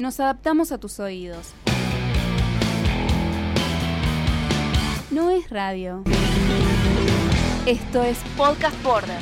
Nos 0.00 0.18
adaptamos 0.18 0.72
a 0.72 0.78
tus 0.78 0.98
oídos. 0.98 1.52
No 5.10 5.30
es 5.30 5.50
radio. 5.50 6.04
Esto 7.66 8.02
es 8.02 8.16
Podcast 8.34 8.82
Border. 8.82 9.18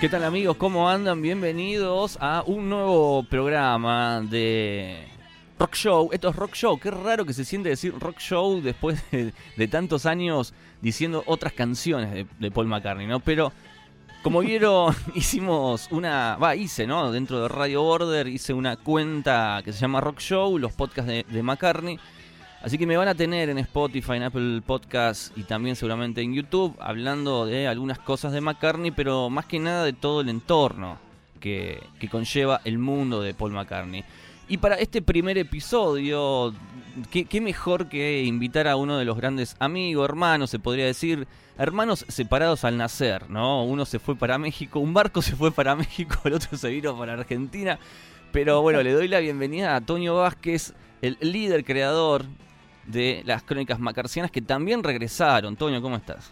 ¿Qué 0.00 0.08
tal 0.08 0.24
amigos? 0.24 0.56
¿Cómo 0.56 0.90
andan? 0.90 1.22
Bienvenidos 1.22 2.18
a 2.20 2.42
un 2.44 2.68
nuevo 2.68 3.22
programa 3.30 4.20
de 4.28 5.06
Rock 5.58 5.74
Show. 5.74 6.10
Esto 6.12 6.28
es 6.28 6.36
Rock 6.36 6.54
Show. 6.54 6.78
Qué 6.78 6.90
raro 6.90 7.24
que 7.24 7.32
se 7.32 7.44
siente 7.44 7.68
decir 7.68 7.92
Rock 7.98 8.18
Show 8.18 8.60
después 8.60 9.02
de, 9.56 9.68
tantos 9.68 10.06
años 10.06 10.54
diciendo 10.80 11.22
otras 11.26 11.52
canciones 11.52 12.26
de, 12.38 12.50
Paul 12.50 12.66
McCartney, 12.66 13.06
¿no? 13.06 13.20
Pero 13.20 13.52
como 14.22 14.40
vieron, 14.40 14.94
hicimos 15.14 15.88
una... 15.90 16.36
Va, 16.36 16.54
hice, 16.54 16.86
¿no? 16.86 17.10
Dentro 17.10 17.42
de 17.42 17.48
Radio 17.48 17.82
Border 17.82 18.28
hice 18.28 18.52
una 18.52 18.76
cuenta 18.76 19.62
que 19.64 19.72
se 19.72 19.80
llama 19.80 20.00
Rock 20.00 20.20
Show, 20.20 20.58
los 20.58 20.72
podcasts 20.72 21.10
de, 21.10 21.42
McCartney. 21.42 21.98
Así 22.62 22.76
que 22.76 22.86
me 22.86 22.96
van 22.96 23.08
a 23.08 23.14
tener 23.14 23.48
en 23.50 23.58
Spotify, 23.58 24.14
en 24.14 24.24
Apple 24.24 24.62
Podcasts 24.66 25.32
y 25.36 25.44
también 25.44 25.76
seguramente 25.76 26.22
en 26.22 26.34
YouTube 26.34 26.76
hablando 26.80 27.46
de 27.46 27.68
algunas 27.68 28.00
cosas 28.00 28.32
de 28.32 28.40
McCartney, 28.40 28.90
pero 28.90 29.30
más 29.30 29.46
que 29.46 29.60
nada 29.60 29.84
de 29.84 29.92
todo 29.92 30.22
el 30.22 30.28
entorno 30.28 30.98
que, 31.38 31.80
conlleva 32.10 32.60
el 32.64 32.78
mundo 32.78 33.20
de 33.20 33.34
Paul 33.34 33.52
McCartney. 33.52 34.04
Y 34.48 34.56
para 34.56 34.76
este 34.76 35.02
primer 35.02 35.36
episodio, 35.36 36.54
¿qué, 37.10 37.40
mejor 37.40 37.88
que 37.88 38.22
invitar 38.22 38.66
a 38.66 38.76
uno 38.76 38.96
de 38.96 39.04
los 39.04 39.16
grandes 39.16 39.56
amigos, 39.58 40.08
hermanos, 40.08 40.48
se 40.48 40.58
podría 40.58 40.86
decir, 40.86 41.26
hermanos 41.58 42.06
separados 42.08 42.64
al 42.64 42.78
nacer, 42.78 43.28
¿no? 43.28 43.64
Uno 43.64 43.84
se 43.84 43.98
fue 43.98 44.16
para 44.16 44.38
México, 44.38 44.80
un 44.80 44.94
barco 44.94 45.20
se 45.22 45.36
fue 45.36 45.52
para 45.52 45.76
México, 45.76 46.16
el 46.24 46.34
otro 46.34 46.56
se 46.56 46.70
vino 46.70 46.96
para 46.98 47.12
Argentina. 47.12 47.78
Pero 48.32 48.62
bueno, 48.62 48.82
le 48.82 48.92
doy 48.92 49.08
la 49.08 49.20
bienvenida 49.20 49.76
a 49.76 49.80
Toño 49.82 50.14
Vázquez, 50.14 50.72
el 51.02 51.18
líder 51.20 51.64
creador 51.64 52.24
de 52.86 53.22
las 53.26 53.42
crónicas 53.42 53.78
macarcianas 53.78 54.30
que 54.30 54.40
también 54.40 54.82
regresaron. 54.82 55.56
Toño, 55.56 55.82
¿cómo 55.82 55.96
estás? 55.96 56.30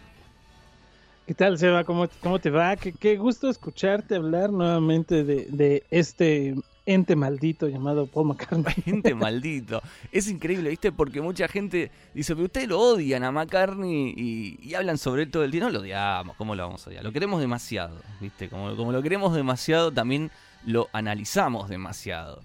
¿Qué 1.27 1.33
tal, 1.33 1.57
Seba? 1.57 1.83
¿Cómo, 1.83 2.07
cómo 2.21 2.39
te 2.39 2.49
va? 2.49 2.75
Qué, 2.77 3.17
gusto 3.17 3.49
escucharte 3.49 4.15
hablar 4.15 4.49
nuevamente 4.49 5.23
de, 5.23 5.83
este 5.91 6.55
ente 6.87 7.15
maldito 7.15 7.67
llamado 7.67 8.07
Paul 8.07 8.29
McCartney. 8.29 8.73
Ente 8.87 9.13
maldito. 9.13 9.81
Es 10.11 10.27
increíble, 10.29 10.69
¿viste? 10.69 10.91
Porque 10.91 11.21
mucha 11.21 11.47
gente 11.47 11.91
dice, 12.13 12.33
pero 12.33 12.45
ustedes 12.45 12.67
lo 12.69 12.79
odian 12.79 13.23
a 13.23 13.31
McCartney 13.31 14.13
y, 14.17 14.73
hablan 14.73 14.97
sobre 14.97 15.23
él 15.23 15.31
todo 15.31 15.43
el 15.43 15.51
día. 15.51 15.61
No 15.61 15.69
lo 15.69 15.81
odiamos, 15.81 16.35
¿cómo 16.37 16.55
lo 16.55 16.63
vamos 16.63 16.87
a 16.87 16.89
odiar? 16.89 17.03
Lo 17.03 17.11
queremos 17.11 17.41
demasiado, 17.41 17.99
¿viste? 18.21 18.49
Como, 18.49 18.75
como 18.75 18.91
lo 18.91 19.03
queremos 19.03 19.35
demasiado, 19.35 19.91
también 19.91 20.31
lo 20.65 20.87
analizamos 20.93 21.69
demasiado. 21.69 22.41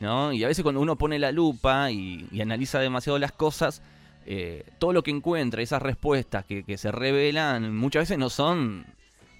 ¿no? 0.00 0.32
Y 0.32 0.42
a 0.42 0.48
veces 0.48 0.62
cuando 0.62 0.80
uno 0.80 0.96
pone 0.96 1.18
la 1.18 1.30
lupa 1.32 1.90
y, 1.90 2.28
analiza 2.40 2.80
demasiado 2.80 3.18
las 3.18 3.32
cosas, 3.32 3.82
eh, 4.24 4.64
todo 4.78 4.92
lo 4.92 5.02
que 5.02 5.10
encuentra, 5.10 5.62
esas 5.62 5.82
respuestas 5.82 6.44
que, 6.46 6.78
se 6.78 6.90
revelan, 6.92 7.76
muchas 7.76 8.02
veces 8.02 8.18
no 8.18 8.30
son 8.30 8.86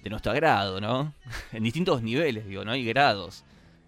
de 0.03 0.09
nuestro 0.11 0.31
agrado, 0.31 0.79
¿no? 0.79 1.13
en 1.53 1.63
distintos 1.63 2.03
niveles, 2.03 2.47
digo, 2.47 2.63
¿no? 2.63 2.71
Hay 2.71 2.85
grados. 2.85 3.43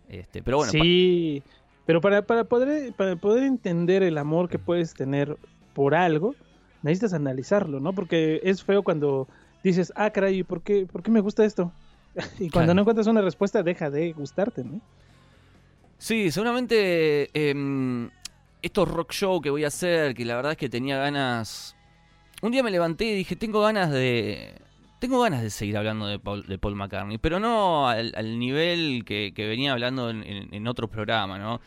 Este, 0.09 0.41
pero 0.41 0.57
bueno. 0.57 0.71
Sí, 0.71 1.43
pero 1.85 2.01
para, 2.01 2.23
para, 2.23 2.43
poder, 2.43 2.93
para 2.93 3.15
poder 3.15 3.43
entender 3.43 4.03
el 4.03 4.17
amor 4.17 4.49
que 4.49 4.59
puedes 4.59 4.93
tener 4.93 5.37
por 5.73 5.95
algo, 5.95 6.35
necesitas 6.81 7.13
analizarlo, 7.13 7.79
¿no? 7.79 7.93
Porque 7.93 8.41
es 8.43 8.63
feo 8.63 8.83
cuando 8.83 9.27
dices, 9.63 9.93
ah, 9.95 10.09
caray, 10.09 10.43
¿por 10.43 10.61
qué, 10.61 10.87
¿por 10.91 11.03
qué 11.03 11.11
me 11.11 11.21
gusta 11.21 11.45
esto? 11.45 11.71
y 12.39 12.49
cuando 12.49 12.73
no 12.73 12.81
encuentras 12.81 13.07
una 13.07 13.21
respuesta, 13.21 13.63
deja 13.63 13.89
de 13.89 14.11
gustarte, 14.13 14.63
¿no? 14.63 14.81
Sí, 15.97 16.31
seguramente 16.31 17.29
eh, 17.33 18.09
estos 18.61 18.89
rock 18.89 19.11
show 19.11 19.41
que 19.41 19.49
voy 19.49 19.63
a 19.65 19.67
hacer, 19.67 20.15
que 20.15 20.25
la 20.25 20.35
verdad 20.35 20.53
es 20.53 20.57
que 20.57 20.69
tenía 20.69 20.97
ganas... 20.97 21.75
Un 22.41 22.51
día 22.51 22.63
me 22.63 22.71
levanté 22.71 23.05
y 23.05 23.15
dije, 23.15 23.35
tengo 23.35 23.61
ganas 23.61 23.91
de... 23.91 24.53
Tengo 24.99 25.21
ganas 25.21 25.41
de 25.41 25.49
seguir 25.49 25.77
hablando 25.77 26.07
de 26.07 26.19
Paul, 26.19 26.45
de 26.45 26.57
Paul 26.57 26.75
McCartney, 26.75 27.17
pero 27.17 27.39
no 27.39 27.87
al, 27.87 28.37
nivel 28.37 29.05
que, 29.05 29.33
venía 29.37 29.71
hablando 29.71 30.09
en, 30.09 30.23
en, 30.53 30.67
otro 30.67 30.89
programa, 30.89 31.39
¿no? 31.39 31.61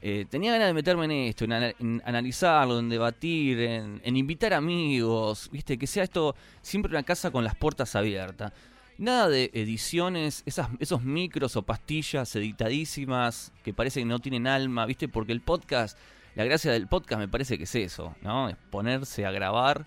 Eh, 0.00 0.24
tenía 0.30 0.52
ganas 0.52 0.68
de 0.68 0.74
meterme 0.74 1.06
en 1.06 1.10
esto, 1.10 1.44
en, 1.46 2.02
analizarlo, 2.04 2.78
en 2.78 2.88
debatir, 2.88 3.58
en, 3.58 4.00
en, 4.04 4.16
invitar 4.16 4.54
amigos, 4.54 5.48
¿viste? 5.50 5.76
Que 5.76 5.88
sea 5.88 6.04
esto 6.04 6.36
siempre 6.62 6.90
una 6.90 7.02
casa 7.02 7.32
con 7.32 7.42
las 7.42 7.56
puertas 7.56 7.96
abiertas. 7.96 8.52
Nada 8.98 9.28
de 9.28 9.50
ediciones, 9.52 10.44
esas, 10.46 10.68
esos 10.78 11.02
micros 11.02 11.56
o 11.56 11.62
pastillas 11.62 12.36
editadísimas 12.36 13.52
que 13.64 13.74
parece 13.74 13.98
que 14.00 14.06
no 14.06 14.20
tienen 14.20 14.46
alma, 14.46 14.86
¿viste? 14.86 15.08
Porque 15.08 15.32
el 15.32 15.40
podcast, 15.40 15.98
la 16.36 16.44
gracia 16.44 16.70
del 16.70 16.86
podcast 16.86 17.18
me 17.18 17.28
parece 17.28 17.58
que 17.58 17.64
es 17.64 17.74
eso, 17.74 18.14
¿no? 18.22 18.48
Es 18.48 18.56
ponerse 18.70 19.26
a 19.26 19.32
grabar 19.32 19.86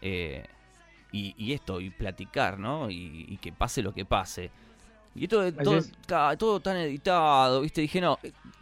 eh, 0.00 0.46
y, 1.12 1.52
esto, 1.52 1.80
y 1.80 1.90
platicar, 1.90 2.58
¿no? 2.58 2.90
Y, 2.90 3.38
que 3.40 3.52
pase 3.52 3.82
lo 3.82 3.92
que 3.92 4.04
pase. 4.04 4.50
Y 5.14 5.24
esto 5.24 5.52
todo, 5.52 5.82
todo 6.36 6.60
tan 6.60 6.76
editado, 6.76 7.62
¿viste? 7.62 7.80
Dije, 7.80 8.00
no, 8.00 8.18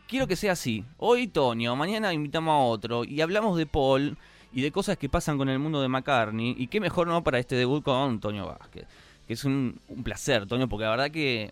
quiero 0.07 0.27
que 0.27 0.37
sea 0.37 0.53
así. 0.53 0.85
Hoy 0.97 1.29
Tonio, 1.29 1.77
mañana 1.77 2.13
invitamos 2.13 2.53
a 2.53 2.59
otro 2.59 3.05
y 3.05 3.21
hablamos 3.21 3.59
de 3.59 3.67
Paul 3.67 4.17
y 4.53 4.63
de 4.63 4.73
cosas 4.73 4.97
que 4.97 5.09
pasan 5.09 5.37
con 5.37 5.49
el 5.49 5.59
mundo 5.59 5.83
de 5.83 5.89
McCartney. 5.89 6.55
Y 6.59 6.69
qué 6.69 6.81
mejor, 6.81 7.07
¿no? 7.07 7.23
Para 7.23 7.39
este 7.39 7.55
debut 7.55 7.85
con 7.85 8.11
Antonio 8.11 8.47
Vázquez 8.47 8.87
que 9.29 9.35
es 9.35 9.45
un, 9.45 9.79
placer, 10.03 10.47
Toño, 10.47 10.71
porque 10.71 10.85
la 10.85 10.91
verdad 10.91 11.11
que 11.11 11.51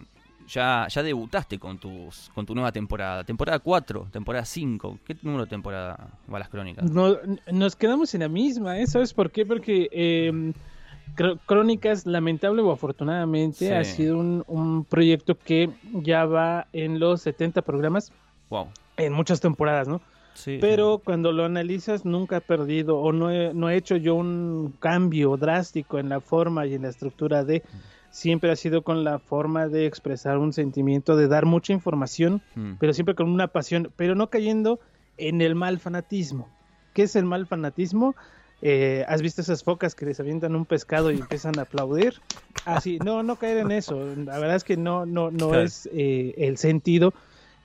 ya, 0.48 0.86
ya 0.88 1.02
debutaste 1.02 1.58
con 1.58 1.76
tus 1.76 2.30
con 2.34 2.46
tu 2.46 2.54
nueva 2.54 2.72
temporada. 2.72 3.22
Temporada 3.22 3.58
4, 3.58 4.08
temporada 4.10 4.46
5. 4.46 5.00
¿Qué 5.04 5.14
número 5.20 5.44
de 5.44 5.50
temporada 5.50 6.08
va 6.32 6.38
las 6.38 6.48
crónicas? 6.48 6.90
No, 6.90 7.18
nos 7.52 7.76
quedamos 7.76 8.14
en 8.14 8.22
la 8.22 8.28
misma, 8.30 8.78
¿eh? 8.78 8.86
¿Sabes 8.86 9.12
por 9.12 9.30
qué? 9.30 9.44
Porque 9.44 9.90
eh, 9.92 10.52
Crónicas, 11.46 12.04
lamentable 12.04 12.62
o 12.62 12.72
afortunadamente, 12.72 13.74
ha 13.74 13.84
sido 13.84 14.18
un, 14.18 14.44
un, 14.46 14.84
proyecto 14.84 15.36
que 15.38 15.70
ya 15.92 16.26
va 16.26 16.66
en 16.72 16.98
los 16.98 17.22
70 17.22 17.62
programas. 17.62 18.12
Wow. 18.50 18.68
En 18.96 19.12
muchas 19.12 19.40
temporadas, 19.40 19.88
¿no? 19.88 20.00
pero 20.60 21.00
cuando 21.02 21.32
lo 21.32 21.44
analizas 21.44 22.04
nunca 22.04 22.38
he 22.38 22.40
perdido 22.40 22.98
o 22.98 23.12
no 23.12 23.30
he, 23.30 23.54
no 23.54 23.70
he 23.70 23.76
hecho 23.76 23.96
yo 23.96 24.14
un 24.14 24.74
cambio 24.78 25.36
drástico 25.36 25.98
en 25.98 26.08
la 26.08 26.20
forma 26.20 26.66
y 26.66 26.74
en 26.74 26.82
la 26.82 26.88
estructura 26.88 27.44
de 27.44 27.62
siempre 28.10 28.50
ha 28.50 28.56
sido 28.56 28.82
con 28.82 29.04
la 29.04 29.18
forma 29.18 29.68
de 29.68 29.86
expresar 29.86 30.38
un 30.38 30.52
sentimiento, 30.52 31.16
de 31.16 31.28
dar 31.28 31.46
mucha 31.46 31.72
información, 31.72 32.42
mm. 32.54 32.74
pero 32.78 32.92
siempre 32.92 33.14
con 33.14 33.28
una 33.30 33.48
pasión, 33.48 33.92
pero 33.96 34.14
no 34.14 34.30
cayendo 34.30 34.80
en 35.18 35.40
el 35.40 35.54
mal 35.54 35.78
fanatismo. 35.78 36.48
¿Qué 36.92 37.02
es 37.02 37.16
el 37.16 37.24
mal 37.24 37.46
fanatismo? 37.46 38.14
Eh, 38.62 39.04
¿Has 39.06 39.22
visto 39.22 39.42
esas 39.42 39.62
focas 39.62 39.94
que 39.94 40.06
les 40.06 40.18
avientan 40.18 40.56
un 40.56 40.64
pescado 40.64 41.10
y 41.10 41.18
empiezan 41.18 41.58
a 41.58 41.62
aplaudir? 41.62 42.14
Así, 42.64 42.98
no, 43.04 43.22
no 43.22 43.36
caer 43.36 43.58
en 43.58 43.70
eso. 43.70 44.14
La 44.16 44.38
verdad 44.38 44.56
es 44.56 44.64
que 44.64 44.76
no, 44.76 45.06
no, 45.06 45.30
no 45.30 45.54
es 45.54 45.88
eh, 45.92 46.34
el 46.38 46.56
sentido 46.56 47.12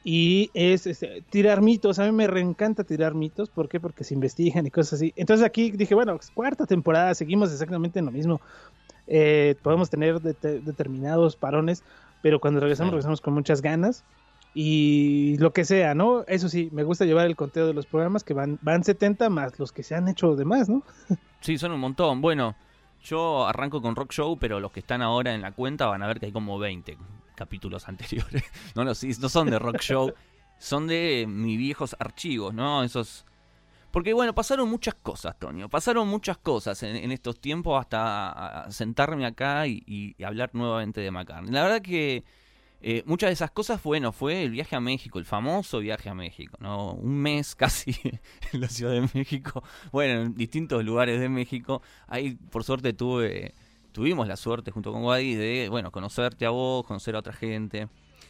y 0.03 0.52
es 0.53 0.88
este, 0.88 1.24
tirar 1.29 1.62
mitos. 1.62 2.00
A 2.00 2.06
mí 2.06 2.12
me 2.12 2.28
reencanta 2.28 2.84
tirar 2.84 3.13
mitos. 3.13 3.50
¿Por 3.50 3.69
qué? 3.69 3.79
Porque 3.79 4.03
se 4.03 4.13
investigan 4.13 4.66
y 4.66 4.72
cosas 4.72 4.94
así. 4.94 5.13
Entonces 5.16 5.46
aquí 5.46 5.72
dije, 5.72 5.96
bueno, 5.96 6.19
cuarta 6.34 6.66
temporada, 6.66 7.16
seguimos 7.16 7.52
exactamente 7.52 8.00
en 8.00 8.06
lo 8.06 8.12
mismo. 8.12 8.41
Eh, 9.08 9.56
podemos 9.62 9.90
tener 9.90 10.22
determinados 10.22 11.35
parones, 11.35 11.84
pero 12.22 12.40
cuando 12.40 12.59
regresamos, 12.59 12.91
regresamos 12.91 13.22
con 13.22 13.34
muchas 13.34 13.62
ganas. 13.62 14.03
Y 14.53 15.38
lo 15.38 15.53
que 15.53 15.63
sea, 15.63 15.95
¿no? 15.95 16.25
Eso 16.28 16.50
sí, 16.50 16.69
me 16.73 16.84
gusta 16.84 17.06
llevar 17.06 17.25
el 17.25 17.35
conteo 17.35 17.67
de 17.67 17.73
los 17.73 17.85
programas 17.85 18.23
que 18.23 18.34
van, 18.34 18.59
van 18.61 18.84
70 18.84 19.29
más 19.29 19.58
los 19.59 19.72
que 19.72 19.84
se 19.84 19.96
han 19.96 20.08
hecho 20.09 20.35
demás, 20.35 20.70
¿no? 20.70 20.84
Sí, 21.41 21.58
son 21.58 21.72
un 21.72 21.79
montón. 21.79 22.22
Bueno, 22.22 22.55
yo 23.03 23.47
arranco 23.47 23.81
con 23.81 23.96
Rock 23.96 24.11
Show, 24.11 24.37
pero 24.37 24.59
los 24.59 24.72
que 24.72 24.79
están 24.79 25.02
ahora 25.02 25.34
en 25.34 25.41
la 25.41 25.52
cuenta 25.52 25.87
van 25.87 26.03
a 26.03 26.08
ver 26.08 26.20
que 26.20 26.28
hay 26.28 26.31
como 26.31 26.59
20 26.59 26.97
capítulos 27.35 27.87
anteriores. 27.87 28.43
no, 28.75 28.84
no, 28.84 28.93
sí, 28.93 29.11
no 29.20 29.28
son 29.28 29.49
de 29.49 29.58
Rock 29.58 29.79
Show, 29.79 30.14
son 30.59 30.87
de 30.87 31.25
mis 31.28 31.58
viejos 31.58 31.96
archivos, 31.99 32.53
¿no? 32.53 32.84
Esos... 32.84 33.25
Porque 33.90 34.14
bueno, 34.14 34.34
pasaron 34.34 34.70
muchas 34.70 34.93
cosas, 34.93 35.37
Tonio. 35.37 35.67
Pasaron 35.67 36.08
muchas 36.08 36.37
cosas 36.37 36.81
en, 36.84 37.11
estos 37.11 37.41
tiempos 37.41 37.78
hasta 37.78 38.67
sentarme 38.70 39.25
acá 39.25 39.67
y, 39.67 40.16
hablar 40.23 40.52
nuevamente 40.53 41.02
de 41.02 41.11
McCartney. 41.11 41.52
La 41.52 41.64
verdad 41.64 41.81
que 41.81 42.23
eh, 42.81 43.03
muchas 43.05 43.29
de 43.29 43.33
esas 43.33 43.51
cosas, 43.51 43.81
bueno, 43.83 44.11
fue 44.11 44.43
el 44.43 44.51
viaje 44.51 44.75
a 44.75 44.79
México, 44.79 45.19
el 45.19 45.25
famoso 45.25 45.79
viaje 45.79 46.09
a 46.09 46.16
México, 46.16 46.57
¿no? 46.59 46.93
Un 46.93 47.16
mes 47.16 47.55
casi 47.55 47.95
en 48.53 48.61
la 48.61 48.67
Ciudad 48.67 48.93
de 48.93 49.07
México, 49.13 49.63
bueno, 49.91 50.22
en 50.22 50.35
distintos 50.35 50.83
lugares 50.83 51.19
de 51.19 51.29
México. 51.29 51.81
Ahí, 52.07 52.37
por 52.49 52.63
suerte, 52.63 52.93
tuve 52.93 53.53
tuvimos 53.91 54.28
la 54.28 54.37
suerte 54.37 54.72
junto 54.72 54.91
con 54.91 55.03
Wadi 55.03 55.35
de, 55.35 55.67
bueno, 55.69 55.91
conocerte 55.91 56.45
a 56.45 56.49
vos, 56.49 56.85
conocer 56.85 57.16
a 57.16 57.19
otra 57.19 57.33
gente. 57.33 57.89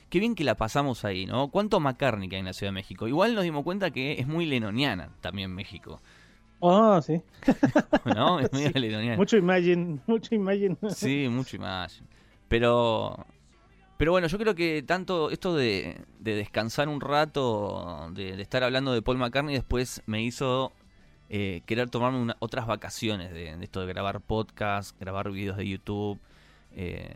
Qué 0.09 0.19
bien 0.19 0.36
que 0.36 0.44
la 0.44 0.56
pasamos 0.56 1.06
ahí, 1.06 1.25
¿no? 1.25 1.50
¿Cuánto 1.50 1.80
McCartney 1.80 2.27
hay 2.31 2.39
en 2.39 2.45
la 2.45 2.54
Ciudad 2.54 2.71
de 2.71 2.75
México? 2.75 3.07
Igual 3.07 3.36
nos 3.36 3.44
dimos 3.44 3.63
cuenta 3.63 3.92
que 3.92 4.13
es 4.13 4.27
muy 4.27 4.45
lenoniana 4.45 5.09
también 5.21 5.54
México. 5.54 6.01
Oh, 6.59 7.01
sí. 7.01 7.21
¿No? 8.06 8.39
Es 8.39 8.51
medio 8.51 8.71
sí. 8.71 9.18
Mucho 9.18 9.38
Imagine, 9.38 10.00
mucho 10.07 10.36
Imagine. 10.36 10.77
sí, 10.89 11.27
mucho 11.30 11.56
Imagine. 11.56 12.07
Pero 12.47 13.25
pero 14.01 14.13
bueno, 14.13 14.25
yo 14.25 14.39
creo 14.39 14.56
que 14.56 14.81
tanto 14.81 15.30
esto 15.30 15.56
de, 15.56 15.95
descansar 16.18 16.89
un 16.89 17.01
rato, 17.01 18.09
de, 18.15 18.42
estar 18.42 18.63
hablando 18.63 18.94
de 18.94 19.03
Paul 19.03 19.19
McCartney, 19.19 19.53
después 19.53 20.01
me 20.07 20.24
hizo 20.24 20.71
eh, 21.30 21.62
querer 21.68 21.88
tomarme 21.92 22.33
otras 22.39 22.65
vacaciones 22.65 23.31
de, 23.31 23.56
esto 23.63 23.81
de 23.81 23.86
grabar 23.86 24.19
podcast, 24.19 25.00
grabar 25.00 25.30
videos 25.30 25.56
de 25.56 25.68
YouTube. 25.68 26.19
Eh, 26.71 27.15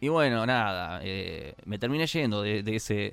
y 0.00 0.08
bueno, 0.08 0.46
nada, 0.46 1.00
eh, 1.02 1.52
me 1.66 1.78
terminé 1.78 2.06
yendo 2.06 2.40
de, 2.40 2.60
ese, 2.74 3.12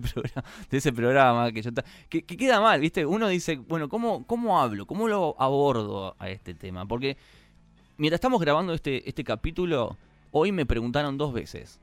programa, 0.00 0.48
de 0.70 0.78
ese 0.78 0.92
programa 0.92 1.52
que, 1.52 1.62
yo 1.62 1.70
que, 2.08 2.24
queda 2.24 2.60
mal, 2.60 2.80
¿viste? 2.80 3.06
Uno 3.06 3.28
dice, 3.28 3.54
bueno, 3.54 3.88
¿cómo, 3.88 4.26
¿cómo 4.26 4.60
hablo? 4.60 4.84
¿Cómo 4.86 5.06
lo 5.06 5.36
abordo 5.38 6.16
a 6.18 6.28
este 6.28 6.54
tema? 6.54 6.86
Porque 6.86 7.16
mientras 7.98 8.16
estamos 8.16 8.40
grabando 8.40 8.74
este, 8.74 9.08
este 9.08 9.22
capítulo, 9.22 9.96
hoy 10.32 10.50
me 10.50 10.66
preguntaron 10.66 11.16
dos 11.16 11.32
veces 11.32 11.78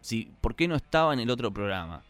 si, 0.00 0.30
¿por 0.40 0.54
qué 0.54 0.68
no 0.68 0.76
estaba 0.76 1.12
en 1.12 1.20
el 1.20 1.30
otro 1.30 1.52
programa? 1.52 2.02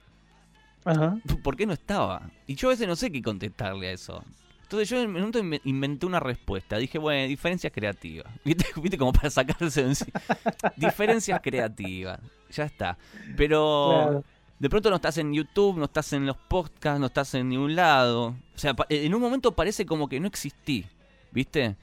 Ajá. 0.85 1.19
¿Por 1.43 1.57
qué 1.57 1.67
no 1.67 1.73
estaba? 1.73 2.31
Y 2.47 2.55
yo 2.55 2.69
a 2.69 2.71
veces 2.71 2.89
no 2.89 2.97
sé 2.97 3.11
qué 3.11 3.23
contestarle 3.23 3.89
a 3.89 3.93
eso. 3.93 4.25
Entonces 4.63 4.89
yo 4.89 5.01
en 5.01 5.09
un 5.09 5.15
momento 5.15 5.41
inventé 5.65 6.07
una 6.07 6.21
respuesta. 6.21 6.77
Dije, 6.79 6.99
bueno, 6.99 7.27
diferencias 7.27 7.73
creativas. 7.73 8.33
¿Viste? 8.45 8.67
¿Viste? 8.81 8.97
Como 8.97 9.13
para 9.13 9.29
sacarse 9.29 9.83
de 9.83 9.97
diferencias 10.77 11.41
creativas. 11.43 12.21
Ya 12.53 12.65
está. 12.65 12.97
Pero 13.37 14.23
de 14.61 14.71
pronto 14.71 14.89
no 14.91 14.97
estás 14.97 15.19
en 15.19 15.33
YouTube, 15.33 15.77
no 15.77 15.87
estás 15.87 16.13
en 16.13 16.25
los 16.25 16.37
podcasts, 16.37 17.01
no 17.01 17.07
estás 17.07 17.35
en 17.35 17.49
ningún 17.49 17.75
lado. 17.75 18.37
O 18.55 18.59
sea, 18.59 18.77
en 18.89 19.13
un 19.13 19.21
momento 19.21 19.57
parece 19.57 19.85
como 19.85 20.09
que 20.09 20.21
no 20.21 20.29
existí. 20.29 20.87
¿Viste? 21.33 21.77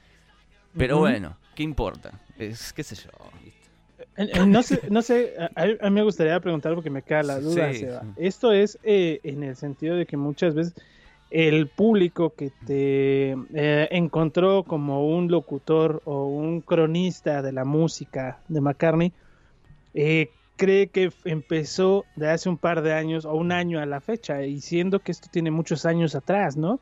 Pero 0.77 0.99
bueno, 0.99 1.37
¿qué 1.55 1.63
importa? 1.63 2.21
Es, 2.37 2.71
qué 2.71 2.83
sé 2.83 2.95
yo. 2.95 3.09
No 4.47 4.63
sé, 4.63 4.81
no 4.89 5.03
sé 5.03 5.35
a, 5.55 5.65
mí 5.65 5.91
me 5.91 6.03
gustaría 6.03 6.39
preguntar 6.39 6.73
porque 6.73 6.89
me 6.89 7.03
queda 7.03 7.21
la 7.21 7.39
duda, 7.39 7.71
Esto 8.15 8.51
es 8.51 8.79
eh, 8.83 9.19
en 9.23 9.43
el 9.43 9.55
sentido 9.55 9.95
de 9.95 10.07
que 10.07 10.17
muchas 10.17 10.55
veces 10.55 10.73
el 11.29 11.67
público 11.67 12.31
que 12.31 12.51
te 12.65 13.35
eh, 13.53 13.87
encontró 13.91 14.63
como 14.63 15.07
un 15.07 15.29
locutor 15.29 16.01
o 16.05 16.25
un 16.25 16.61
cronista 16.61 17.41
de 17.43 17.51
la 17.51 17.63
música 17.63 18.39
de 18.47 18.61
McCartney 18.61 19.11
eh, 19.93 20.31
cree 20.55 20.87
que 20.87 21.11
empezó 21.25 22.05
de 22.15 22.29
hace 22.29 22.49
un 22.49 22.57
par 22.57 22.81
de 22.81 22.93
años 22.93 23.25
o 23.25 23.33
un 23.35 23.51
año 23.51 23.79
a 23.79 23.85
la 23.85 24.01
fecha 24.01 24.43
y 24.43 24.61
siendo 24.61 24.99
que 24.99 25.11
esto 25.11 25.27
tiene 25.31 25.51
muchos 25.51 25.85
años 25.85 26.15
atrás, 26.15 26.57
¿no? 26.57 26.79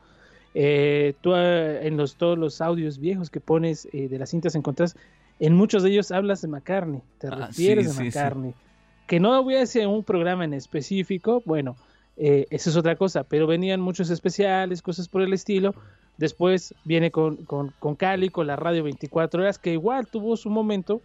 tú 1.20 1.34
en 1.34 1.98
los, 1.98 2.16
todos 2.16 2.38
los 2.38 2.62
audios 2.62 2.98
viejos 2.98 3.28
que 3.28 3.40
pones 3.40 3.86
de 3.92 4.18
las 4.18 4.30
cintas 4.30 4.54
encontrás 4.54 4.96
en 5.38 5.54
muchos 5.54 5.82
de 5.82 5.90
ellos 5.90 6.10
hablas 6.10 6.42
de 6.42 6.48
McCartney, 6.48 7.02
te 7.18 7.28
ah, 7.28 7.46
refieres 7.46 7.98
a 7.98 8.02
McCartney. 8.02 8.54
Que 9.06 9.20
no 9.20 9.42
voy 9.42 9.56
a 9.56 9.62
hacer 9.62 9.86
un 9.86 10.02
programa 10.02 10.44
en 10.44 10.54
específico, 10.54 11.42
bueno, 11.44 11.76
eh, 12.16 12.46
esa 12.50 12.70
es 12.70 12.76
otra 12.76 12.96
cosa, 12.96 13.24
pero 13.24 13.46
venían 13.46 13.80
muchos 13.80 14.10
especiales, 14.10 14.82
cosas 14.82 15.08
por 15.08 15.22
el 15.22 15.32
estilo. 15.32 15.74
Después 16.16 16.74
viene 16.84 17.10
con, 17.10 17.36
con, 17.44 17.72
con 17.78 17.94
Cali, 17.94 18.30
con 18.30 18.46
la 18.46 18.56
radio 18.56 18.82
24 18.82 19.42
horas, 19.42 19.58
que 19.58 19.72
igual 19.72 20.06
tuvo 20.06 20.36
su 20.36 20.48
momento, 20.48 21.02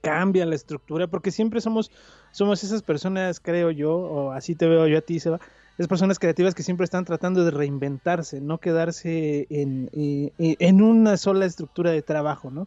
cambia 0.00 0.46
la 0.46 0.54
estructura, 0.54 1.06
porque 1.06 1.30
siempre 1.30 1.60
somos, 1.60 1.90
somos 2.32 2.64
esas 2.64 2.82
personas, 2.82 3.38
creo 3.38 3.70
yo, 3.70 3.94
o 3.94 4.32
así 4.32 4.54
te 4.54 4.66
veo 4.66 4.86
yo 4.86 4.98
a 4.98 5.02
ti, 5.02 5.20
Seba, 5.20 5.38
esas 5.74 5.88
personas 5.88 6.18
creativas 6.18 6.54
que 6.54 6.62
siempre 6.62 6.84
están 6.84 7.04
tratando 7.04 7.44
de 7.44 7.50
reinventarse, 7.50 8.40
no 8.40 8.58
quedarse 8.58 9.46
en, 9.50 9.90
eh, 9.92 10.32
en 10.38 10.82
una 10.82 11.18
sola 11.18 11.44
estructura 11.44 11.90
de 11.90 12.02
trabajo, 12.02 12.50
¿no? 12.50 12.66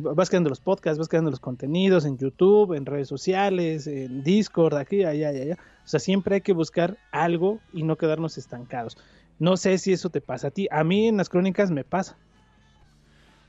Vas 0.00 0.28
creando 0.28 0.48
los 0.50 0.60
podcasts, 0.60 0.98
vas 0.98 1.08
creando 1.08 1.30
los 1.30 1.40
contenidos 1.40 2.04
en 2.04 2.18
YouTube, 2.18 2.74
en 2.74 2.86
redes 2.86 3.08
sociales, 3.08 3.86
en 3.86 4.22
Discord, 4.22 4.74
aquí, 4.76 5.04
allá, 5.04 5.28
allá, 5.28 5.42
allá. 5.42 5.58
O 5.84 5.88
sea, 5.88 6.00
siempre 6.00 6.36
hay 6.36 6.40
que 6.40 6.52
buscar 6.52 6.98
algo 7.12 7.60
y 7.72 7.82
no 7.82 7.96
quedarnos 7.96 8.38
estancados. 8.38 8.96
No 9.38 9.56
sé 9.56 9.78
si 9.78 9.92
eso 9.92 10.10
te 10.10 10.20
pasa 10.20 10.48
a 10.48 10.50
ti. 10.50 10.68
A 10.70 10.84
mí 10.84 11.08
en 11.08 11.16
las 11.16 11.28
crónicas 11.28 11.70
me 11.70 11.84
pasa. 11.84 12.16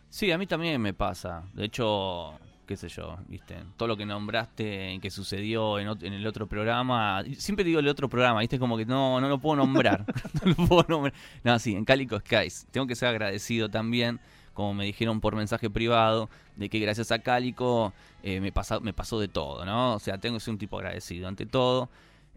Sí, 0.09 0.31
a 0.31 0.38
mí 0.38 0.47
también 0.47 0.79
me 0.81 0.94
pasa. 0.94 1.44
De 1.53 1.65
hecho, 1.65 2.33
qué 2.65 2.77
sé 2.77 2.88
yo, 2.88 3.18
viste, 3.27 3.56
todo 3.75 3.88
lo 3.88 3.97
que 3.97 4.06
nombraste 4.06 5.00
que 5.01 5.09
sucedió 5.09 5.79
en, 5.79 5.88
en, 5.88 6.13
el 6.13 6.25
otro 6.25 6.47
programa, 6.47 7.23
siempre 7.38 7.65
digo 7.65 7.79
el 7.79 7.88
otro 7.88 8.07
programa, 8.07 8.39
viste, 8.39 8.59
como 8.59 8.77
que 8.77 8.85
no, 8.85 9.19
no 9.19 9.27
lo 9.27 9.39
puedo 9.39 9.57
nombrar, 9.57 10.06
no 10.45 10.51
lo 10.51 10.68
puedo 10.68 10.85
nombrar. 10.88 11.13
No, 11.44 11.59
sí, 11.59 11.75
en 11.75 11.83
Calico 11.83 12.19
Skies, 12.19 12.68
tengo 12.71 12.88
que 12.88 12.95
ser 12.95 13.09
agradecido 13.09 13.69
también 13.69 14.19
como 14.53 14.74
me 14.74 14.86
dijeron 14.86 15.21
por 15.21 15.36
mensaje 15.36 15.69
privado, 15.69 16.30
de 16.56 16.69
que 16.69 16.80
gracias 16.80 17.12
a 17.12 17.19
Cálico 17.19 17.94
eh, 18.24 18.39
me, 18.39 18.51
me 18.81 18.94
pasó 18.94 19.19
de 19.19 19.27
todo, 19.27 19.65
¿no? 19.65 19.95
O 19.95 20.00
sea, 20.00 20.18
tengo 20.18 20.38
que 20.38 20.42
ser 20.42 20.53
un 20.53 20.57
tipo 20.57 20.77
agradecido 20.77 21.27
ante 21.27 21.45
todo. 21.45 21.89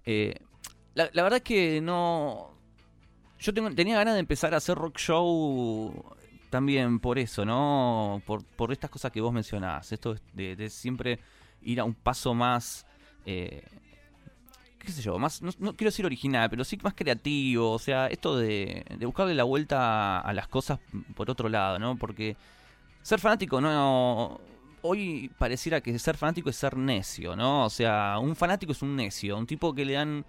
Eh, 0.05 0.35
la, 0.95 1.09
verdad 1.13 1.37
es 1.37 1.43
que 1.43 1.81
no... 1.81 2.51
Yo 3.39 3.53
tenía 3.53 3.97
ganas 3.97 4.15
de 4.15 4.21
empezar 4.21 4.55
a 4.55 4.59
hacer 4.59 4.79
rock 4.79 4.99
show 4.99 5.93
también 6.51 7.01
por 7.01 7.19
eso, 7.19 7.45
¿no? 7.45 8.23
Por, 8.25 8.45
por 8.45 8.73
estas 8.73 8.91
cosas 8.91 9.11
que 9.11 9.21
vos 9.21 9.33
mencionás, 9.33 9.91
esto 9.93 10.17
de, 10.33 10.57
de 10.57 10.71
siempre 10.71 11.19
ir 11.63 11.81
a 11.81 11.85
un 11.85 11.95
paso 11.95 12.35
más... 12.35 12.87
Eh, 13.27 13.63
qué 14.85 14.93
sé 14.93 15.03
yo, 15.03 15.19
más, 15.19 15.43
no, 15.43 15.53
quiero 15.75 15.91
decir 15.91 16.07
original, 16.07 16.49
pero 16.51 16.65
sí 16.65 16.79
más 16.83 16.95
creativo, 16.95 17.73
o 17.73 17.79
sea, 17.79 18.07
esto 18.09 18.37
de, 18.37 18.85
de 18.97 19.07
buscarle 19.07 19.35
la 19.35 19.45
vuelta 19.45 20.21
a, 20.21 20.33
las 20.33 20.49
cosas 20.49 20.79
por 21.15 21.31
otro 21.31 21.49
lado, 21.49 21.79
¿no? 21.79 21.97
Porque 21.97 22.37
ser 23.03 23.21
fanático 23.21 23.61
no... 23.61 24.41
Hoy 24.87 25.31
pareciera 25.39 25.81
que 25.81 25.99
ser 25.99 26.17
fanático 26.17 26.51
es 26.51 26.57
ser 26.57 26.77
necio, 26.77 27.35
¿no? 27.35 27.65
O 27.65 27.71
sea, 27.71 28.19
un 28.21 28.37
fanático 28.37 28.73
es 28.73 28.83
un 28.83 28.95
necio, 28.95 29.37
un 29.39 29.47
tipo 29.47 29.75
que 29.75 29.85
le 29.85 29.95
dan 29.95 30.27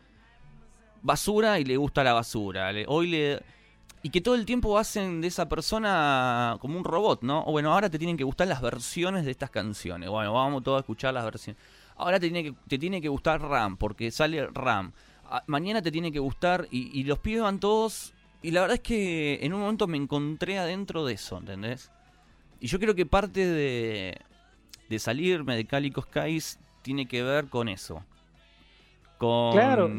basura 1.02 1.60
y 1.60 1.66
le 1.66 1.78
gusta 1.78 2.04
la 2.04 2.13
basura. 2.13 2.72
hoy 2.88 3.07
le... 3.07 3.44
Y 4.02 4.12
que 4.12 4.22
todo 4.22 4.36
el 4.36 4.46
tiempo 4.46 4.78
hacen 4.78 5.19
de 5.19 5.28
esa 5.28 5.50
persona 5.50 6.57
como 6.62 6.78
un 6.78 6.84
robot, 6.84 7.24
¿no? 7.24 7.44
O 7.46 7.52
bueno, 7.52 7.74
ahora 7.74 7.90
te 7.90 7.98
tienen 7.98 8.16
que 8.16 8.24
gustar 8.24 8.48
las 8.48 8.62
versiones 8.62 9.25
de 9.25 9.31
estas 9.31 9.50
canciones. 9.50 10.10
Bueno, 10.10 10.31
vamos 10.31 10.63
todos 10.63 10.78
a 10.78 10.80
escuchar 10.81 11.13
las 11.13 11.25
versiones. 11.25 11.60
Ahora 11.97 12.19
te 12.19 12.30
tiene 12.30 13.01
que, 13.01 13.09
gustar 13.09 13.42
RAM, 13.42 13.77
porque 13.77 14.12
sale 14.12 14.47
RAM. 14.47 14.92
Ah, 15.25 15.44
mañana 15.47 15.81
te 15.81 15.92
tiene 15.92 16.12
que 16.12 16.19
gustar, 16.19 16.68
y, 16.71 17.03
los 17.03 17.19
pibes 17.19 17.44
van 17.44 17.59
todos. 17.59 18.14
Y 18.42 18.52
la 18.52 18.61
verdad 18.61 18.75
es 18.75 18.81
que 18.81 19.40
en 19.42 19.54
un 19.54 19.61
momento 19.61 19.87
me 19.87 19.97
encontré 19.97 20.59
adentro 20.59 21.06
de 21.06 21.14
eso, 21.14 21.37
¿entendés? 21.37 21.92
Y 22.59 22.68
yo 22.68 22.80
creo 22.80 22.94
que 22.94 23.06
parte 23.06 23.47
de, 23.47 24.19
de 24.90 24.99
salirme 24.99 25.56
de 25.56 25.66
Calico 25.66 26.02
Skies 26.02 26.59
tiene 26.83 27.07
que 27.07 27.23
ver 27.23 27.47
con 27.47 27.69
eso. 27.69 28.04
Claro. 29.18 29.90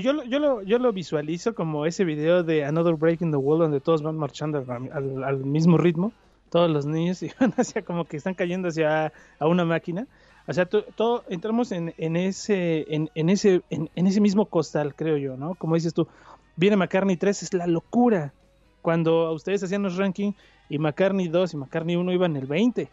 Yo, 0.00 0.24
yo, 0.24 0.38
lo, 0.40 0.62
yo 0.62 0.78
lo 0.78 0.92
visualizo 0.92 1.54
como 1.54 1.86
ese 1.86 2.04
video 2.04 2.42
de 2.42 2.64
Another 2.64 2.94
Break 2.94 3.22
in 3.22 3.30
the 3.30 3.36
Wall 3.36 3.60
donde 3.60 3.80
todos 3.80 4.02
van 4.02 4.16
marchando 4.16 4.64
al, 4.68 5.22
al 5.22 5.38
mismo 5.44 5.78
ritmo, 5.78 6.12
todos 6.50 6.68
los 6.68 6.86
niños, 6.86 7.22
y 7.22 7.30
van 7.38 7.54
hacia 7.56 7.82
como 7.82 8.04
que 8.04 8.16
están 8.16 8.34
cayendo 8.34 8.68
hacia 8.68 9.12
a 9.38 9.46
una 9.46 9.64
máquina. 9.64 10.06
O 10.48 10.52
sea, 10.54 10.64
todo, 10.64 11.24
entramos 11.28 11.72
en, 11.72 11.92
en 11.98 12.16
ese, 12.16 12.86
en, 12.88 13.10
en 13.14 13.28
ese, 13.28 13.60
en, 13.68 13.90
ese 13.94 14.20
mismo 14.22 14.46
costal, 14.46 14.94
creo 14.94 15.18
yo, 15.18 15.36
¿no? 15.36 15.54
Como 15.54 15.74
dices 15.74 15.92
tú, 15.92 16.08
viene 16.56 16.74
McCartney 16.76 17.18
3, 17.18 17.42
es 17.42 17.52
la 17.52 17.66
locura. 17.66 18.32
Cuando 18.80 19.30
ustedes 19.32 19.62
hacían 19.62 19.82
los 19.82 19.98
rankings 19.98 20.34
y 20.70 20.78
McCartney 20.78 21.28
2 21.28 21.52
y 21.52 21.56
McCartney 21.58 21.96
1 21.96 22.12
iban 22.12 22.30
en 22.30 22.42
el 22.42 22.46
20. 22.46 22.88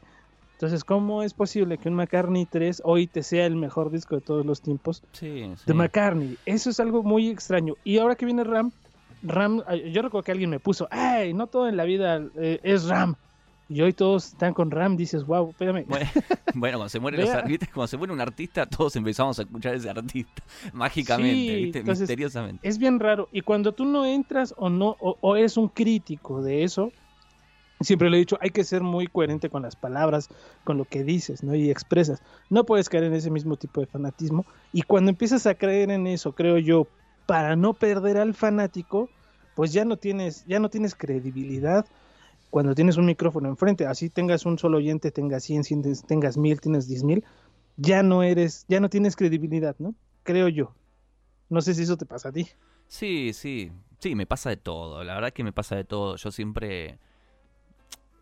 Entonces, 0.51 0.83
¿cómo 0.83 1.23
es 1.23 1.33
posible 1.33 1.77
que 1.77 1.87
un 1.87 1.95
McCartney 1.95 2.45
3 2.45 2.81
hoy 2.83 3.07
te 3.07 3.23
sea 3.23 3.45
el 3.45 3.55
mejor 3.55 3.89
disco 3.89 4.15
de 4.15 4.21
todos 4.21 4.45
los 4.45 4.61
tiempos 4.61 5.01
sí, 5.13 5.49
de 5.65 5.73
McCartney? 5.73 6.37
Eso 6.45 6.69
es 6.69 6.81
algo 6.81 7.03
muy 7.03 7.29
extraño. 7.29 7.75
Y 7.85 7.99
ahora 7.99 8.15
que 8.15 8.25
viene 8.25 8.43
Ram, 8.43 8.71
Ram, 9.23 9.63
yo 9.91 10.01
recuerdo 10.01 10.23
que 10.23 10.31
alguien 10.33 10.49
me 10.49 10.59
puso, 10.59 10.89
¡ay! 10.91 11.33
No 11.33 11.47
todo 11.47 11.69
en 11.69 11.77
la 11.77 11.85
vida 11.85 12.21
eh, 12.35 12.59
es 12.63 12.85
Ram. 12.89 13.15
Y 13.67 13.81
hoy 13.81 13.93
todos 13.93 14.27
están 14.27 14.53
con 14.53 14.69
RAM, 14.69 14.95
dices, 14.95 15.25
wow, 15.25 15.49
espérame. 15.49 15.85
Bueno, 16.53 16.77
cuando 16.77 16.89
se 16.89 16.99
muere 16.99 17.17
los 17.17 17.29
cuando 17.73 17.87
se 17.87 17.97
muere 17.97 18.13
un 18.13 18.21
artista, 18.21 18.65
todos 18.65 18.95
empezamos 18.95 19.37
a 19.39 19.41
escuchar 19.41 19.73
a 19.73 19.75
ese 19.75 19.89
artista 19.89 20.41
mágicamente, 20.73 21.55
¿viste? 21.55 21.83
misteriosamente. 21.83 22.67
Es 22.67 22.77
bien 22.77 22.99
raro. 22.99 23.27
Y 23.31 23.41
cuando 23.41 23.73
tú 23.73 23.83
no 23.83 24.05
entras 24.05 24.53
o 24.55 24.69
no, 24.69 24.95
o, 24.99 25.35
eres 25.35 25.57
un 25.57 25.67
crítico 25.67 26.41
de 26.41 26.63
eso, 26.63 26.93
siempre 27.81 28.09
le 28.09 28.17
he 28.17 28.19
dicho, 28.19 28.37
hay 28.39 28.51
que 28.51 28.63
ser 28.63 28.83
muy 28.83 29.07
coherente 29.07 29.49
con 29.49 29.63
las 29.63 29.75
palabras, 29.75 30.29
con 30.63 30.77
lo 30.77 30.85
que 30.85 31.03
dices, 31.03 31.43
¿no? 31.43 31.55
Y 31.55 31.69
expresas. 31.69 32.21
No 32.49 32.63
puedes 32.63 32.87
caer 32.87 33.05
en 33.05 33.13
ese 33.13 33.31
mismo 33.31 33.57
tipo 33.57 33.81
de 33.81 33.87
fanatismo. 33.87 34.45
Y 34.71 34.83
cuando 34.83 35.09
empiezas 35.09 35.45
a 35.45 35.55
creer 35.55 35.91
en 35.91 36.07
eso, 36.07 36.33
creo 36.33 36.57
yo, 36.57 36.87
para 37.25 37.55
no 37.55 37.73
perder 37.73 38.17
al 38.17 38.33
fanático, 38.33 39.09
pues 39.55 39.73
ya 39.73 39.83
no 39.83 39.97
tienes, 39.97 40.45
ya 40.45 40.59
no 40.59 40.69
tienes 40.69 40.95
credibilidad 40.95 41.85
cuando 42.55 42.73
tienes 42.73 42.95
un 42.95 43.05
micrófono 43.05 43.49
enfrente, 43.49 43.85
así 43.85 44.09
tengas 44.09 44.45
un 44.45 44.57
solo 44.57 44.77
oyente, 44.77 45.11
tengas 45.11 45.43
100, 45.43 46.05
tengas 46.07 46.37
1000, 46.37 46.61
tienes 46.61 46.89
10.000, 46.89 47.21
ya 47.75 48.01
no 48.01 48.23
eres, 48.23 48.65
ya 48.69 48.79
no 48.79 48.89
tienes 48.89 49.17
credibilidad, 49.17 49.75
¿no? 49.77 49.93
Creo 50.23 50.47
yo. 50.47 50.73
No 51.49 51.59
sé 51.59 51.73
si 51.73 51.83
eso 51.83 51.97
te 51.97 52.05
pasa 52.05 52.29
a 52.29 52.31
ti. 52.31 52.47
Sí, 52.87 53.33
sí, 53.33 53.73
sí, 53.99 54.15
me 54.15 54.25
pasa 54.25 54.51
de 54.51 54.55
todo. 54.55 55.03
La 55.03 55.15
verdad 55.15 55.27
es 55.27 55.33
que 55.33 55.43
me 55.43 55.51
pasa 55.51 55.75
de 55.75 55.83
todo. 55.83 56.15
Yo 56.15 56.31
siempre 56.31 56.97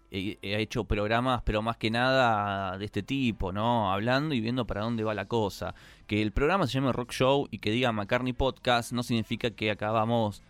he, 0.09 0.39
hecho 0.41 0.85
programas, 0.85 1.43
pero 1.43 1.61
más 1.61 1.77
que 1.77 1.91
nada 1.91 2.75
de 2.79 2.85
este 2.85 3.03
tipo, 3.03 3.51
¿no? 3.51 3.93
Hablando 3.93 4.33
y 4.33 4.41
viendo 4.41 4.65
para 4.65 4.81
dónde 4.81 5.03
va 5.03 5.13
la 5.13 5.27
cosa. 5.27 5.75
Que 6.07 6.23
el 6.23 6.31
programa 6.31 6.65
se 6.65 6.73
llame 6.73 6.91
Rock 6.91 7.11
Show 7.11 7.49
y 7.51 7.59
que 7.59 7.69
diga 7.69 7.91
McCartney 7.91 8.33
Podcast 8.33 8.93
no 8.93 9.03
significa 9.03 9.51
que 9.51 9.69
acabamos 9.69 10.41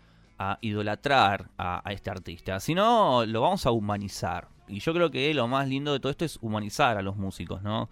a 0.52 0.58
idolatrar 0.62 1.50
a, 1.58 1.82
este 1.92 2.10
artista, 2.10 2.60
sino 2.60 3.26
lo 3.26 3.42
vamos 3.42 3.66
a 3.66 3.72
humanizar. 3.72 4.48
Y 4.68 4.80
yo 4.80 4.94
creo 4.94 5.12
que 5.12 5.34
lo 5.34 5.48
más 5.48 5.68
lindo 5.68 5.94
de 5.94 6.00
todo 6.00 6.12
esto 6.12 6.26
es 6.26 6.40
humanizar 6.42 6.98
a 6.98 7.02
los 7.02 7.16
músicos, 7.16 7.62
¿no? 7.62 7.90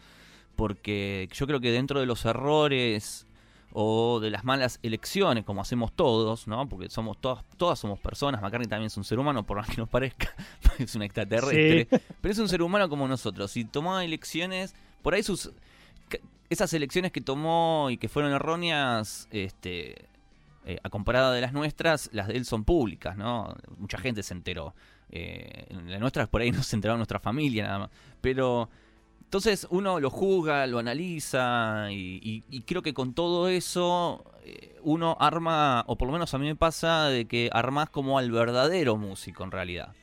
Porque 0.56 1.30
yo 1.34 1.48
creo 1.48 1.60
que 1.60 1.72
dentro 1.72 2.00
de 2.00 2.06
los 2.06 2.26
errores 2.26 3.28
o 3.74 4.20
de 4.20 4.30
las 4.30 4.44
malas 4.44 4.80
elecciones, 4.84 5.46
como 5.46 5.62
hacemos 5.62 5.94
todos, 5.94 6.48
¿no? 6.48 6.68
Porque 6.68 6.90
somos 6.90 7.20
todas, 7.20 7.44
todas 7.58 7.80
somos 7.80 8.00
personas, 8.00 8.42
McCartney 8.42 8.68
también 8.68 8.88
es 8.88 8.98
un 8.98 9.04
ser 9.04 9.20
humano, 9.20 9.44
por 9.44 9.58
más 9.58 9.70
que 9.70 9.78
nos 9.78 9.90
parezca, 9.90 10.34
es 10.80 10.94
un 10.96 11.04
extraterrestre, 11.04 11.88
pero 12.20 12.32
es 12.32 12.40
un 12.40 12.50
ser 12.50 12.62
humano 12.62 12.90
como 12.90 13.08
nosotros. 13.08 13.56
Y 13.58 13.66
tomó 13.66 14.00
elecciones, 14.00 14.76
por 15.02 15.14
ahí 15.14 15.24
sus 15.24 15.52
esas 16.52 16.74
elecciones 16.74 17.14
que 17.14 17.22
tomó 17.22 17.88
y 17.90 17.98
que 17.98 18.10
fueron 18.10 18.34
erróneas, 18.34 19.30
este, 19.32 20.10
eh, 20.66 20.78
a 20.84 20.90
comparada 20.90 21.34
de 21.34 21.42
las 21.42 21.54
nuestras, 21.54 22.10
las 22.14 22.28
de 22.28 22.38
él 22.38 22.46
son 22.46 22.64
públicas, 22.64 23.18
¿no? 23.18 23.56
Mucha 23.78 23.98
gente 23.98 24.22
se 24.24 24.34
enteró. 24.34 24.76
Eh, 25.10 25.66
las 25.86 26.00
nuestras 26.00 26.30
por 26.30 26.42
ahí 26.42 26.52
no 26.52 26.64
se 26.64 26.76
enteró 26.76 26.96
nuestra 26.98 27.20
familia 27.20 27.66
nada 27.66 27.80
más. 27.80 27.90
Pero 28.22 28.70
entonces 29.32 29.66
uno 29.70 30.00
lo 30.00 30.10
juzga, 30.10 30.68
lo 30.68 30.78
analiza 30.78 31.88
y, 31.90 32.42
creo 32.68 32.82
que 32.82 32.94
con 32.94 33.14
todo 33.14 33.48
eso 33.48 34.24
eh, 34.44 34.78
uno 34.84 35.18
arma, 35.20 35.84
o 35.88 35.98
por 35.98 36.08
lo 36.08 36.12
menos 36.12 36.34
a 36.34 36.38
mí 36.38 36.46
me 36.46 36.56
pasa, 36.56 37.06
de 37.06 37.26
que 37.26 37.50
armas 37.54 37.90
como 37.90 38.20
al 38.20 38.30
verdadero 38.30 38.98
músico 38.98 39.44
en 39.44 39.52
realidad. 39.52 39.96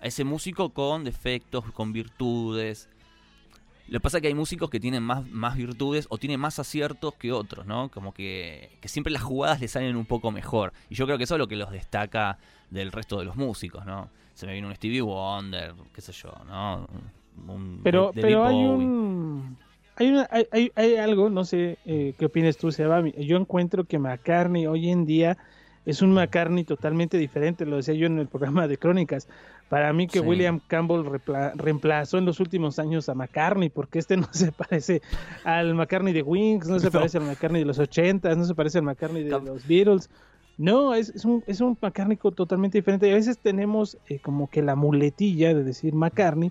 A 0.00 0.06
ese 0.06 0.24
músico 0.24 0.70
con 0.70 1.04
defectos, 1.04 1.70
con 1.72 1.92
virtudes. 1.92 2.88
Lo 3.90 3.98
que 3.98 4.02
pasa 4.04 4.18
es 4.18 4.22
que 4.22 4.28
hay 4.28 4.34
músicos 4.34 4.70
que 4.70 4.78
tienen 4.78 5.02
más, 5.02 5.28
más 5.30 5.56
virtudes 5.56 6.06
o 6.10 6.16
tienen 6.16 6.38
más 6.38 6.60
aciertos 6.60 7.14
que 7.16 7.32
otros, 7.32 7.66
¿no? 7.66 7.90
Como 7.90 8.14
que, 8.14 8.70
que 8.80 8.86
siempre 8.86 9.12
las 9.12 9.22
jugadas 9.22 9.60
les 9.60 9.72
salen 9.72 9.96
un 9.96 10.06
poco 10.06 10.30
mejor. 10.30 10.72
Y 10.88 10.94
yo 10.94 11.06
creo 11.06 11.18
que 11.18 11.24
eso 11.24 11.34
es 11.34 11.40
lo 11.40 11.48
que 11.48 11.56
los 11.56 11.72
destaca 11.72 12.38
del 12.70 12.92
resto 12.92 13.18
de 13.18 13.24
los 13.24 13.34
músicos, 13.34 13.84
¿no? 13.84 14.08
Se 14.34 14.46
me 14.46 14.52
viene 14.52 14.68
un 14.68 14.76
Stevie 14.76 15.02
Wonder, 15.02 15.74
qué 15.92 16.00
sé 16.00 16.12
yo, 16.12 16.32
¿no? 16.46 16.88
pero 17.82 18.12
pero 18.14 18.44
hay 18.44 18.56
un 18.64 19.56
hay, 19.96 20.14
hay, 20.52 20.72
hay, 20.74 20.96
algo, 20.96 21.28
no 21.28 21.44
sé 21.44 21.78
eh, 21.84 22.14
qué 22.16 22.26
opinas 22.26 22.56
tú, 22.56 22.70
Seba. 22.70 23.02
Yo 23.18 23.36
encuentro 23.36 23.84
que 23.84 23.98
McCartney 23.98 24.66
hoy 24.66 24.88
en 24.88 25.04
día 25.04 25.36
es 25.84 26.00
un 26.00 26.12
McCartney 26.12 26.64
totalmente 26.64 27.18
diferente, 27.18 27.66
lo 27.66 27.76
decía 27.76 27.94
yo 27.94 28.06
en 28.06 28.18
el 28.18 28.28
programa 28.28 28.68
de 28.68 28.78
Crónicas. 28.78 29.28
Para 29.70 29.92
mí 29.92 30.08
que 30.08 30.18
William 30.18 30.60
Campbell 30.66 31.04
reemplazó 31.54 32.18
en 32.18 32.24
los 32.24 32.40
últimos 32.40 32.80
años 32.80 33.08
a 33.08 33.14
McCartney, 33.14 33.68
porque 33.68 34.00
este 34.00 34.16
no 34.16 34.26
se 34.32 34.50
parece 34.50 35.00
al 35.44 35.76
McCartney 35.76 36.12
de 36.12 36.22
Wings, 36.22 36.66
no 36.66 36.80
se 36.80 36.90
parece 36.90 37.18
al 37.18 37.24
McCartney 37.24 37.60
de 37.60 37.66
los 37.66 37.78
80, 37.78 38.34
no 38.34 38.44
se 38.44 38.54
parece 38.56 38.78
al 38.78 38.84
McCartney 38.84 39.22
de 39.22 39.30
los 39.30 39.64
Beatles. 39.68 40.10
No, 40.58 40.92
es, 40.92 41.10
es, 41.10 41.24
un, 41.24 41.44
es 41.46 41.60
un 41.60 41.78
McCartney 41.80 42.16
totalmente 42.16 42.78
diferente. 42.78 43.06
Y 43.06 43.12
a 43.12 43.14
veces 43.14 43.38
tenemos 43.38 43.96
eh, 44.08 44.18
como 44.18 44.50
que 44.50 44.60
la 44.60 44.74
muletilla 44.74 45.54
de 45.54 45.62
decir 45.62 45.94
McCartney, 45.94 46.50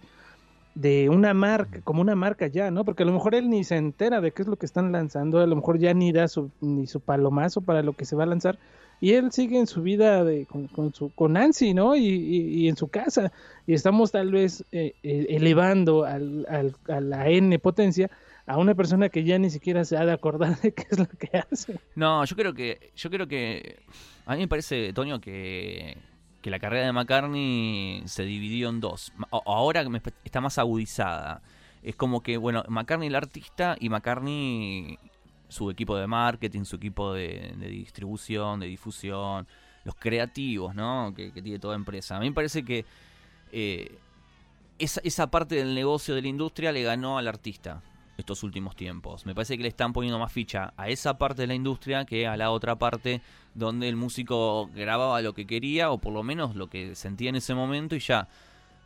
de 0.75 1.09
una 1.09 1.33
marca, 1.33 1.81
como 1.81 1.99
una 1.99 2.15
marca 2.15 2.47
ya, 2.47 2.71
¿no? 2.71 2.85
Porque 2.85 3.03
a 3.03 3.05
lo 3.05 3.11
mejor 3.11 3.35
él 3.35 3.49
ni 3.49 3.65
se 3.65 3.75
entera 3.75 4.21
de 4.21 4.31
qué 4.31 4.43
es 4.43 4.47
lo 4.47 4.55
que 4.55 4.65
están 4.65 4.93
lanzando, 4.93 5.39
a 5.39 5.45
lo 5.45 5.57
mejor 5.57 5.77
ya 5.77 5.93
ni 5.93 6.13
da 6.13 6.29
su, 6.29 6.51
ni 6.61 6.87
su 6.87 7.01
palomazo 7.01 7.59
para 7.59 7.83
lo 7.83 7.91
que 7.91 8.05
se 8.05 8.15
va 8.15 8.23
a 8.23 8.27
lanzar, 8.27 8.57
y 9.01 9.13
él 9.13 9.31
sigue 9.31 9.59
en 9.59 9.67
su 9.67 9.81
vida 9.81 10.23
de, 10.23 10.45
con, 10.45 10.93
su, 10.93 11.11
con 11.13 11.33
Nancy, 11.33 11.73
¿no? 11.73 11.95
Y, 11.95 12.67
en 12.67 12.75
su 12.75 12.87
casa, 12.87 13.31
y 13.65 13.73
estamos 13.73 14.11
tal 14.11 14.31
vez 14.31 14.63
eh, 14.71 14.93
eh, 15.03 15.27
elevando 15.29 16.05
al, 16.05 16.45
al, 16.49 16.75
a 16.87 16.99
la 16.99 17.29
N 17.29 17.57
potencia 17.59 18.09
a 18.45 18.57
una 18.57 18.73
persona 18.73 19.09
que 19.09 19.23
ya 19.23 19.37
ni 19.37 19.49
siquiera 19.49 19.85
se 19.85 19.95
ha 19.95 20.05
de 20.05 20.11
acordar 20.11 20.59
de 20.59 20.73
qué 20.73 20.85
es 20.89 20.99
lo 20.99 21.07
que 21.07 21.29
hace. 21.37 21.79
No, 21.95 22.25
yo 22.25 22.35
creo 22.35 22.53
que, 22.53 22.91
yo 22.95 23.09
creo 23.09 23.27
que, 23.27 23.77
a 24.25 24.35
mí 24.35 24.41
me 24.41 24.47
parece, 24.47 24.91
Toño, 24.93 25.21
que 25.21 25.97
que 26.41 26.49
la 26.49 26.59
carrera 26.59 26.85
de 26.85 26.93
McCartney 26.93 28.03
se 28.05 28.23
dividió 28.23 28.69
en 28.69 28.79
dos. 28.79 29.11
Ahora 29.31 29.85
está 30.23 30.41
más 30.41 30.57
agudizada. 30.57 31.41
Es 31.83 31.95
como 31.95 32.21
que, 32.21 32.37
bueno, 32.37 32.63
McCartney 32.67 33.07
el 33.07 33.15
artista 33.15 33.75
y 33.79 33.89
McCartney 33.89 34.99
su 35.49 35.69
equipo 35.69 35.97
de 35.97 36.07
marketing, 36.07 36.63
su 36.63 36.77
equipo 36.77 37.13
de, 37.13 37.53
distribución, 37.59 38.61
de 38.61 38.67
difusión, 38.67 39.47
los 39.83 39.95
creativos, 39.95 40.73
¿no? 40.75 41.13
Que, 41.13 41.31
tiene 41.31 41.59
toda 41.59 41.75
empresa. 41.75 42.15
A 42.15 42.19
mí 42.19 42.29
me 42.29 42.35
parece 42.35 42.63
que 42.63 42.85
eh, 43.51 43.97
esa, 44.77 45.01
esa 45.03 45.29
parte 45.29 45.55
del 45.55 45.75
negocio 45.75 46.15
de 46.15 46.21
la 46.21 46.27
industria 46.27 46.71
le 46.71 46.83
ganó 46.83 47.17
al 47.17 47.27
artista 47.27 47.81
estos 48.19 48.43
últimos 48.43 48.75
tiempos. 48.75 49.25
Me 49.25 49.33
parece 49.33 49.57
que 49.57 49.63
le 49.63 49.69
están 49.69 49.93
poniendo 49.93 50.19
más 50.19 50.31
ficha 50.31 50.73
a 50.77 50.89
esa 50.89 51.17
parte 51.17 51.41
de 51.41 51.47
la 51.47 51.55
industria 51.55 52.05
que 52.05 52.27
a 52.27 52.37
la 52.37 52.51
otra 52.51 52.77
parte 52.77 53.21
donde 53.55 53.89
el 53.89 53.95
músico 53.95 54.69
grababa 54.75 55.21
lo 55.21 55.33
que 55.33 55.47
quería 55.47 55.91
o 55.91 55.97
por 55.97 56.13
lo 56.13 56.23
menos 56.23 56.55
lo 56.55 56.69
que 56.69 56.95
sentía 56.95 57.29
en 57.29 57.35
ese 57.35 57.55
momento 57.55 57.95
y 57.95 57.99
ya. 57.99 58.27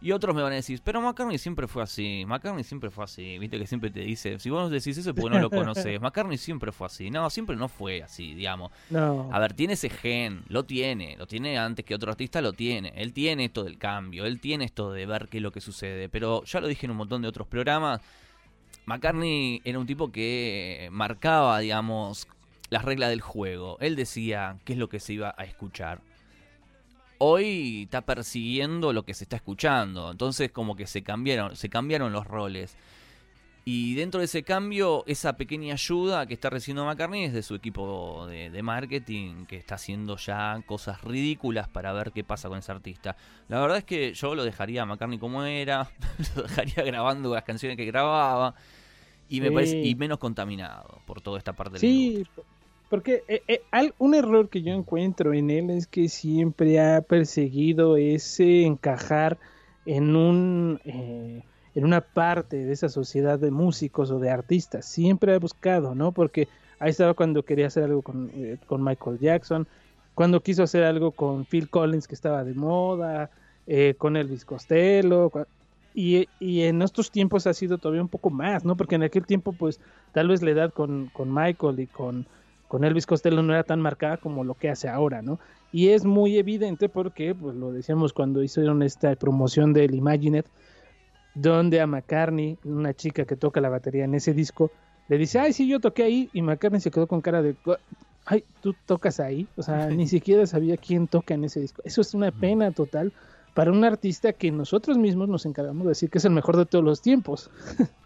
Y 0.04 0.12
otros 0.12 0.36
me 0.36 0.42
van 0.42 0.52
a 0.52 0.56
decir, 0.56 0.82
pero 0.84 1.00
McCartney 1.00 1.38
siempre 1.38 1.66
fue 1.66 1.82
así, 1.82 2.26
McCartney 2.28 2.66
siempre 2.66 2.90
fue 2.90 3.06
así, 3.06 3.40
viste 3.40 3.58
que 3.58 3.66
siempre 3.66 3.90
te 3.90 4.02
dice, 4.02 4.38
si 4.38 4.50
vos 4.50 4.70
decís 4.70 4.98
eso 4.98 5.16
porque 5.16 5.34
no 5.34 5.42
lo 5.42 5.50
conoces, 5.50 6.02
McCartney 6.02 6.38
siempre 6.38 6.74
fue 6.74 6.88
así, 6.88 7.10
no, 7.10 7.30
siempre 7.30 7.56
no 7.56 7.70
fue 7.70 8.04
así, 8.04 8.34
digamos. 8.34 8.74
No. 8.90 9.30
A 9.32 9.40
ver, 9.40 9.54
tiene 9.54 9.76
ese 9.76 9.90
gen, 9.90 10.44
lo 10.50 10.66
tiene, 10.66 11.16
lo 11.16 11.26
tiene 11.26 11.58
antes 11.58 11.86
que 11.86 11.96
otro 11.96 12.12
artista 12.12 12.42
lo 12.42 12.52
tiene, 12.52 12.92
él 12.98 13.14
tiene 13.14 13.46
esto 13.46 13.64
del 13.64 13.78
cambio, 13.78 14.26
él 14.26 14.42
tiene 14.42 14.66
esto 14.66 14.92
de 14.92 15.06
ver 15.06 15.30
qué 15.30 15.38
es 15.38 15.44
lo 15.44 15.54
que 15.54 15.62
sucede, 15.62 16.10
pero 16.10 16.44
ya 16.44 16.60
lo 16.60 16.68
dije 16.68 16.86
en 16.86 16.92
un 16.92 16.98
montón 16.98 17.22
de 17.22 17.30
otros 17.30 17.48
programas, 17.48 18.02
McCartney 18.86 19.62
era 19.64 19.80
un 19.80 19.86
tipo 19.86 20.12
que 20.12 20.90
marcaba, 20.92 21.60
digamos, 21.60 22.28
las 22.70 22.84
reglas 22.84 23.10
del 23.10 23.22
juego. 23.22 23.78
Él 23.80 23.96
decía 23.96 24.58
qué 24.66 24.74
es 24.74 24.80
lo 24.80 24.90
que 24.90 25.00
se 25.00 25.14
iba 25.14 25.34
a 25.38 25.46
escuchar. 25.46 26.02
Hoy 27.26 27.84
está 27.84 28.02
persiguiendo 28.02 28.92
lo 28.92 29.06
que 29.06 29.14
se 29.14 29.24
está 29.24 29.38
escuchando. 29.38 30.12
Entonces 30.12 30.52
como 30.52 30.76
que 30.76 30.88
se 30.88 31.04
cambiaron, 31.04 31.56
se 31.56 31.70
cambiaron 31.70 32.12
los 32.12 32.28
roles. 32.28 32.76
Y 33.64 33.96
dentro 33.96 34.20
de 34.20 34.26
ese 34.26 34.44
cambio, 34.44 35.06
esa 35.08 35.38
pequeña 35.38 35.76
ayuda 35.76 36.26
que 36.26 36.34
está 36.34 36.50
recibiendo 36.50 36.84
McCartney 36.84 37.24
es 37.24 37.32
de 37.32 37.42
su 37.42 37.56
equipo 37.56 38.28
de, 38.28 38.62
marketing, 38.62 39.46
que 39.46 39.56
está 39.56 39.76
haciendo 39.76 40.18
ya 40.18 40.62
cosas 40.66 41.02
ridículas 41.02 41.70
para 41.70 41.94
ver 41.94 42.12
qué 42.12 42.26
pasa 42.26 42.50
con 42.50 42.60
ese 42.60 42.74
artista. 42.74 43.16
La 43.48 43.62
verdad 43.62 43.78
es 43.78 43.86
que 43.86 44.14
yo 44.14 44.36
lo 44.36 44.44
dejaría 44.44 44.82
a 44.82 44.86
McCartney 44.86 45.18
como 45.18 45.46
era, 45.46 45.90
lo 46.36 46.44
dejaría 46.44 46.84
grabando 46.84 47.34
las 47.34 47.44
canciones 47.46 47.78
que 47.78 47.86
grababa 47.86 48.54
y 49.30 49.40
me 49.40 49.50
parece 49.50 49.80
y 49.80 49.96
menos 49.96 50.18
contaminado 50.18 51.02
por 51.06 51.22
toda 51.22 51.38
esta 51.38 51.54
parte 51.54 51.80
sí, 51.80 52.26
porque 52.94 53.24
eh, 53.28 53.42
eh, 53.48 53.92
un 53.98 54.14
error 54.14 54.50
que 54.50 54.62
yo 54.62 54.72
encuentro 54.72 55.34
en 55.34 55.50
él 55.50 55.72
es 55.72 55.88
que 55.88 56.10
siempre 56.10 56.80
ha 56.80 57.02
perseguido 57.02 57.98
ese 57.98 58.66
encajar 58.66 59.40
en 59.88 60.16
un 60.16 60.80
eh, 60.86 61.42
en 61.74 61.86
una 61.86 62.02
parte 62.02 62.58
de 62.58 62.72
esa 62.72 62.90
sociedad 62.90 63.40
de 63.40 63.50
músicos 63.50 64.12
o 64.12 64.20
de 64.20 64.30
artistas. 64.30 64.86
Siempre 64.86 65.34
ha 65.34 65.40
buscado, 65.40 65.96
¿no? 65.96 66.12
Porque 66.12 66.48
ahí 66.78 66.92
estaba 66.92 67.16
cuando 67.16 67.42
quería 67.42 67.66
hacer 67.66 67.86
algo 67.86 68.04
con, 68.04 68.32
con 68.68 68.84
Michael 68.84 69.18
Jackson, 69.18 69.66
cuando 70.14 70.44
quiso 70.44 70.62
hacer 70.62 70.84
algo 70.84 71.10
con 71.14 71.46
Phil 71.46 71.72
Collins 71.72 72.08
que 72.08 72.14
estaba 72.14 72.44
de 72.44 72.54
moda, 72.54 73.32
con 73.98 74.18
Elvis 74.18 74.46
Costello, 74.46 75.32
y, 75.96 76.28
en 76.40 76.82
estos 76.82 77.12
tiempos 77.12 77.48
ha 77.48 77.54
sido 77.54 77.78
todavía 77.78 78.02
un 78.02 78.08
poco 78.08 78.30
más, 78.30 78.66
¿no? 78.66 78.76
Porque 78.76 78.96
en 78.96 79.04
aquel 79.04 79.26
tiempo, 79.26 79.54
pues, 79.54 79.80
tal 80.12 80.28
vez 80.28 80.42
la 80.42 80.52
edad 80.52 80.74
con, 80.74 81.12
Michael 81.26 81.80
y 81.80 81.88
con, 81.88 82.26
con 82.74 82.84
Elvis 82.84 83.06
Costello 83.06 83.44
no 83.44 83.54
era 83.54 83.64
tan 83.64 83.80
marcada 83.82 84.18
como 84.18 84.44
lo 84.44 84.56
que 84.56 84.68
hace 84.68 84.90
ahora, 84.90 85.22
¿no? 85.22 85.38
Y 85.72 85.90
es 85.90 86.06
muy 86.06 86.40
evidente 86.40 86.90
porque, 86.90 87.36
pues, 87.36 87.56
lo 87.56 87.72
decíamos 87.72 88.14
cuando 88.14 88.42
hicieron 88.42 88.82
esta 88.82 89.16
promoción 89.16 89.74
del 89.74 89.94
Imaginet, 89.94 90.48
donde 91.36 91.82
a 91.82 91.86
McCartney, 91.86 92.58
una 92.64 92.96
chica 92.96 93.26
que 93.26 93.36
toca 93.36 93.62
la 93.62 93.70
batería 93.70 94.06
en 94.06 94.16
ese 94.16 94.34
disco, 94.34 94.72
le 95.08 95.20
dice, 95.20 95.38
ay, 95.38 95.54
sí, 95.54 95.68
yo 95.68 95.80
toqué 95.80 96.02
ahí, 96.02 96.32
y 96.34 96.42
McCartney 96.42 96.82
se 96.82 96.90
quedó 96.90 97.06
con 97.06 97.22
cara 97.22 97.44
de, 97.44 97.56
ay, 98.26 98.44
tú 98.62 98.74
tocas 98.88 99.20
ahí, 99.20 99.48
o 99.56 99.62
sea, 99.62 99.86
ni 99.92 100.08
siquiera 100.08 100.48
sabía 100.48 100.76
quién 100.78 101.08
toca 101.08 101.36
en 101.36 101.44
ese 101.44 101.60
disco. 101.60 101.84
Eso 101.86 102.02
es 102.02 102.16
una 102.16 102.32
pena 102.32 102.72
total 102.72 103.14
para 103.54 103.72
un 103.72 103.84
artista 103.84 104.34
que 104.34 104.50
nosotros 104.50 104.98
mismos 104.98 105.30
nos 105.30 105.46
encargamos 105.46 105.84
de 105.84 105.90
decir 105.90 106.10
que 106.10 106.18
es 106.18 106.26
el 106.26 106.32
mejor 106.32 106.58
de 106.58 106.66
todos 106.66 106.84
los 106.84 107.04
tiempos. 107.04 107.52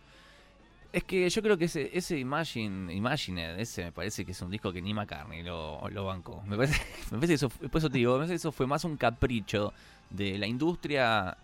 Es 0.98 1.04
que 1.04 1.30
yo 1.30 1.44
creo 1.44 1.60
que 1.60 1.66
ese, 1.66 1.92
ese 1.96 2.18
Imagine, 2.18 2.92
Imagine, 2.92 3.62
ese 3.62 3.84
me 3.84 3.92
parece 3.92 4.26
que 4.26 4.32
es 4.32 4.42
un 4.42 4.50
disco 4.50 4.74
que 4.74 4.82
ni 4.82 4.96
McCartney 4.96 5.44
lo, 5.44 5.80
bancó. 6.04 6.42
Me 6.48 6.58
parece, 6.58 6.82
me 7.12 7.20
parece 7.20 7.36
eso, 7.36 7.52
eso 7.72 7.88
te 7.88 8.00
digo, 8.00 8.14
me 8.14 8.18
parece 8.22 8.32
que 8.32 8.38
eso 8.38 8.52
fue 8.52 8.66
más 8.66 8.84
un 8.84 8.98
capricho 8.98 9.74
de 10.10 10.40
la 10.40 10.48
industria 10.48 11.38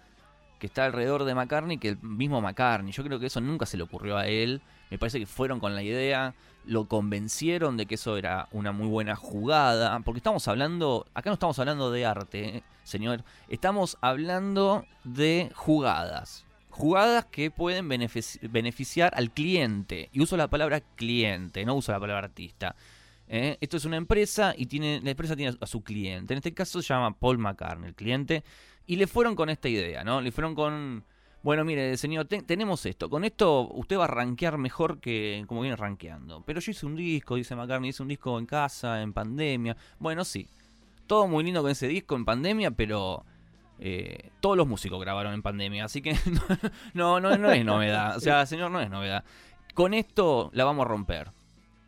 que 0.58 0.66
está 0.66 0.86
alrededor 0.86 1.24
de 1.24 1.36
McCartney 1.36 1.78
que 1.78 1.90
el 1.90 2.02
mismo 2.02 2.42
McCartney. 2.42 2.92
Yo 2.92 3.04
creo 3.04 3.20
que 3.20 3.28
eso 3.28 3.42
nunca 3.42 3.68
se 3.68 3.78
le 3.78 3.84
ocurrió 3.84 4.18
a 4.18 4.26
él. 4.26 4.60
Me 4.90 4.98
parece 4.98 5.20
que 5.20 5.28
fueron 5.28 5.60
con 5.60 5.76
la 5.76 5.84
idea, 5.84 6.34
lo 6.66 6.88
convencieron 6.88 7.78
de 7.78 7.86
que 7.86 7.94
eso 7.94 8.18
era 8.18 8.48
una 8.54 8.72
muy 8.72 8.88
buena 8.88 9.16
jugada. 9.16 10.00
Porque 10.00 10.18
estamos 10.18 10.48
hablando, 10.48 11.06
acá 11.14 11.30
no 11.30 11.36
estamos 11.36 11.60
hablando 11.60 11.92
de 11.92 12.08
arte, 12.08 12.58
¿eh? 12.58 12.64
señor. 12.84 13.24
Estamos 13.50 14.00
hablando 14.02 14.88
de 15.04 15.52
jugadas. 15.54 16.44
Jugadas 16.74 17.26
que 17.26 17.52
pueden 17.52 17.88
beneficiar 17.88 19.14
al 19.16 19.30
cliente. 19.30 20.10
Y 20.12 20.22
uso 20.22 20.36
la 20.36 20.50
palabra 20.50 20.82
cliente, 20.82 21.64
no 21.66 21.76
uso 21.76 21.92
la 21.92 22.00
palabra 22.00 22.26
artista. 22.26 22.76
¿eh? 23.28 23.60
Esto 23.62 23.78
es 23.78 23.86
una 23.86 23.98
empresa 23.98 24.56
y 24.58 24.66
tiene, 24.66 25.00
la 25.04 25.12
empresa 25.12 25.36
tiene 25.36 25.56
a 25.62 25.68
su 25.68 25.84
cliente. 25.84 26.34
En 26.34 26.40
este 26.40 26.52
caso 26.52 26.82
se 26.82 26.88
llama 26.88 27.16
Paul 27.16 27.38
McCartney, 27.38 27.90
el 27.90 27.94
cliente. 27.94 28.44
Y 28.88 28.96
le 28.96 29.06
fueron 29.06 29.36
con 29.36 29.52
esta 29.52 29.70
idea, 29.70 30.04
¿no? 30.04 30.20
Le 30.20 30.32
fueron 30.32 30.56
con, 30.56 31.04
bueno, 31.44 31.64
mire, 31.64 31.96
señor, 31.96 32.26
tenemos 32.26 32.84
esto. 32.88 33.08
Con 33.08 33.24
esto 33.24 33.70
usted 33.74 34.00
va 34.00 34.06
a 34.06 34.08
rankear 34.08 34.58
mejor 34.58 35.00
que 35.00 35.46
como 35.48 35.62
viene 35.62 35.76
rankeando. 35.76 36.42
Pero 36.44 36.60
yo 36.60 36.72
hice 36.72 36.88
un 36.88 36.96
disco, 36.96 37.36
dice 37.36 37.56
McCartney, 37.56 37.92
hice 37.92 38.02
un 38.02 38.10
disco 38.10 38.40
en 38.40 38.48
casa, 38.48 39.00
en 39.00 39.14
pandemia. 39.14 39.78
Bueno, 40.00 40.26
sí. 40.26 40.48
Todo 41.06 41.28
muy 41.28 41.44
lindo 41.44 41.62
con 41.62 41.70
ese 41.70 41.88
disco 41.88 42.16
en 42.16 42.26
pandemia, 42.26 42.72
pero 42.72 43.26
eh, 43.86 44.30
todos 44.40 44.56
los 44.56 44.66
músicos 44.66 44.98
grabaron 45.02 45.34
en 45.34 45.42
pandemia. 45.42 45.84
Así 45.84 46.02
que 46.02 46.16
no, 46.94 47.20
no, 47.20 47.38
no 47.38 47.52
es 47.52 47.66
novedad. 47.66 48.16
O 48.16 48.22
sea, 48.22 48.46
señor, 48.46 48.72
no 48.72 48.80
es 48.80 48.90
novedad. 48.90 49.26
Con 49.74 49.94
esto 49.94 50.50
la 50.54 50.64
vamos 50.64 50.86
a 50.86 50.88
romper. 50.88 51.32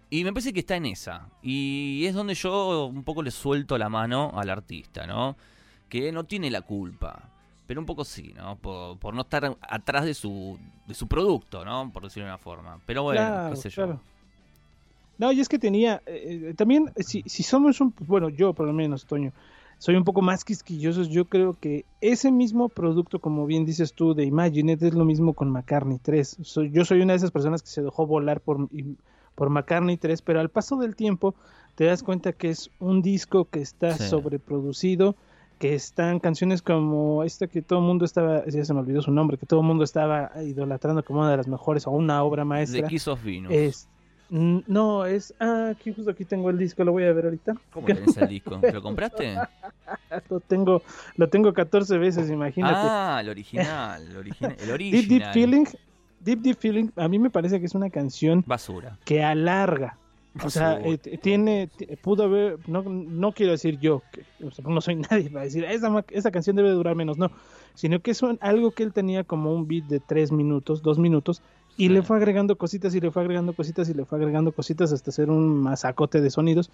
Y 0.09 0.25
me 0.25 0.33
parece 0.33 0.51
que 0.51 0.59
está 0.59 0.75
en 0.75 0.87
esa. 0.87 1.29
Y 1.41 2.03
es 2.05 2.13
donde 2.13 2.33
yo 2.33 2.87
un 2.87 3.05
poco 3.05 3.23
le 3.23 3.31
suelto 3.31 3.77
la 3.77 3.87
mano 3.87 4.33
al 4.35 4.49
artista, 4.49 5.07
¿no? 5.07 5.37
Que 5.87 6.11
no 6.11 6.25
tiene 6.25 6.51
la 6.51 6.63
culpa. 6.63 7.29
Pero 7.65 7.79
un 7.79 7.85
poco 7.85 8.03
sí, 8.03 8.33
¿no? 8.35 8.57
Por, 8.57 9.13
no 9.13 9.21
estar 9.21 9.55
atrás 9.61 10.03
de 10.03 10.13
su, 10.13 10.59
de 10.85 10.93
su 10.93 11.07
producto, 11.07 11.63
¿no? 11.63 11.91
Por 11.93 12.03
decirlo 12.03 12.25
de 12.25 12.31
una 12.31 12.37
forma. 12.37 12.77
Pero 12.85 13.03
bueno, 13.03 13.51
qué 13.51 13.55
sé 13.55 13.69
yo. 13.69 13.97
No, 15.17 15.31
y 15.31 15.39
es 15.39 15.47
que 15.47 15.59
tenía. 15.59 16.01
Eh, 16.05 16.53
también, 16.57 16.91
si, 16.97 17.23
si 17.25 17.41
somos 17.41 17.79
un. 17.79 17.93
Bueno, 17.99 18.27
yo 18.27 18.51
por 18.51 18.67
lo 18.67 18.73
menos, 18.73 19.05
Toño. 19.05 19.31
Soy 19.77 19.95
un 19.95 20.03
poco 20.03 20.21
más 20.21 20.43
quisquilloso. 20.45 21.03
Yo 21.03 21.25
creo 21.25 21.53
que 21.53 21.85
ese 22.01 22.31
mismo 22.31 22.69
producto, 22.69 23.19
como 23.19 23.45
bien 23.45 23.65
dices 23.65 23.93
tú, 23.93 24.13
de 24.13 24.23
Imagine, 24.23 24.77
es 24.79 24.93
lo 24.93 25.05
mismo 25.05 25.33
con 25.33 25.51
McCartney 25.51 25.99
3. 26.01 26.37
yo 26.71 26.85
soy 26.85 27.01
una 27.01 27.13
de 27.13 27.17
esas 27.17 27.31
personas 27.31 27.61
que 27.61 27.69
se 27.69 27.81
dejó 27.81 28.07
volar 28.07 28.41
por 28.41 28.67
por 29.35 29.49
McCartney 29.49 29.97
3, 29.97 30.21
pero 30.21 30.39
al 30.39 30.49
paso 30.49 30.77
del 30.77 30.95
tiempo 30.95 31.35
te 31.75 31.85
das 31.85 32.03
cuenta 32.03 32.31
que 32.31 32.49
es 32.49 32.71
un 32.79 33.01
disco 33.01 33.45
que 33.45 33.61
está 33.61 33.97
sobreproducido, 33.97 35.15
que 35.59 35.75
están 35.75 36.19
canciones 36.19 36.61
como 36.61 37.23
esta 37.23 37.47
que 37.47 37.61
todo 37.61 37.79
el 37.79 37.85
mundo 37.85 38.05
estaba, 38.05 38.45
ya 38.45 38.63
se 38.63 38.73
me 38.73 38.79
olvidó 38.79 39.01
su 39.01 39.11
nombre, 39.11 39.37
que 39.37 39.45
todo 39.45 39.59
el 39.59 39.65
mundo 39.65 39.83
estaba 39.83 40.31
idolatrando 40.41 41.03
como 41.03 41.19
una 41.19 41.31
de 41.31 41.37
las 41.37 41.47
mejores 41.47 41.85
o 41.85 41.91
una 41.91 42.23
obra 42.23 42.45
maestra. 42.45 42.81
De 42.81 42.87
Kiss 42.87 43.07
of 43.07 43.23
Venus. 43.23 43.51
Es, 43.51 43.87
no, 44.29 45.05
es, 45.05 45.33
ah, 45.39 45.69
aquí 45.71 45.93
justo 45.93 46.11
aquí 46.11 46.25
tengo 46.25 46.49
el 46.49 46.57
disco, 46.57 46.83
lo 46.83 46.91
voy 46.91 47.03
a 47.03 47.13
ver 47.13 47.25
ahorita. 47.25 47.55
¿Cómo 47.71 47.87
tenés 47.87 48.17
el 48.17 48.27
disco? 48.27 48.59
¿Lo 48.73 48.81
compraste? 48.81 49.35
lo 50.29 50.39
tengo, 50.39 50.81
lo 51.15 51.29
tengo 51.29 51.53
14 51.53 51.97
veces, 51.97 52.29
imagínate. 52.29 52.75
Ah, 52.77 53.19
el 53.21 53.29
original, 53.29 54.01
el 54.07 54.17
original. 54.17 54.55
El 54.59 54.71
original. 54.71 55.07
Deep 55.07 55.21
Deep 55.21 55.33
Feeling 55.33 55.65
Deep 56.25 56.39
Deep 56.39 56.57
Feeling, 56.57 56.89
a 56.95 57.07
mí 57.07 57.19
me 57.19 57.29
parece 57.29 57.59
que 57.59 57.67
es 57.67 57.75
una 57.75 57.89
canción 57.91 58.43
basura 58.47 58.97
que 59.05 59.23
alarga. 59.23 59.97
O 60.43 60.49
sea, 60.49 60.81
eh, 60.83 60.97
tiene, 60.97 61.69
pudo 62.01 62.23
haber, 62.23 62.57
no, 62.67 62.81
no 62.83 63.31
quiero 63.31 63.53
decir 63.53 63.79
yo, 63.79 64.01
que 64.11 64.25
no 64.63 64.81
soy 64.81 64.95
nadie 64.95 65.29
para 65.29 65.45
decir, 65.45 65.63
esa, 65.63 66.03
esa 66.09 66.29
canción 66.29 66.57
debe 66.57 66.71
durar 66.71 66.93
menos, 66.93 67.17
no, 67.17 67.31
sino 67.73 68.01
que 68.01 68.11
es 68.11 68.21
algo 68.41 68.71
que 68.71 68.83
él 68.83 68.91
tenía 68.91 69.23
como 69.23 69.53
un 69.53 69.65
beat 69.65 69.85
de 69.85 70.01
tres 70.01 70.33
minutos, 70.33 70.81
dos 70.81 70.99
minutos, 70.99 71.41
y 71.77 71.89
le 71.89 72.01
fue 72.01 72.17
agregando 72.17 72.57
cositas 72.57 72.95
y 72.95 73.01
le 73.01 73.11
fue 73.11 73.23
agregando 73.23 73.53
cositas 73.53 73.89
y 73.89 73.93
le 73.93 74.05
fue 74.05 74.17
agregando 74.17 74.51
cositas 74.51 74.91
hasta 74.91 75.09
hacer 75.09 75.29
un 75.29 75.61
masacote 75.61 76.21
de 76.21 76.29
sonidos. 76.29 76.71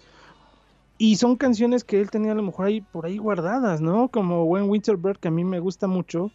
Y 0.98 1.16
son 1.16 1.36
canciones 1.36 1.84
que 1.84 2.00
él 2.00 2.10
tenía 2.10 2.32
a 2.32 2.34
lo 2.36 2.42
mejor 2.42 2.66
ahí 2.66 2.80
por 2.80 3.06
ahí 3.06 3.18
guardadas, 3.18 3.80
¿no? 3.80 4.08
Como 4.08 4.44
When 4.44 4.68
Winter 4.68 4.96
Bird, 4.96 5.18
que 5.18 5.28
a 5.28 5.32
mí 5.32 5.44
me 5.44 5.58
gusta 5.58 5.88
mucho, 5.88 6.30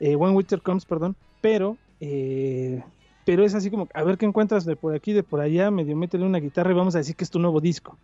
eh, 0.00 0.16
When 0.16 0.34
Winter 0.34 0.60
Comes, 0.60 0.84
perdón, 0.84 1.16
pero 1.40 1.78
eh, 2.00 2.82
pero 3.24 3.44
es 3.44 3.54
así 3.54 3.70
como, 3.70 3.88
a 3.94 4.02
ver 4.02 4.18
qué 4.18 4.26
encuentras 4.26 4.64
de 4.64 4.76
por 4.76 4.94
aquí, 4.94 5.12
de 5.12 5.22
por 5.22 5.40
allá, 5.40 5.70
medio 5.70 5.96
métele 5.96 6.26
una 6.26 6.38
guitarra 6.38 6.70
y 6.70 6.74
vamos 6.74 6.94
a 6.94 6.98
decir 6.98 7.16
que 7.16 7.24
es 7.24 7.30
tu 7.30 7.38
nuevo 7.38 7.60
disco. 7.60 7.96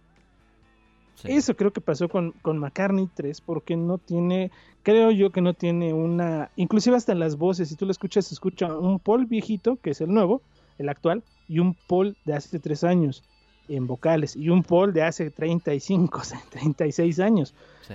Eso 1.24 1.56
creo 1.56 1.72
que 1.72 1.80
pasó 1.80 2.08
con, 2.08 2.32
con 2.42 2.58
McCartney 2.58 3.08
3, 3.14 3.40
porque 3.40 3.76
no 3.76 3.98
tiene, 3.98 4.50
creo 4.82 5.10
yo 5.10 5.30
que 5.30 5.40
no 5.40 5.54
tiene 5.54 5.92
una, 5.92 6.50
inclusive 6.56 6.96
hasta 6.96 7.12
en 7.12 7.18
las 7.18 7.36
voces, 7.36 7.68
si 7.68 7.76
tú 7.76 7.84
lo 7.84 7.92
escuchas, 7.92 8.26
se 8.26 8.34
escucha 8.34 8.74
un 8.74 8.98
Paul 8.98 9.26
viejito, 9.26 9.76
que 9.76 9.90
es 9.90 10.00
el 10.00 10.12
nuevo, 10.12 10.42
el 10.78 10.88
actual, 10.88 11.22
y 11.48 11.58
un 11.58 11.76
Paul 11.88 12.16
de 12.24 12.34
hace 12.34 12.58
tres 12.58 12.84
años 12.84 13.22
en 13.68 13.86
vocales, 13.86 14.36
y 14.36 14.48
un 14.48 14.62
Paul 14.62 14.92
de 14.92 15.02
hace 15.02 15.30
35, 15.30 16.22
36 16.50 17.20
años. 17.20 17.54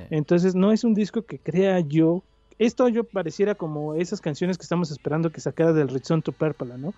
Entonces 0.10 0.56
no 0.56 0.72
es 0.72 0.84
un 0.84 0.94
disco 0.94 1.22
que 1.24 1.40
crea 1.40 1.80
yo 1.80 2.24
esto 2.58 2.88
yo 2.88 3.04
pareciera 3.04 3.56
como 3.56 3.96
esas 3.96 4.22
canciones 4.22 4.58
que 4.58 4.64
estamos 4.64 4.90
esperando 4.92 5.32
que 5.32 5.42
sacara 5.42 5.74
del 5.74 5.90
Return 5.90 6.22
to 6.22 6.32
Purple, 6.32 6.78
¿no? 6.78 6.94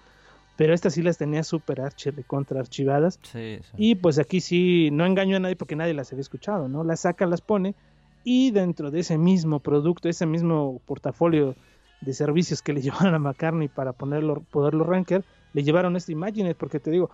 Pero 0.57 0.73
estas 0.73 0.93
sí 0.93 1.03
las 1.03 1.17
tenía 1.17 1.43
super 1.43 1.79
archi 1.81 2.11
contra 2.25 2.59
archivadas. 2.59 3.19
Sí, 3.21 3.59
Y 3.77 3.95
pues 3.95 4.19
aquí 4.19 4.41
sí, 4.41 4.89
no 4.91 5.05
engaño 5.05 5.37
a 5.37 5.39
nadie 5.39 5.55
porque 5.55 5.75
nadie 5.75 5.93
las 5.93 6.11
había 6.11 6.21
escuchado, 6.21 6.67
¿no? 6.67 6.83
Las 6.83 7.01
saca, 7.01 7.25
las 7.27 7.41
pone 7.41 7.75
y 8.23 8.51
dentro 8.51 8.91
de 8.91 8.99
ese 8.99 9.17
mismo 9.17 9.61
producto, 9.61 10.09
ese 10.09 10.25
mismo 10.25 10.81
portafolio 10.85 11.55
de 12.01 12.13
servicios 12.13 12.61
que 12.61 12.73
le 12.73 12.81
llevaron 12.83 13.15
a 13.15 13.19
McCartney 13.19 13.67
para 13.67 13.93
ponerlo, 13.93 14.41
poderlo 14.51 14.83
ranker, 14.83 15.23
le 15.53 15.63
llevaron 15.63 15.95
este 15.95 16.11
Imagine, 16.11 16.53
porque 16.55 16.79
te 16.79 16.91
digo, 16.91 17.09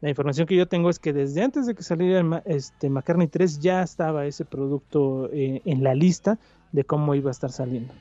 la 0.00 0.10
información 0.10 0.46
que 0.46 0.56
yo 0.56 0.66
tengo 0.66 0.90
es 0.90 0.98
que 0.98 1.12
desde 1.12 1.42
antes 1.42 1.66
de 1.66 1.74
que 1.74 1.82
saliera 1.82 2.42
este 2.44 2.90
McCartney 2.90 3.28
3 3.28 3.60
ya 3.60 3.82
estaba 3.82 4.26
ese 4.26 4.44
producto 4.44 5.28
eh, 5.32 5.62
en 5.64 5.82
la 5.82 5.94
lista 5.94 6.38
de 6.72 6.84
cómo 6.84 7.14
iba 7.14 7.30
a 7.30 7.32
estar 7.32 7.50
saliendo. 7.50 7.92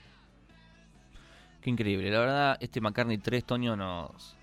Qué 1.61 1.71
increíble, 1.71 2.11
la 2.11 2.19
verdad, 2.19 2.57
este 2.59 2.81
McCartney 2.81 3.17
3, 3.17 3.43
Toño, 3.43 3.75
nos, 3.75 4.36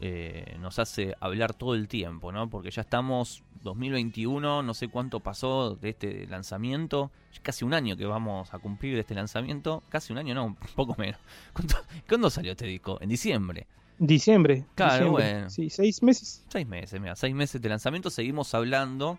eh, 0.00 0.56
nos 0.60 0.78
hace 0.78 1.14
hablar 1.20 1.52
todo 1.52 1.74
el 1.74 1.86
tiempo, 1.86 2.32
¿no? 2.32 2.48
Porque 2.48 2.70
ya 2.70 2.82
estamos 2.82 3.42
2021, 3.62 4.62
no 4.62 4.74
sé 4.74 4.88
cuánto 4.88 5.20
pasó 5.20 5.74
de 5.76 5.90
este 5.90 6.26
lanzamiento, 6.26 7.10
casi 7.42 7.64
un 7.64 7.74
año 7.74 7.96
que 7.96 8.06
vamos 8.06 8.52
a 8.54 8.58
cumplir 8.58 8.94
de 8.94 9.00
este 9.00 9.14
lanzamiento, 9.14 9.82
casi 9.90 10.12
un 10.12 10.18
año, 10.18 10.34
no, 10.34 10.46
un 10.46 10.54
poco 10.74 10.94
menos. 10.96 11.20
¿Cuándo, 12.08 12.30
salió 12.30 12.52
este 12.52 12.66
disco? 12.66 12.98
En 13.00 13.10
diciembre. 13.10 13.66
Diciembre. 13.98 14.64
Claro, 14.74 15.10
bueno. 15.10 15.50
Sí, 15.50 15.68
seis 15.68 16.02
meses. 16.02 16.44
Seis 16.48 16.66
meses, 16.66 16.98
mira, 16.98 17.14
seis 17.14 17.34
meses 17.34 17.60
de 17.60 17.68
lanzamiento, 17.68 18.08
seguimos 18.08 18.54
hablando 18.54 19.18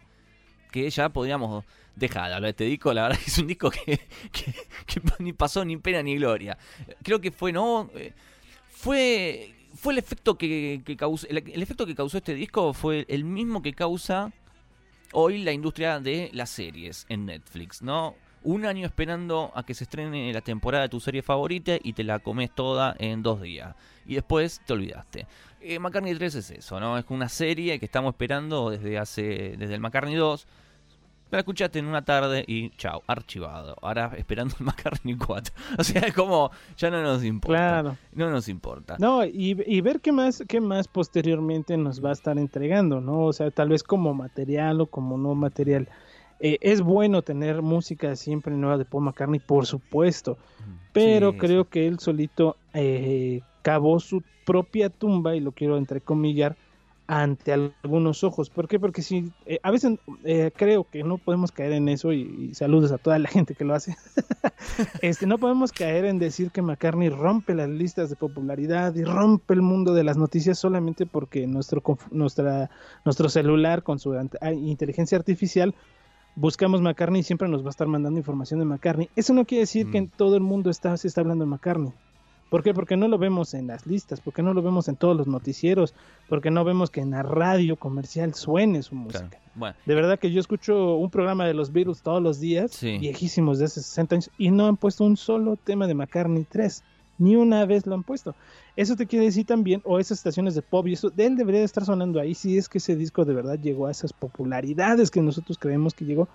que 0.72 0.90
ya 0.90 1.10
podríamos 1.10 1.66
dejar 1.96 2.30
de 2.30 2.36
hablar 2.36 2.44
de 2.44 2.50
este 2.50 2.64
disco. 2.64 2.92
La 2.94 3.04
verdad 3.04 3.20
que 3.24 3.30
es 3.30 3.38
un 3.38 3.48
disco 3.48 3.70
que, 3.70 4.00
ni 5.20 5.34
pasó 5.34 5.64
ni 5.64 5.78
pena 5.78 6.02
ni 6.02 6.16
gloria. 6.16 6.58
Creo 7.04 7.22
que 7.22 7.32
fue, 7.32 7.52
¿no? 7.52 7.92
Eh, 7.94 8.14
fue, 8.70 9.54
fue 9.82 9.94
el 9.94 10.00
efecto 10.00 10.38
que, 10.38 10.84
causó, 10.96 11.26
el, 11.28 11.38
efecto 11.40 11.88
que 11.88 11.96
causó 11.96 12.18
este 12.18 12.36
disco 12.36 12.72
fue 12.72 13.04
el 13.10 13.24
mismo 13.24 13.64
que 13.64 13.74
causa 13.74 14.32
hoy 15.12 15.40
la 15.40 15.54
industria 15.54 16.00
de 16.00 16.30
las 16.34 16.52
series 16.52 17.08
en 17.10 17.26
Netflix, 17.26 17.82
¿no? 17.82 18.16
Un 18.44 18.68
año 18.68 18.86
esperando 18.86 19.52
a 19.56 19.64
que 19.64 19.74
se 19.74 19.86
estrene 19.86 20.32
la 20.34 20.42
temporada 20.42 20.84
de 20.84 20.90
tu 20.90 21.00
serie 21.00 21.24
favorita 21.24 21.78
y 21.82 21.94
te 21.94 22.04
la 22.04 22.20
comes 22.20 22.54
toda 22.54 22.96
en 23.00 23.24
dos 23.24 23.42
días. 23.42 23.76
Y 24.06 24.14
después 24.14 24.62
te 24.68 24.74
olvidaste. 24.74 25.26
Eh, 25.60 25.80
McCartney 25.80 26.14
3 26.14 26.36
es 26.36 26.52
eso, 26.52 26.80
¿no? 26.80 27.00
Es 27.00 27.06
una 27.10 27.28
serie 27.28 27.80
que 27.80 27.86
estamos 27.86 28.14
esperando 28.14 28.70
desde 28.70 29.00
hace. 29.00 29.56
desde 29.58 29.74
el 29.74 29.80
McCartney 29.80 30.16
2 30.16 30.48
la 31.32 31.40
escuchaste 31.40 31.80
en 31.80 31.86
una 31.86 32.04
tarde 32.04 32.44
y 32.46 32.70
chao, 32.72 33.02
archivado. 33.08 33.76
Ahora 33.82 34.12
esperando 34.18 34.56
el 34.60 34.66
McCartney 34.66 35.16
4. 35.16 35.54
O 35.80 35.84
sea, 35.84 36.02
es 36.02 36.14
como, 36.14 36.52
ya 36.78 36.90
no 36.90 37.02
nos 37.02 37.24
importa. 37.24 37.58
Claro. 37.58 37.98
No 38.14 38.30
nos 38.30 38.50
importa. 38.50 38.98
No, 39.00 39.26
y, 39.26 39.82
ver 39.82 40.02
qué 40.02 40.12
más, 40.12 40.44
qué 40.48 40.60
más 40.60 40.88
posteriormente 40.88 41.78
nos 41.78 42.04
va 42.04 42.10
a 42.10 42.14
estar 42.14 42.38
entregando, 42.38 43.02
¿no? 43.02 43.26
O 43.26 43.34
sea, 43.34 43.50
tal 43.50 43.70
vez 43.70 43.84
como 43.84 44.14
material 44.14 44.82
o 44.82 44.86
como 44.86 45.18
no 45.18 45.34
material. 45.34 45.88
Eh, 46.40 46.58
es 46.62 46.82
bueno 46.82 47.22
tener 47.22 47.62
música 47.62 48.16
siempre 48.16 48.54
nueva 48.56 48.78
de 48.78 48.86
Paul 48.86 49.06
McCartney, 49.06 49.40
por 49.40 49.66
supuesto. 49.66 50.38
Pero 50.92 51.38
creo 51.38 51.70
que 51.70 51.88
él 51.88 52.00
solito 52.00 52.58
eh, 52.74 53.42
cavó 53.62 54.00
su 54.00 54.24
propia 54.46 54.90
tumba, 54.90 55.36
y 55.36 55.40
lo 55.40 55.54
quiero 55.54 55.78
entrecomillar, 55.78 56.58
ante 57.08 57.52
algunos 57.52 58.24
ojos. 58.24 58.50
¿Por 58.50 58.68
qué? 58.68 58.80
Porque 58.80 59.02
si 59.02 59.32
eh, 59.46 59.60
a 59.64 59.72
veces 59.72 60.00
eh, 60.24 60.52
creo 60.56 60.86
que 60.86 61.04
no 61.04 61.18
podemos 61.18 61.52
caer 61.52 61.74
en 61.74 61.90
eso 61.90 62.14
y, 62.14 62.54
saludos 62.54 62.92
a 62.92 62.98
toda 62.98 63.20
la 63.20 63.28
gente 63.30 63.56
que 63.56 63.66
lo 63.66 63.74
hace. 63.74 63.96
este 65.02 65.28
no 65.28 65.38
podemos 65.38 65.72
caer 65.72 66.06
en 66.06 66.20
decir 66.20 66.52
que 66.52 66.62
McCartney 66.62 67.10
rompe 67.10 67.54
las 67.54 67.70
listas 67.70 68.10
de 68.10 68.16
popularidad 68.16 68.96
y 68.96 69.04
rompe 69.04 69.54
el 69.54 69.62
mundo 69.62 69.94
de 69.94 70.04
las 70.04 70.18
noticias 70.18 70.58
solamente 70.58 71.06
porque 71.06 71.48
nuestro 71.48 71.84
nuestra 72.12 72.70
nuestro 73.04 73.30
celular 73.30 73.84
con 73.84 74.00
su 74.00 74.14
ah, 74.14 74.54
inteligencia 74.54 75.18
artificial 75.18 75.76
buscamos 76.36 76.82
McCartney 76.82 77.22
y 77.22 77.24
siempre 77.24 77.48
nos 77.48 77.64
va 77.64 77.68
a 77.68 77.72
estar 77.72 77.88
mandando 77.88 78.20
información 78.20 78.60
de 78.60 78.66
McCartney. 78.66 79.10
Eso 79.16 79.34
no 79.34 79.46
quiere 79.46 79.62
decir 79.62 79.92
que 79.92 79.98
en 79.98 80.06
mm. 80.06 80.12
todo 80.16 80.36
el 80.36 80.44
mundo 80.44 80.70
está 80.70 80.96
se 80.98 81.08
está 81.08 81.22
hablando 81.22 81.46
de 81.46 81.52
McCartney. 81.52 81.94
¿Por 82.52 82.64
qué? 82.64 82.74
Porque 82.74 82.98
no 82.98 83.08
lo 83.08 83.18
vemos 83.18 83.54
en 83.54 83.68
las 83.68 83.88
listas, 83.88 84.20
porque 84.20 84.44
no 84.44 84.54
lo 84.54 84.62
vemos 84.62 84.90
en 84.90 84.98
todos 84.98 85.16
los 85.16 85.26
noticieros, 85.26 85.94
porque 86.28 86.52
no 86.52 86.66
vemos 86.66 86.90
que 86.90 87.00
en 87.00 87.12
la 87.12 87.24
radio 87.24 87.78
comercial 87.78 88.34
suene 88.34 88.84
su 88.84 88.94
música. 88.94 89.40
De 89.86 89.96
verdad 89.96 90.20
que 90.20 90.34
yo 90.34 90.42
escucho 90.42 90.98
un 90.98 91.10
programa 91.10 91.46
de 91.46 91.54
los 91.54 91.72
Beatles 91.72 92.02
todos 92.02 92.22
los 92.22 92.42
días, 92.42 92.78
viejísimos 92.82 93.58
de 93.58 93.66
hace 93.66 93.82
60 93.82 94.16
años, 94.16 94.32
y 94.38 94.52
no 94.52 94.68
han 94.68 94.76
puesto 94.76 95.06
un 95.06 95.16
solo 95.16 95.56
tema 95.56 95.88
de 95.88 95.94
McCartney 95.94 96.44
3. 96.44 96.84
Ni 97.20 97.38
una 97.38 97.66
vez 97.66 97.88
lo 97.88 97.96
han 97.96 98.04
puesto. 98.04 98.36
Eso 98.76 98.98
te 98.98 99.08
quiere 99.08 99.24
decir 99.24 99.46
también, 99.46 99.82
o 99.86 99.98
esas 99.98 100.18
estaciones 100.18 100.54
de 100.54 100.62
pop, 100.62 100.86
y 100.88 100.94
eso 100.94 101.10
de 101.10 101.28
él 101.28 101.38
debería 101.38 101.62
de 101.62 101.66
estar 101.66 101.86
sonando 101.86 102.20
ahí 102.20 102.36
si 102.36 102.58
es 102.58 102.68
que 102.68 102.80
ese 102.80 102.98
disco 102.98 103.24
de 103.24 103.34
verdad 103.34 103.60
llegó 103.60 103.88
a 103.88 103.92
esas 103.92 104.12
popularidades 104.12 105.10
que 105.10 105.22
nosotros 105.22 105.58
creemos 105.58 105.94
que 105.94 106.04
llegó, 106.04 106.28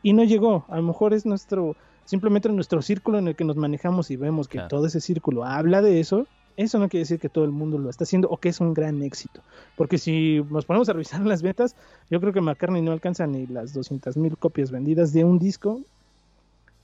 y 0.00 0.12
no 0.12 0.22
llegó. 0.22 0.64
A 0.68 0.76
lo 0.76 0.84
mejor 0.84 1.12
es 1.12 1.26
nuestro 1.26 1.74
simplemente 2.06 2.48
en 2.48 2.54
nuestro 2.54 2.80
círculo 2.80 3.18
en 3.18 3.28
el 3.28 3.36
que 3.36 3.44
nos 3.44 3.56
manejamos 3.56 4.10
y 4.10 4.16
vemos 4.16 4.48
que 4.48 4.60
todo 4.68 4.86
ese 4.86 5.00
círculo 5.00 5.44
habla 5.44 5.82
de 5.82 6.00
eso, 6.00 6.26
eso 6.56 6.78
no 6.78 6.88
quiere 6.88 7.02
decir 7.02 7.20
que 7.20 7.28
todo 7.28 7.44
el 7.44 7.50
mundo 7.50 7.76
lo 7.76 7.90
está 7.90 8.04
haciendo 8.04 8.28
o 8.30 8.38
que 8.38 8.48
es 8.48 8.60
un 8.60 8.72
gran 8.72 9.02
éxito. 9.02 9.42
Porque 9.76 9.98
si 9.98 10.42
nos 10.50 10.64
ponemos 10.64 10.88
a 10.88 10.94
revisar 10.94 11.20
las 11.26 11.42
ventas, 11.42 11.76
yo 12.10 12.20
creo 12.20 12.32
que 12.32 12.40
McCartney 12.40 12.80
no 12.80 12.92
alcanza 12.92 13.26
ni 13.26 13.46
las 13.46 13.74
200 13.74 14.16
mil 14.16 14.38
copias 14.38 14.70
vendidas 14.70 15.12
de 15.12 15.24
un 15.24 15.38
disco, 15.38 15.82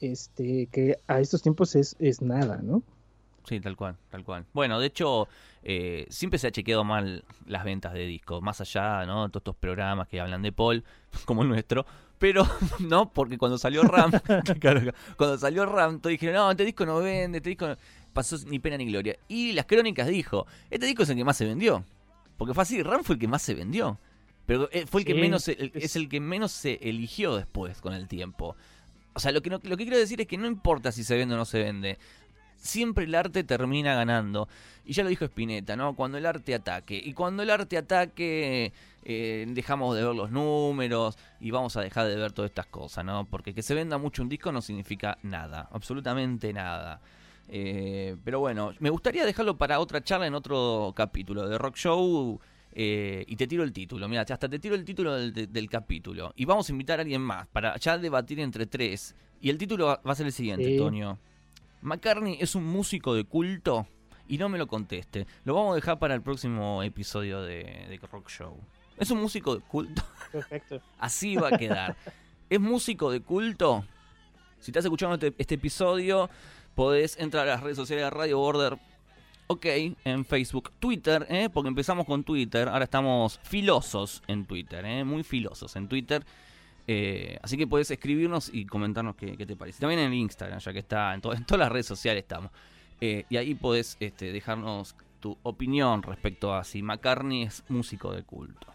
este, 0.01 0.69
que 0.71 0.97
a 1.07 1.21
estos 1.21 1.43
tiempos 1.43 1.75
es, 1.77 1.97
es 1.99 2.21
nada, 2.21 2.61
¿no? 2.63 2.83
Sí, 3.45 3.61
tal 3.61 3.77
cual, 3.77 3.97
tal 4.11 4.25
cual. 4.25 4.45
Bueno, 4.53 4.79
de 4.79 4.87
hecho, 4.87 5.27
eh, 5.65 6.07
siempre 6.11 6.39
se 6.39 6.47
ha 6.47 6.53
chequeado 6.53 6.85
mal 6.85 7.25
las 7.47 7.65
ventas 7.65 7.93
de 7.93 8.07
discos, 8.07 8.41
más 8.43 8.61
allá, 8.61 9.05
¿no? 9.07 9.29
Todos 9.31 9.41
estos 9.41 9.57
programas 9.57 10.07
que 10.09 10.21
hablan 10.21 10.43
de 10.43 10.53
Paul, 10.53 10.85
como 11.25 11.43
el 11.43 11.49
nuestro, 11.49 11.87
pero 12.23 12.47
no, 12.79 13.13
porque 13.13 13.37
cuando 13.37 13.59
salió 13.59 13.83
Ram, 13.83 14.13
cuando 15.17 15.39
salió 15.39 15.67
Ram, 15.67 15.99
todos 15.99 16.13
dijeron, 16.13 16.37
no, 16.37 16.51
este 16.53 16.65
disco 16.65 16.87
no 16.87 17.01
vende, 17.01 17.39
este 17.39 17.51
disco 17.51 17.67
no... 17.67 17.77
pasó 18.13 18.37
ni 18.47 18.61
pena 18.61 18.77
ni 18.77 18.87
gloria. 18.87 19.17
Y 19.27 19.51
las 19.51 19.67
crónicas 19.67 20.07
dijo, 20.07 20.47
este 20.71 20.87
disco 20.87 21.03
es 21.03 21.11
el 21.11 21.17
que 21.17 21.25
más 21.25 21.37
se 21.37 21.47
vendió. 21.47 21.85
Porque 22.39 22.55
fue 22.55 22.63
así, 22.63 22.81
Ram 22.81 23.03
fue 23.03 23.17
el 23.17 23.21
que 23.21 23.27
más 23.27 23.43
se 23.43 23.55
vendió. 23.55 23.99
Pero 24.47 24.69
eh, 24.71 24.87
fue 24.87 25.01
el 25.01 25.05
que 25.05 25.15
menos, 25.15 25.49
es 25.49 25.97
el 25.97 26.09
que 26.09 26.21
menos 26.21 26.53
se 26.53 26.79
eligió 26.89 27.35
después 27.35 27.81
con 27.81 27.93
el 27.93 28.07
tiempo. 28.07 28.55
O 29.15 29.19
sea, 29.19 29.33
lo 29.33 29.43
que, 29.43 29.51
lo 29.51 29.59
que 29.59 29.77
quiero 29.77 29.99
decir 29.99 30.21
es 30.21 30.29
que 30.29 30.39
no 30.39 30.47
importa 30.47 30.93
si 30.93 31.03
se 31.03 31.17
vende 31.17 31.35
o 31.35 31.39
no 31.39 31.45
se 31.45 31.59
vende 31.59 31.99
siempre 32.63 33.05
el 33.05 33.15
arte 33.15 33.45
termina 33.45 33.95
ganando. 33.95 34.49
Y 34.85 34.93
ya 34.93 35.03
lo 35.03 35.09
dijo 35.09 35.25
Spinetta, 35.25 35.77
¿no? 35.77 35.95
Cuando 35.95 36.19
el 36.19 36.27
arte 36.27 36.55
ataque. 36.55 37.01
Y 37.05 37.13
cuando 37.13 37.43
el 37.43 37.51
arte 37.51 37.77
ataque, 37.77 38.73
eh, 39.05 39.45
dejamos 39.49 39.97
de 39.97 40.05
ver 40.05 40.15
los 40.15 40.31
números 40.31 41.17
y 41.41 41.51
vamos 41.51 41.77
a 41.77 41.81
dejar 41.81 42.07
de 42.07 42.17
ver 42.17 42.33
todas 42.33 42.51
estas 42.51 42.67
cosas, 42.67 43.05
¿no? 43.05 43.27
Porque 43.27 43.55
que 43.55 43.63
se 43.63 43.75
venda 43.75 43.99
mucho 43.99 44.23
un 44.23 44.29
disco 44.29 44.53
no 44.53 44.63
significa 44.63 45.19
nada, 45.23 45.69
absolutamente 45.73 46.53
nada. 46.53 47.01
Eh, 47.49 48.17
pero 48.25 48.41
bueno, 48.41 48.73
me 48.79 48.91
gustaría 48.91 49.25
dejarlo 49.25 49.59
para 49.59 49.81
otra 49.81 50.03
charla 50.03 50.27
en 50.27 50.35
otro 50.35 50.93
capítulo 50.97 51.49
de 51.49 51.59
Rock 51.59 51.77
Show. 51.77 52.41
Eh, 52.75 53.25
y 53.29 53.37
te 53.37 53.47
tiro 53.47 53.65
el 53.65 53.73
título, 53.73 54.09
mira, 54.09 54.23
hasta 54.23 54.49
te 54.49 54.59
tiro 54.59 54.75
el 54.75 54.85
título 54.85 55.15
del, 55.15 55.69
capítulo. 55.69 56.33
Y 56.37 56.47
vamos 56.47 56.69
a 56.69 56.73
invitar 56.73 56.99
a 56.99 57.03
alguien 57.03 57.21
más 57.21 57.47
para 57.49 57.77
ya 57.77 57.99
debatir 57.99 58.41
entre 58.41 58.67
tres. 58.67 59.15
Y 59.41 59.51
el 59.51 59.59
título 59.59 59.87
va, 59.87 60.01
a 60.05 60.15
ser 60.15 60.27
el 60.27 60.33
siguiente, 60.33 60.73
Antonio. 60.73 61.19
McCartney 61.83 62.39
es 62.41 62.55
un 62.55 62.65
músico 62.65 63.15
de 63.15 63.25
culto 63.25 63.87
y 64.29 64.39
no 64.39 64.49
me 64.49 64.57
lo 64.57 64.67
conteste. 64.67 65.27
Lo 65.45 65.55
vamos 65.55 65.73
a 65.73 65.75
dejar 65.75 65.99
para 65.99 66.15
el 66.15 66.23
próximo 66.23 66.83
episodio 66.83 67.43
de, 67.43 67.99
Rock 68.11 68.31
Show. 68.31 68.59
¿Es 68.97 69.11
un 69.11 69.21
músico 69.21 69.57
de 69.57 69.63
culto? 69.63 70.03
Perfecto. 70.33 70.81
Así 70.99 71.37
va 71.37 71.49
a 71.49 71.59
quedar. 71.59 71.97
¿Es 72.49 72.61
músico 72.61 73.11
de 73.11 73.21
culto? 73.21 73.85
Si 74.61 74.71
estás 74.71 74.85
escuchando 74.85 75.15
este, 75.15 75.35
este, 75.39 75.57
episodio, 75.57 76.31
podés 76.75 77.19
entrar 77.19 77.49
a 77.49 77.53
las 77.53 77.63
redes 77.63 77.77
sociales 77.77 78.05
de 78.05 78.11
Radio 78.11 78.39
Border. 78.39 78.79
Ok, 79.49 79.67
en 80.05 80.25
Facebook, 80.25 80.71
Twitter, 80.79 81.27
¿eh? 81.29 81.49
porque 81.53 81.69
empezamos 81.69 82.07
con 82.07 82.25
Twitter. 82.25 82.69
Ahora 82.69 82.85
estamos 82.85 83.41
filosos 83.43 84.23
en 84.27 84.47
Twitter, 84.47 84.85
¿eh? 84.87 85.05
muy 85.05 85.25
filosos 85.25 85.75
en 85.77 85.89
Twitter. 85.89 86.25
Eh, 86.87 87.39
así 87.43 87.57
que 87.57 87.67
puedes 87.67 87.91
escribirnos 87.91 88.51
y 88.53 88.67
comentarnos 88.67 89.17
qué, 89.17 89.37
te 89.37 89.57
parece. 89.57 89.81
También 89.81 90.01
en 90.01 90.13
el 90.13 90.19
Instagram, 90.19 90.59
ya 90.59 90.73
que 90.73 90.81
está 90.81 91.15
en, 91.15 91.21
todas 91.21 91.59
las 91.59 91.71
redes 91.71 91.87
sociales 91.87 92.23
estamos. 92.23 92.51
Eh, 93.01 93.25
y 93.29 93.37
ahí 93.37 93.55
podés 93.55 93.97
este, 94.01 94.33
dejarnos 94.33 94.95
tu 95.21 95.37
opinión 95.43 96.03
respecto 96.03 96.55
a 96.55 96.65
si 96.65 96.83
McCartney 96.83 97.43
es 97.43 97.65
músico 97.69 98.13
de 98.13 98.23
culto. 98.23 98.67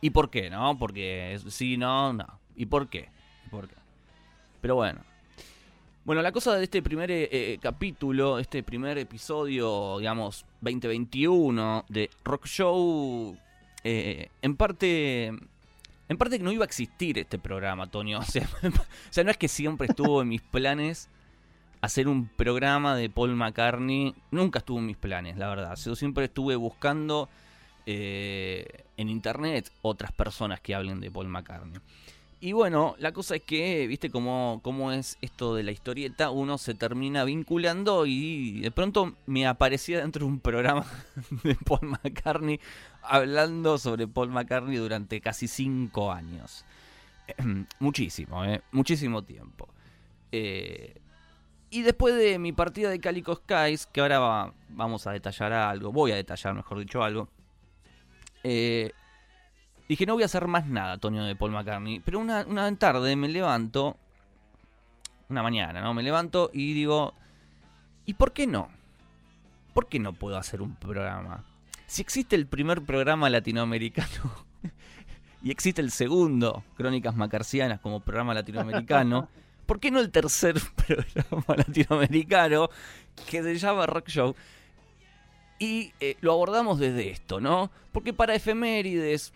¿Y 0.00 0.10
por 0.10 0.30
qué? 0.30 0.50
¿No? 0.50 0.78
Porque 0.78 1.40
sí, 1.48 1.76
no, 1.76 2.12
no. 2.12 2.26
¿Y 2.56 2.66
por 2.66 2.88
qué? 2.88 3.08
¿Por? 3.50 3.68
Pero 4.60 4.74
bueno. 4.76 5.00
Bueno, 6.04 6.22
la 6.22 6.32
cosa 6.32 6.54
de 6.56 6.64
este 6.64 6.80
primer 6.82 7.10
eh, 7.10 7.58
capítulo, 7.60 8.38
este 8.38 8.62
primer 8.62 8.96
episodio, 8.96 9.98
digamos, 9.98 10.46
2021 10.62 11.84
de 11.88 12.10
Rock 12.24 12.46
Show, 12.46 13.36
en 13.84 14.56
parte 14.56 15.32
en 16.08 16.16
parte 16.16 16.38
que 16.38 16.44
no 16.44 16.52
iba 16.52 16.64
a 16.64 16.66
existir 16.66 17.18
este 17.18 17.38
programa, 17.38 17.84
Antonio. 17.84 18.20
O 18.22 18.24
sea, 19.10 19.24
no 19.24 19.30
es 19.30 19.36
que 19.36 19.48
siempre 19.48 19.88
estuvo 19.88 20.22
en 20.22 20.28
mis 20.28 20.40
planes 20.40 21.08
hacer 21.80 22.08
un 22.08 22.28
programa 22.28 22.96
de 22.96 23.10
Paul 23.10 23.34
McCartney. 23.36 24.14
Nunca 24.30 24.60
estuvo 24.60 24.78
en 24.78 24.86
mis 24.86 24.96
planes, 24.96 25.36
la 25.36 25.48
verdad. 25.48 25.76
Yo 25.76 25.94
siempre 25.94 26.24
estuve 26.24 26.56
buscando 26.56 27.28
eh, 27.90 28.84
en 28.98 29.08
internet 29.08 29.72
otras 29.80 30.12
personas 30.12 30.60
que 30.60 30.74
hablen 30.74 31.00
de 31.00 31.10
Paul 31.10 31.28
McCartney. 31.28 31.80
Y 32.38 32.52
bueno, 32.52 32.94
la 32.98 33.12
cosa 33.12 33.36
es 33.36 33.42
que, 33.42 33.86
viste 33.86 34.10
cómo, 34.10 34.60
cómo 34.62 34.92
es 34.92 35.16
esto 35.22 35.54
de 35.54 35.62
la 35.62 35.70
historieta, 35.70 36.28
uno 36.28 36.58
se 36.58 36.74
termina 36.74 37.24
vinculando 37.24 38.04
y 38.04 38.60
de 38.60 38.70
pronto 38.70 39.14
me 39.24 39.46
aparecía 39.46 40.00
dentro 40.00 40.26
de 40.26 40.32
un 40.32 40.38
programa 40.38 40.84
de 41.42 41.54
Paul 41.54 41.96
McCartney 42.04 42.60
hablando 43.00 43.78
sobre 43.78 44.06
Paul 44.06 44.28
McCartney 44.32 44.76
durante 44.76 45.22
casi 45.22 45.48
cinco 45.48 46.12
años. 46.12 46.66
muchísimo, 47.78 48.44
¿eh? 48.44 48.60
muchísimo 48.70 49.24
tiempo. 49.24 49.66
Eh, 50.30 51.00
y 51.70 51.80
después 51.80 52.14
de 52.16 52.38
mi 52.38 52.52
partida 52.52 52.90
de 52.90 53.00
Calico 53.00 53.34
Skies, 53.34 53.86
que 53.86 54.02
ahora 54.02 54.52
vamos 54.68 55.06
a 55.06 55.12
detallar 55.12 55.54
algo, 55.54 55.90
voy 55.90 56.12
a 56.12 56.16
detallar 56.16 56.54
mejor 56.54 56.80
dicho 56.80 57.02
algo, 57.02 57.30
eh, 58.44 58.92
Dije, 59.88 60.04
no 60.04 60.14
voy 60.14 60.22
a 60.22 60.26
hacer 60.26 60.46
más 60.46 60.66
nada, 60.66 60.98
Tonio 60.98 61.24
de 61.24 61.34
Paul 61.34 61.52
McCartney. 61.52 62.00
Pero 62.00 62.18
una, 62.18 62.44
una 62.46 62.74
tarde 62.76 63.16
me 63.16 63.26
levanto, 63.28 63.96
una 65.30 65.42
mañana, 65.42 65.80
¿no? 65.80 65.94
Me 65.94 66.02
levanto 66.02 66.50
y 66.52 66.74
digo, 66.74 67.14
¿y 68.04 68.12
por 68.14 68.32
qué 68.32 68.46
no? 68.46 68.68
¿Por 69.72 69.88
qué 69.88 69.98
no 69.98 70.12
puedo 70.12 70.36
hacer 70.36 70.60
un 70.60 70.74
programa? 70.74 71.42
Si 71.86 72.02
existe 72.02 72.36
el 72.36 72.46
primer 72.46 72.82
programa 72.82 73.30
latinoamericano 73.30 74.44
y 75.42 75.50
existe 75.50 75.80
el 75.80 75.90
segundo, 75.90 76.64
Crónicas 76.76 77.16
Macarcianas, 77.16 77.80
como 77.80 78.00
programa 78.00 78.34
latinoamericano, 78.34 79.30
¿por 79.66 79.80
qué 79.80 79.90
no 79.90 80.00
el 80.00 80.10
tercer 80.10 80.56
programa 80.86 81.56
latinoamericano 81.56 82.68
que 83.30 83.42
se 83.42 83.56
llama 83.56 83.86
Rock 83.86 84.08
Show? 84.08 84.36
Y 85.58 85.92
eh, 86.00 86.16
lo 86.20 86.32
abordamos 86.32 86.78
desde 86.78 87.10
esto, 87.10 87.40
¿no? 87.40 87.70
Porque 87.92 88.12
para 88.12 88.34
efemérides, 88.34 89.32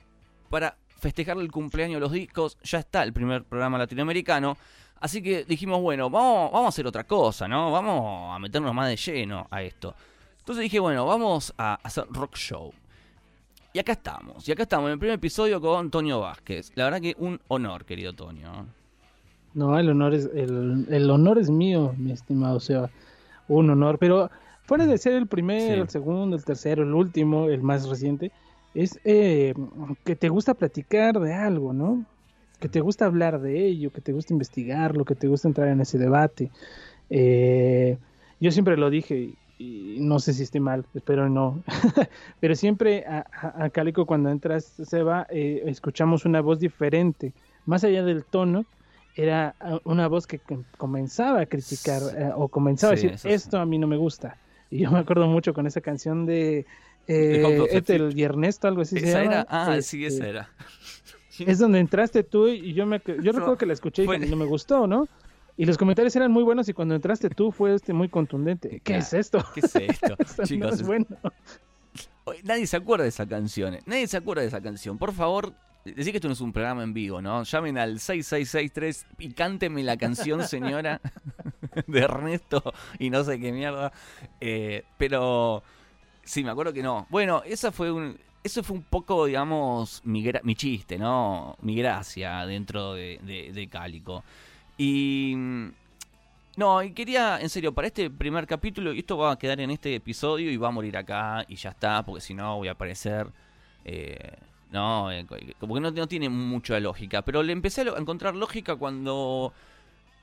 para 0.50 0.76
festejar 0.98 1.36
el 1.38 1.50
cumpleaños 1.50 1.96
de 1.96 2.00
los 2.00 2.12
discos, 2.12 2.56
ya 2.62 2.78
está 2.78 3.02
el 3.02 3.12
primer 3.12 3.42
programa 3.44 3.78
latinoamericano. 3.78 4.56
Así 5.00 5.20
que 5.20 5.44
dijimos, 5.44 5.80
bueno, 5.82 6.08
vamos, 6.08 6.52
a 6.54 6.68
hacer 6.68 6.86
otra 6.86 7.04
cosa, 7.04 7.48
¿no? 7.48 7.72
Vamos 7.72 8.36
a 8.36 8.38
meternos 8.38 8.72
más 8.72 8.88
de 8.88 8.96
lleno 8.96 9.48
a 9.50 9.62
esto. 9.62 9.94
Entonces 10.38 10.62
dije, 10.62 10.78
bueno, 10.78 11.04
vamos 11.06 11.52
a 11.58 11.74
hacer 11.82 12.04
rock 12.10 12.36
show. 12.36 12.72
Y 13.72 13.80
acá 13.80 13.92
estamos, 13.92 14.46
y 14.46 14.52
acá 14.52 14.62
estamos 14.62 14.86
en 14.86 14.92
el 14.92 14.98
primer 14.98 15.16
episodio 15.16 15.60
con 15.60 15.78
Antonio 15.78 16.20
Vázquez. 16.20 16.70
La 16.76 16.84
verdad 16.84 17.00
que 17.00 17.16
un 17.18 17.40
honor, 17.48 17.84
querido 17.84 18.12
Toño. 18.12 18.66
No, 19.54 19.78
el 19.78 19.90
honor 19.90 20.14
es, 20.14 20.30
el, 20.34 21.10
honor 21.10 21.38
es 21.38 21.50
mío, 21.50 21.94
mi 21.96 22.12
estimado, 22.12 22.56
o 22.56 22.60
sea, 22.60 22.90
un 23.48 23.70
honor. 23.70 23.98
Pero 23.98 24.30
fuera 24.64 24.86
de 24.86 24.98
ser 24.98 25.14
el 25.14 25.26
primero, 25.26 25.82
el 25.82 25.88
segundo, 25.88 26.36
el 26.36 26.44
tercero, 26.44 26.82
el 26.82 26.94
último, 26.94 27.48
el 27.48 27.62
más 27.62 27.88
reciente, 27.88 28.32
es 28.74 29.00
eh, 29.04 29.54
que 30.04 30.16
te 30.16 30.28
gusta 30.28 30.54
platicar 30.54 31.20
de 31.20 31.34
algo, 31.34 31.72
¿no? 31.72 32.04
Que 32.58 32.68
te 32.68 32.80
gusta 32.80 33.06
hablar 33.06 33.40
de 33.40 33.66
ello, 33.66 33.90
que 33.90 34.00
te 34.00 34.12
gusta 34.12 34.32
investigarlo, 34.32 35.04
que 35.04 35.14
te 35.14 35.26
gusta 35.26 35.48
entrar 35.48 35.68
en 35.68 35.80
ese 35.80 35.98
debate. 35.98 36.50
Eh, 37.10 37.98
yo 38.40 38.50
siempre 38.50 38.76
lo 38.76 38.88
dije 38.88 39.34
y 39.58 39.96
no 40.00 40.18
sé 40.18 40.32
si 40.32 40.42
estoy 40.42 40.60
mal, 40.60 40.84
espero 40.94 41.28
no, 41.28 41.62
pero 42.40 42.54
siempre 42.56 43.04
a, 43.06 43.68
Calico 43.70 44.06
cuando 44.06 44.30
entras, 44.30 44.64
Seba, 44.64 45.26
eh, 45.30 45.62
escuchamos 45.66 46.24
una 46.24 46.40
voz 46.40 46.58
diferente, 46.58 47.32
más 47.66 47.84
allá 47.84 48.02
del 48.02 48.24
tono, 48.24 48.64
era 49.14 49.54
una 49.84 50.08
voz 50.08 50.26
que 50.26 50.40
comenzaba 50.78 51.42
a 51.42 51.46
criticar 51.46 52.02
o 52.34 52.48
comenzaba 52.48 52.94
a 52.94 52.96
decir, 52.96 53.14
esto 53.24 53.58
a 53.58 53.66
mí 53.66 53.78
no 53.78 53.86
me 53.86 53.98
gusta. 53.98 54.38
Y 54.72 54.78
yo 54.78 54.90
me 54.90 55.00
acuerdo 55.00 55.26
mucho 55.26 55.52
con 55.52 55.66
esa 55.66 55.82
canción 55.82 56.24
de 56.24 56.64
eh, 57.06 57.66
Ethel 57.70 58.18
y 58.18 58.22
Ernesto, 58.22 58.68
algo 58.68 58.80
así. 58.80 58.96
¿Esa 58.96 59.22
era? 59.22 59.46
Ah, 59.50 59.78
sí, 59.82 60.06
esa 60.06 60.16
este, 60.16 60.28
era. 60.30 60.50
Es 61.38 61.58
donde 61.58 61.78
entraste 61.78 62.24
tú 62.24 62.46
y 62.48 62.74
yo 62.74 62.84
me 62.84 63.00
yo 63.06 63.32
recuerdo 63.32 63.56
que 63.56 63.64
la 63.64 63.72
escuché 63.72 64.04
y 64.04 64.06
no 64.06 64.36
me 64.36 64.44
gustó, 64.44 64.86
¿no? 64.86 65.08
Y 65.56 65.64
los 65.64 65.78
comentarios 65.78 66.14
eran 66.14 66.30
muy 66.30 66.42
buenos 66.42 66.68
y 66.68 66.74
cuando 66.74 66.94
entraste 66.94 67.30
tú 67.30 67.50
fue 67.50 67.74
este 67.74 67.94
muy 67.94 68.08
contundente. 68.08 68.80
¿Qué 68.84 68.96
es 68.96 69.12
esto? 69.14 69.42
¿Qué 69.54 69.60
es 69.60 69.74
esto? 69.74 70.14
Chicos, 70.44 70.58
no 70.58 70.68
es 70.68 70.82
bueno. 70.82 71.06
Nadie 72.44 72.66
se 72.66 72.76
acuerda 72.76 73.04
de 73.04 73.08
esa 73.08 73.26
canción. 73.26 73.74
Eh. 73.74 73.80
Nadie 73.86 74.06
se 74.06 74.18
acuerda 74.18 74.42
de 74.42 74.48
esa 74.48 74.60
canción. 74.60 74.98
Por 74.98 75.12
favor, 75.12 75.54
Decí 75.84 76.12
que 76.12 76.18
esto 76.18 76.28
no 76.28 76.34
es 76.34 76.40
un 76.40 76.52
programa 76.52 76.84
en 76.84 76.94
vivo, 76.94 77.20
¿no? 77.20 77.42
Llamen 77.42 77.76
al 77.76 77.98
6663 77.98 79.06
y 79.18 79.32
cánteme 79.32 79.82
la 79.82 79.96
canción, 79.96 80.42
señora, 80.48 81.00
de 81.86 82.00
Ernesto 82.00 82.72
y 82.98 83.10
no 83.10 83.24
sé 83.24 83.40
qué 83.40 83.50
mierda. 83.50 83.92
Eh, 84.40 84.84
pero 84.96 85.62
sí, 86.22 86.44
me 86.44 86.50
acuerdo 86.50 86.72
que 86.72 86.82
no. 86.82 87.06
Bueno, 87.10 87.42
esa 87.44 87.72
fue 87.72 87.90
un, 87.90 88.16
eso 88.44 88.62
fue 88.62 88.76
un 88.76 88.84
poco, 88.84 89.26
digamos, 89.26 90.02
mi, 90.04 90.24
mi 90.44 90.54
chiste, 90.54 90.98
¿no? 90.98 91.56
Mi 91.62 91.74
gracia 91.76 92.46
dentro 92.46 92.94
de, 92.94 93.50
de 93.52 93.68
Cálico. 93.68 94.22
Y... 94.78 95.34
No, 96.54 96.82
y 96.82 96.92
quería, 96.92 97.40
en 97.40 97.48
serio, 97.48 97.72
para 97.72 97.86
este 97.86 98.10
primer 98.10 98.46
capítulo, 98.46 98.92
y 98.92 98.98
esto 98.98 99.16
va 99.16 99.32
a 99.32 99.38
quedar 99.38 99.58
en 99.60 99.70
este 99.70 99.94
episodio 99.94 100.50
y 100.50 100.58
va 100.58 100.68
a 100.68 100.70
morir 100.70 100.98
acá 100.98 101.46
y 101.48 101.56
ya 101.56 101.70
está, 101.70 102.04
porque 102.04 102.20
si 102.20 102.34
no 102.34 102.56
voy 102.58 102.68
a 102.68 102.72
aparecer... 102.72 103.26
Eh, 103.84 104.36
no, 104.72 105.12
eh, 105.12 105.26
como 105.60 105.74
que 105.74 105.80
no, 105.80 105.90
no, 105.90 106.08
tiene 106.08 106.28
mucha 106.28 106.80
lógica. 106.80 107.22
Pero 107.22 107.42
le 107.42 107.52
empecé 107.52 107.82
a 107.82 107.98
encontrar 107.98 108.34
lógica 108.34 108.76
cuando 108.76 109.52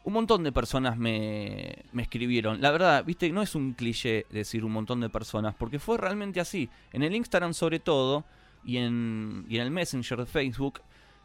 un 0.04 0.14
montón 0.14 0.44
de 0.44 0.52
personas 0.52 0.98
me, 0.98 1.86
me 1.94 2.02
escribieron. 2.02 2.60
La 2.62 2.72
verdad, 2.72 3.06
viste, 3.06 3.30
no 3.30 3.42
es 3.42 3.56
un 3.56 3.74
cliché 3.74 4.26
decir 4.32 4.66
un 4.66 4.72
montón 4.72 5.02
de 5.02 5.10
personas, 5.10 5.56
porque 5.56 5.80
fue 5.80 5.98
realmente 5.98 6.40
así. 6.40 6.70
En 6.92 7.04
el 7.04 7.16
Instagram 7.16 7.54
sobre 7.54 7.80
todo, 7.80 8.26
y 8.66 8.78
en, 8.78 9.46
y 9.48 9.58
en 9.58 9.62
el 9.62 9.72
Messenger 9.72 10.20
de 10.20 10.26
Facebook, 10.26 10.82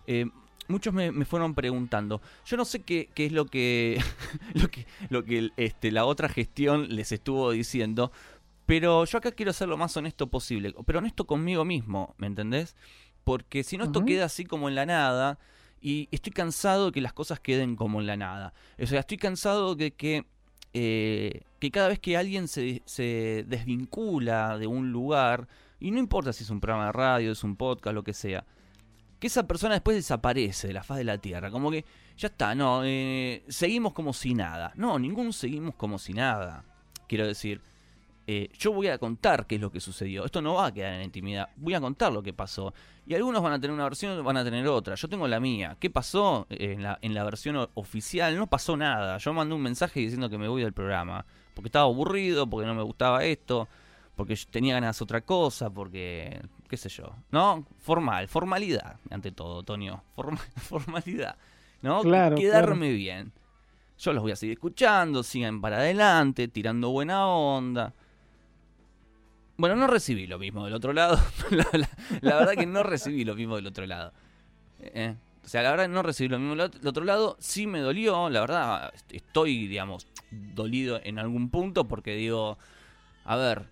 eh, 0.06 0.26
muchos 0.68 0.92
me, 0.92 1.10
me, 1.10 1.24
fueron 1.24 1.54
preguntando. 1.54 2.20
Yo 2.44 2.56
no 2.56 2.64
sé 2.64 2.82
qué, 2.82 3.08
qué 3.14 3.26
es 3.26 3.32
lo 3.32 3.46
que, 3.46 4.00
lo 4.54 4.70
que, 4.70 4.86
lo 5.08 5.24
que 5.24 5.50
este, 5.56 5.90
la 5.90 6.04
otra 6.04 6.28
gestión 6.28 6.94
les 6.94 7.12
estuvo 7.12 7.50
diciendo, 7.52 8.12
pero 8.66 9.04
yo 9.04 9.18
acá 9.18 9.32
quiero 9.32 9.52
ser 9.52 9.68
lo 9.68 9.76
más 9.76 9.96
honesto 9.96 10.26
posible, 10.28 10.74
pero 10.86 10.98
honesto 10.98 11.26
conmigo 11.26 11.64
mismo, 11.64 12.14
¿me 12.18 12.26
entendés? 12.26 12.76
Porque 13.24 13.64
si 13.64 13.76
no 13.76 13.84
esto 13.84 14.04
queda 14.04 14.26
así 14.26 14.44
como 14.44 14.68
en 14.68 14.74
la 14.74 14.86
nada 14.86 15.38
y 15.80 16.08
estoy 16.12 16.32
cansado 16.32 16.86
de 16.86 16.92
que 16.92 17.00
las 17.00 17.12
cosas 17.12 17.40
queden 17.40 17.76
como 17.76 18.00
en 18.00 18.06
la 18.06 18.16
nada. 18.16 18.54
O 18.80 18.86
sea, 18.86 19.00
estoy 19.00 19.18
cansado 19.18 19.74
de 19.74 19.90
que, 19.90 20.24
eh, 20.72 21.42
que 21.58 21.70
cada 21.70 21.88
vez 21.88 21.98
que 21.98 22.16
alguien 22.16 22.48
se, 22.48 22.82
se 22.86 23.44
desvincula 23.46 24.56
de 24.58 24.66
un 24.66 24.92
lugar, 24.92 25.46
y 25.80 25.90
no 25.90 25.98
importa 25.98 26.32
si 26.32 26.44
es 26.44 26.50
un 26.50 26.60
programa 26.60 26.86
de 26.86 26.92
radio, 26.92 27.32
es 27.32 27.44
un 27.44 27.56
podcast, 27.56 27.94
lo 27.94 28.02
que 28.02 28.14
sea, 28.14 28.44
que 29.18 29.26
esa 29.26 29.46
persona 29.46 29.74
después 29.74 29.96
desaparece 29.96 30.68
de 30.68 30.74
la 30.74 30.82
faz 30.82 30.98
de 30.98 31.04
la 31.04 31.18
Tierra. 31.18 31.50
Como 31.50 31.70
que 31.70 31.84
ya 32.16 32.28
está, 32.28 32.54
no, 32.54 32.82
eh, 32.84 33.44
seguimos 33.48 33.92
como 33.92 34.12
si 34.12 34.34
nada. 34.34 34.72
No, 34.76 34.98
ningún 34.98 35.32
seguimos 35.32 35.74
como 35.74 35.98
si 35.98 36.14
nada. 36.14 36.64
Quiero 37.08 37.26
decir, 37.26 37.60
eh, 38.26 38.48
yo 38.58 38.72
voy 38.72 38.88
a 38.88 38.98
contar 38.98 39.46
qué 39.46 39.56
es 39.56 39.60
lo 39.60 39.70
que 39.70 39.80
sucedió. 39.80 40.24
Esto 40.24 40.40
no 40.40 40.54
va 40.54 40.66
a 40.66 40.72
quedar 40.72 40.94
en 40.94 41.02
intimidad. 41.02 41.50
Voy 41.56 41.74
a 41.74 41.80
contar 41.80 42.12
lo 42.12 42.22
que 42.22 42.32
pasó. 42.32 42.72
Y 43.06 43.14
algunos 43.14 43.42
van 43.42 43.52
a 43.52 43.60
tener 43.60 43.74
una 43.74 43.84
versión, 43.84 44.24
van 44.24 44.36
a 44.36 44.44
tener 44.44 44.66
otra. 44.66 44.94
Yo 44.94 45.08
tengo 45.08 45.28
la 45.28 45.40
mía. 45.40 45.76
¿Qué 45.78 45.90
pasó 45.90 46.46
en 46.48 46.82
la, 46.82 46.98
en 47.02 47.12
la 47.12 47.24
versión 47.24 47.68
oficial? 47.74 48.36
No 48.36 48.46
pasó 48.46 48.76
nada. 48.76 49.18
Yo 49.18 49.32
mandé 49.32 49.54
un 49.54 49.62
mensaje 49.62 50.00
diciendo 50.00 50.30
que 50.30 50.38
me 50.38 50.48
voy 50.48 50.62
del 50.62 50.72
programa. 50.72 51.26
Porque 51.54 51.68
estaba 51.68 51.84
aburrido, 51.84 52.48
porque 52.48 52.66
no 52.66 52.74
me 52.74 52.82
gustaba 52.82 53.24
esto, 53.24 53.68
porque 54.16 54.36
tenía 54.50 54.74
ganas 54.74 54.98
de 54.98 55.04
otra 55.04 55.20
cosa, 55.20 55.70
porque 55.70 56.40
qué 56.68 56.76
sé 56.76 56.88
yo. 56.88 57.14
¿No? 57.30 57.66
Formal, 57.78 58.26
formalidad, 58.28 58.96
ante 59.10 59.32
todo, 59.32 59.62
Tonio. 59.62 60.02
formalidad. 60.56 61.36
¿No? 61.82 62.02
Quedarme 62.02 62.90
bien. 62.90 63.32
Yo 63.98 64.12
los 64.12 64.22
voy 64.22 64.32
a 64.32 64.36
seguir 64.36 64.54
escuchando, 64.54 65.22
sigan 65.22 65.60
para 65.60 65.76
adelante, 65.76 66.48
tirando 66.48 66.90
buena 66.90 67.28
onda. 67.28 67.92
Bueno, 69.56 69.76
no 69.76 69.86
recibí 69.86 70.26
lo 70.26 70.38
mismo 70.38 70.64
del 70.64 70.74
otro 70.74 70.92
lado. 70.92 71.18
la, 72.20 72.36
verdad 72.36 72.54
que 72.54 72.66
no 72.66 72.82
recibí 72.82 73.24
lo 73.24 73.34
mismo 73.34 73.56
del 73.56 73.66
otro 73.66 73.86
lado. 73.86 74.12
Eh, 74.80 75.14
o 75.44 75.48
sea, 75.48 75.62
la 75.62 75.70
verdad 75.70 75.88
no 75.88 76.02
recibí 76.02 76.28
lo 76.28 76.38
mismo 76.38 76.56
del 76.56 76.86
otro 76.86 77.04
lado. 77.04 77.36
Sí 77.38 77.66
me 77.66 77.80
dolió, 77.80 78.28
la 78.30 78.40
verdad. 78.40 78.92
Estoy, 79.10 79.68
digamos, 79.68 80.06
dolido 80.30 81.00
en 81.04 81.18
algún 81.18 81.50
punto 81.50 81.84
porque 81.84 82.16
digo, 82.16 82.58
a 83.24 83.36
ver, 83.36 83.66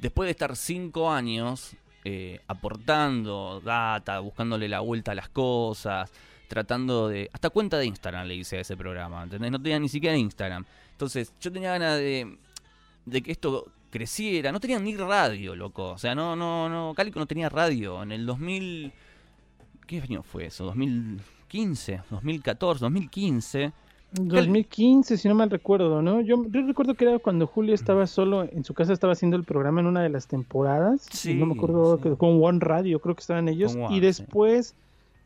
después 0.00 0.26
de 0.26 0.32
estar 0.32 0.56
cinco 0.56 1.10
años 1.10 1.74
eh, 2.04 2.40
aportando 2.48 3.62
data, 3.64 4.18
buscándole 4.18 4.68
la 4.68 4.80
vuelta 4.80 5.12
a 5.12 5.14
las 5.14 5.28
cosas, 5.28 6.10
tratando 6.48 7.08
de... 7.08 7.30
Hasta 7.32 7.48
cuenta 7.48 7.78
de 7.78 7.86
Instagram 7.86 8.26
le 8.26 8.34
hice 8.34 8.58
a 8.58 8.60
ese 8.60 8.76
programa, 8.76 9.22
¿entendés? 9.22 9.50
No 9.52 9.62
tenía 9.62 9.78
ni 9.78 9.88
siquiera 9.88 10.16
Instagram. 10.16 10.66
Entonces, 10.90 11.32
yo 11.40 11.50
tenía 11.50 11.70
ganas 11.72 11.96
de, 11.98 12.36
de 13.06 13.22
que 13.22 13.32
esto 13.32 13.66
creciera. 13.90 14.50
No 14.50 14.60
tenían 14.60 14.84
ni 14.84 14.96
radio, 14.96 15.54
loco. 15.54 15.90
O 15.90 15.98
sea, 15.98 16.14
no, 16.14 16.34
no, 16.34 16.68
no. 16.68 16.94
Cálico 16.94 17.20
no 17.20 17.26
tenía 17.26 17.48
radio. 17.48 18.02
En 18.02 18.12
el 18.12 18.26
2000. 18.26 18.92
¿Qué 19.86 20.00
año 20.00 20.22
fue 20.22 20.46
eso? 20.46 20.64
2015, 20.64 22.02
2014, 22.10 22.80
2015. 22.84 23.72
2015, 24.14 25.16
si 25.16 25.28
no 25.28 25.34
mal 25.34 25.48
recuerdo, 25.48 26.02
¿no? 26.02 26.20
Yo, 26.20 26.44
recuerdo 26.50 26.94
que 26.94 27.06
era 27.06 27.18
cuando 27.18 27.46
Julio 27.46 27.74
estaba 27.74 28.06
solo 28.06 28.44
en 28.44 28.62
su 28.62 28.74
casa, 28.74 28.92
estaba 28.92 29.14
haciendo 29.14 29.36
el 29.36 29.44
programa 29.44 29.80
en 29.80 29.86
una 29.86 30.02
de 30.02 30.10
las 30.10 30.26
temporadas. 30.26 31.06
Sí, 31.10 31.34
no 31.34 31.46
me 31.46 31.54
acuerdo, 31.54 31.98
con 32.18 32.42
One 32.42 32.58
Radio, 32.60 33.00
creo 33.00 33.14
que 33.14 33.20
estaban 33.20 33.48
ellos. 33.48 33.76
y 33.90 34.00
después, 34.00 34.74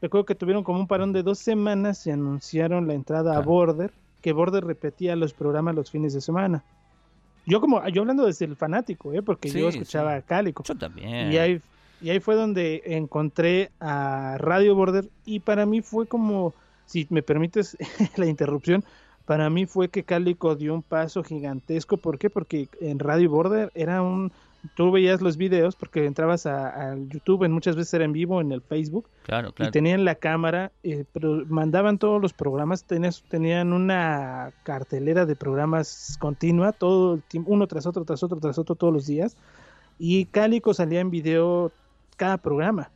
recuerdo 0.01 0.25
que 0.25 0.37
tuvieron 0.37 0.63
como 0.63 0.79
un 0.79 0.87
parón 0.87 1.13
de 1.13 1.25
dos 1.25 1.39
semanas 1.41 2.07
y 2.07 2.13
anunciaron 2.13 2.87
la 2.87 2.95
entrada 2.95 3.37
a 3.37 3.41
Border, 3.41 3.93
que 4.21 4.33
Border 4.33 4.65
repetía 4.65 5.17
los 5.17 5.33
programas 5.33 5.75
los 5.75 5.91
fines 5.91 6.15
de 6.15 6.21
semana. 6.21 6.63
Yo 7.47 7.61
como, 7.61 7.87
yo 7.89 8.03
hablando 8.03 8.27
desde 8.27 8.45
el 8.45 8.57
fanático, 8.57 9.13
¿eh? 9.13 9.23
porque 9.23 9.49
yo 9.49 9.69
escuchaba 9.69 10.17
a 10.17 10.23
Cálico. 10.23 10.65
Yo 10.65 10.77
también. 10.77 11.33
Y 11.33 11.39
ahí, 11.39 11.61
y 12.01 12.11
ahí 12.11 12.21
fue 12.21 12.35
donde 12.35 12.83
encontré 12.85 13.71
a 13.81 14.37
Radio 14.39 14.75
Border 14.75 15.09
y 15.25 15.41
para 15.41 15.65
mí 15.65 15.81
fue 15.81 16.07
como, 16.07 16.55
si 16.87 17.07
me 17.09 17.23
permites 17.23 17.77
la 18.17 18.27
interrupción, 18.27 18.85
para 19.25 19.49
mí 19.49 19.67
fue 19.67 19.89
que 19.89 20.05
Cálico 20.05 20.57
dio 20.57 20.75
un 20.75 20.83
paso 20.83 21.23
gigantesco. 21.23 21.97
¿Por 21.97 22.19
qué? 22.19 22.31
Porque 22.31 22.69
en 22.81 22.99
Radio 22.99 23.31
Border 23.31 23.71
era 23.75 24.03
un 24.03 24.33
tú 24.75 24.91
veías 24.91 25.21
los 25.21 25.37
videos 25.37 25.77
porque 25.77 26.07
entrabas 26.07 26.47
a, 26.47 26.97
YouTube, 26.97 27.45
en 27.45 27.53
muchas 27.53 27.77
veces 27.77 27.95
era 27.95 28.05
en 28.05 28.13
vivo 28.13 28.41
en 28.41 28.53
el 28.53 28.63
Facebook, 28.63 29.09
claro, 29.23 29.53
claro. 29.53 29.69
y 29.69 29.73
tenían 29.73 30.05
la 30.05 30.15
cámara, 30.15 30.73
eh, 30.83 31.05
pero 31.13 31.45
mandaban 31.47 31.99
todos 31.99 32.21
los 32.21 32.33
programas, 32.33 32.85
tenían 32.85 33.73
una 33.73 34.53
cartelera 34.63 35.27
de 35.27 35.37
programas 35.37 36.17
continua, 36.19 36.73
todo 36.73 37.15
el 37.15 37.23
tiempo, 37.23 37.53
uno 37.53 37.67
tras 37.67 37.87
otro, 37.87 38.05
tras 38.05 38.23
otro, 38.23 38.39
tras 38.39 38.59
otro, 38.59 38.75
todos 38.75 38.93
los 38.93 39.07
días, 39.07 39.37
y 39.99 40.27
Cálico 40.27 40.75
salía 40.75 41.01
en 41.01 41.11
video 41.11 41.73
cada 42.17 42.39
programa. 42.39 42.91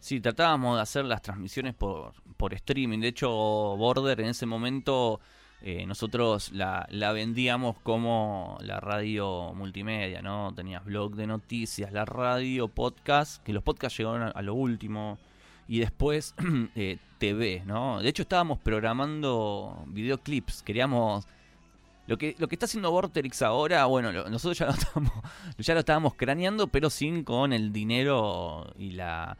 Sí, 0.00 0.20
tratábamos 0.20 0.76
de 0.76 0.82
hacer 0.82 1.04
las 1.04 1.22
transmisiones 1.22 1.74
por, 1.74 2.12
por 2.36 2.54
streaming, 2.54 3.00
de 3.00 3.08
hecho 3.08 3.28
Border 3.30 4.20
en 4.20 4.28
ese 4.28 4.46
momento 4.46 5.20
eh, 5.60 5.86
nosotros 5.86 6.52
la, 6.52 6.86
la, 6.90 7.10
vendíamos 7.10 7.76
como 7.82 8.58
la 8.60 8.78
radio 8.78 9.52
multimedia, 9.54 10.22
¿no? 10.22 10.52
Tenías 10.54 10.84
blog 10.84 11.16
de 11.16 11.26
noticias, 11.26 11.92
la 11.92 12.04
radio, 12.04 12.68
podcast, 12.68 13.42
que 13.42 13.52
los 13.52 13.64
podcasts 13.64 13.98
llegaron 13.98 14.30
a, 14.32 14.42
lo 14.42 14.54
último, 14.54 15.18
y 15.66 15.80
después 15.80 16.36
eh, 16.76 16.98
TV, 17.18 17.64
¿no? 17.66 18.00
De 18.00 18.08
hecho 18.08 18.22
estábamos 18.22 18.58
programando 18.58 19.84
videoclips, 19.88 20.62
queríamos... 20.62 21.26
Lo 22.06 22.16
que, 22.16 22.34
lo 22.38 22.48
que 22.48 22.54
está 22.54 22.64
haciendo 22.64 22.90
Vorterix 22.90 23.42
ahora, 23.42 23.84
bueno, 23.84 24.10
nosotros 24.12 24.56
ya 24.56 24.66
lo, 24.66 24.72
estamos, 24.78 25.12
ya 25.58 25.74
lo 25.74 25.80
estábamos 25.80 26.14
craneando, 26.14 26.68
pero 26.68 26.88
sin 26.88 27.24
con 27.24 27.52
el 27.52 27.72
dinero 27.72 28.72
y 28.78 28.92
la... 28.92 29.36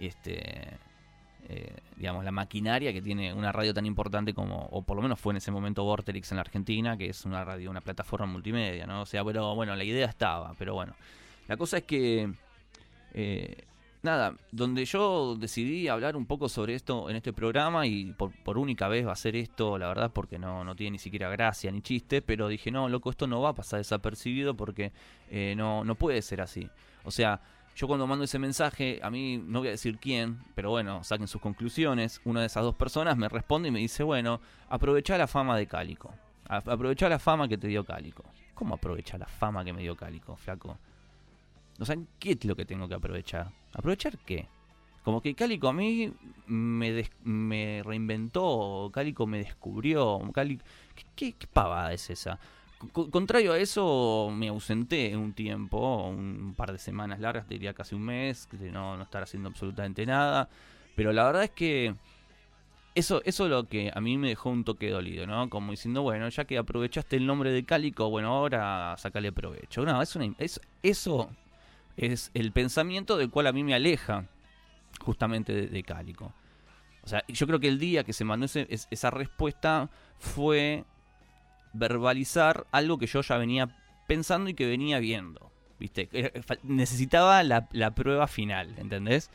Este, 0.00 0.78
eh, 1.48 1.74
digamos, 1.96 2.24
la 2.24 2.30
maquinaria 2.30 2.92
que 2.92 3.02
tiene 3.02 3.32
una 3.34 3.50
radio 3.50 3.74
tan 3.74 3.84
importante 3.84 4.32
como, 4.32 4.68
o 4.70 4.82
por 4.82 4.96
lo 4.96 5.02
menos 5.02 5.18
fue 5.18 5.32
en 5.32 5.38
ese 5.38 5.50
momento 5.50 5.84
Vorterix 5.84 6.30
en 6.30 6.36
la 6.36 6.42
Argentina, 6.42 6.96
que 6.96 7.08
es 7.08 7.24
una 7.24 7.44
radio, 7.44 7.70
una 7.70 7.80
plataforma 7.80 8.26
multimedia, 8.26 8.86
¿no? 8.86 9.02
O 9.02 9.06
sea, 9.06 9.24
pero 9.24 9.54
bueno, 9.54 9.74
la 9.74 9.84
idea 9.84 10.06
estaba, 10.06 10.54
pero 10.58 10.74
bueno. 10.74 10.94
La 11.48 11.56
cosa 11.56 11.78
es 11.78 11.84
que, 11.84 12.32
eh, 13.12 13.64
nada, 14.02 14.36
donde 14.52 14.84
yo 14.84 15.36
decidí 15.36 15.88
hablar 15.88 16.16
un 16.16 16.26
poco 16.26 16.48
sobre 16.48 16.74
esto 16.74 17.10
en 17.10 17.16
este 17.16 17.32
programa 17.32 17.86
y 17.86 18.12
por, 18.12 18.56
única 18.56 18.86
vez 18.86 19.06
va 19.06 19.12
a 19.12 19.16
ser 19.16 19.34
esto, 19.34 19.78
la 19.78 19.88
verdad, 19.88 20.12
porque 20.12 20.38
no, 20.38 20.62
no 20.64 20.76
tiene 20.76 20.92
ni 20.92 20.98
siquiera 20.98 21.28
gracia 21.28 21.72
ni 21.72 21.82
chiste, 21.82 22.22
pero 22.22 22.46
dije, 22.46 22.70
no, 22.70 22.88
loco, 22.88 23.10
esto 23.10 23.26
no 23.26 23.40
va 23.40 23.50
a 23.50 23.54
pasar 23.54 23.78
desapercibido 23.78 24.56
porque 24.56 24.92
eh, 25.28 25.54
no, 25.56 25.84
no 25.84 25.96
puede 25.96 26.22
ser 26.22 26.40
así. 26.40 26.70
O 27.04 27.10
sea, 27.10 27.40
yo 27.74 27.86
cuando 27.88 28.06
mando 28.06 28.24
ese 28.24 28.38
mensaje, 28.38 29.00
a 29.02 29.10
mí 29.10 29.38
no 29.38 29.60
voy 29.60 29.68
a 29.68 29.72
decir 29.72 29.98
quién, 29.98 30.38
pero 30.54 30.70
bueno, 30.70 31.02
saquen 31.04 31.26
sus 31.26 31.40
conclusiones. 31.40 32.20
Una 32.24 32.40
de 32.40 32.46
esas 32.46 32.62
dos 32.62 32.74
personas 32.74 33.16
me 33.16 33.28
responde 33.28 33.68
y 33.68 33.72
me 33.72 33.80
dice, 33.80 34.02
bueno, 34.02 34.40
aprovecha 34.68 35.16
la 35.16 35.26
fama 35.26 35.56
de 35.56 35.66
Cálico. 35.66 36.12
Aprovecha 36.48 37.08
la 37.08 37.18
fama 37.18 37.48
que 37.48 37.56
te 37.56 37.68
dio 37.68 37.84
Cálico. 37.84 38.24
¿Cómo 38.54 38.74
aprovecha 38.74 39.16
la 39.16 39.26
fama 39.26 39.64
que 39.64 39.72
me 39.72 39.82
dio 39.82 39.96
Cálico, 39.96 40.36
flaco? 40.36 40.76
O 41.78 41.84
sea, 41.84 41.96
¿qué 42.18 42.32
es 42.32 42.44
lo 42.44 42.54
que 42.54 42.66
tengo 42.66 42.86
que 42.88 42.94
aprovechar? 42.94 43.50
¿Aprovechar 43.72 44.18
qué? 44.18 44.48
Como 45.02 45.20
que 45.20 45.34
Cálico 45.34 45.68
a 45.68 45.72
mí 45.72 46.12
me, 46.46 47.08
me 47.24 47.82
reinventó, 47.84 48.90
Cálico 48.92 49.26
me 49.26 49.38
descubrió. 49.38 50.20
Cálico, 50.32 50.64
¿qué, 51.16 51.32
qué, 51.32 51.46
pavada 51.46 51.92
es 51.92 52.10
esa? 52.10 52.38
Contrario 52.90 53.52
a 53.52 53.58
eso, 53.58 54.30
me 54.34 54.48
ausenté 54.48 55.16
un 55.16 55.32
tiempo, 55.32 56.08
un 56.08 56.54
par 56.56 56.72
de 56.72 56.78
semanas 56.78 57.20
largas, 57.20 57.48
diría 57.48 57.74
casi 57.74 57.94
un 57.94 58.02
mes, 58.02 58.48
de 58.52 58.72
no, 58.72 59.00
estar 59.00 59.22
haciendo 59.22 59.48
absolutamente 59.48 60.04
nada. 60.06 60.48
Pero 60.94 61.12
la 61.12 61.24
verdad 61.24 61.44
es 61.44 61.50
que 61.50 61.94
eso, 62.94 63.22
es 63.24 63.38
lo 63.38 63.68
que 63.68 63.90
a 63.94 64.00
mí 64.00 64.18
me 64.18 64.28
dejó 64.28 64.50
un 64.50 64.64
toque 64.64 64.90
dolido, 64.90 65.26
¿no? 65.26 65.48
Como 65.48 65.70
diciendo, 65.70 66.02
bueno, 66.02 66.28
ya 66.28 66.44
que 66.44 66.58
aprovechaste 66.58 67.16
el 67.16 67.26
nombre 67.26 67.50
de 67.50 67.64
Cálico, 67.64 68.10
bueno, 68.10 68.28
ahora 68.28 68.94
sacale 68.98 69.32
provecho. 69.32 69.84
No, 69.84 70.02
eso 70.02 70.20
es 71.96 72.30
el 72.34 72.52
pensamiento 72.52 73.16
del 73.16 73.30
cual 73.30 73.46
a 73.46 73.52
mí 73.52 73.64
me 73.64 73.74
aleja 73.74 74.26
justamente 75.00 75.68
de, 75.68 75.82
Cálico. 75.82 76.34
O 77.02 77.08
sea, 77.08 77.24
yo 77.28 77.46
creo 77.46 77.60
que 77.60 77.68
el 77.68 77.78
día 77.78 78.04
que 78.04 78.12
se 78.12 78.24
mandó 78.24 78.46
esa 78.46 79.10
respuesta 79.10 79.90
fue 80.18 80.84
verbalizar 81.72 82.66
algo 82.72 82.98
que 82.98 83.06
yo 83.06 83.20
ya 83.22 83.36
venía 83.36 83.68
pensando 84.06 84.50
y 84.50 84.54
que 84.54 84.66
venía 84.66 84.98
viendo. 84.98 85.50
¿Viste? 85.78 86.08
Necesitaba 86.62 87.42
la, 87.42 87.68
la 87.72 87.94
prueba 87.94 88.28
final, 88.28 88.74
¿entendés? 88.78 89.30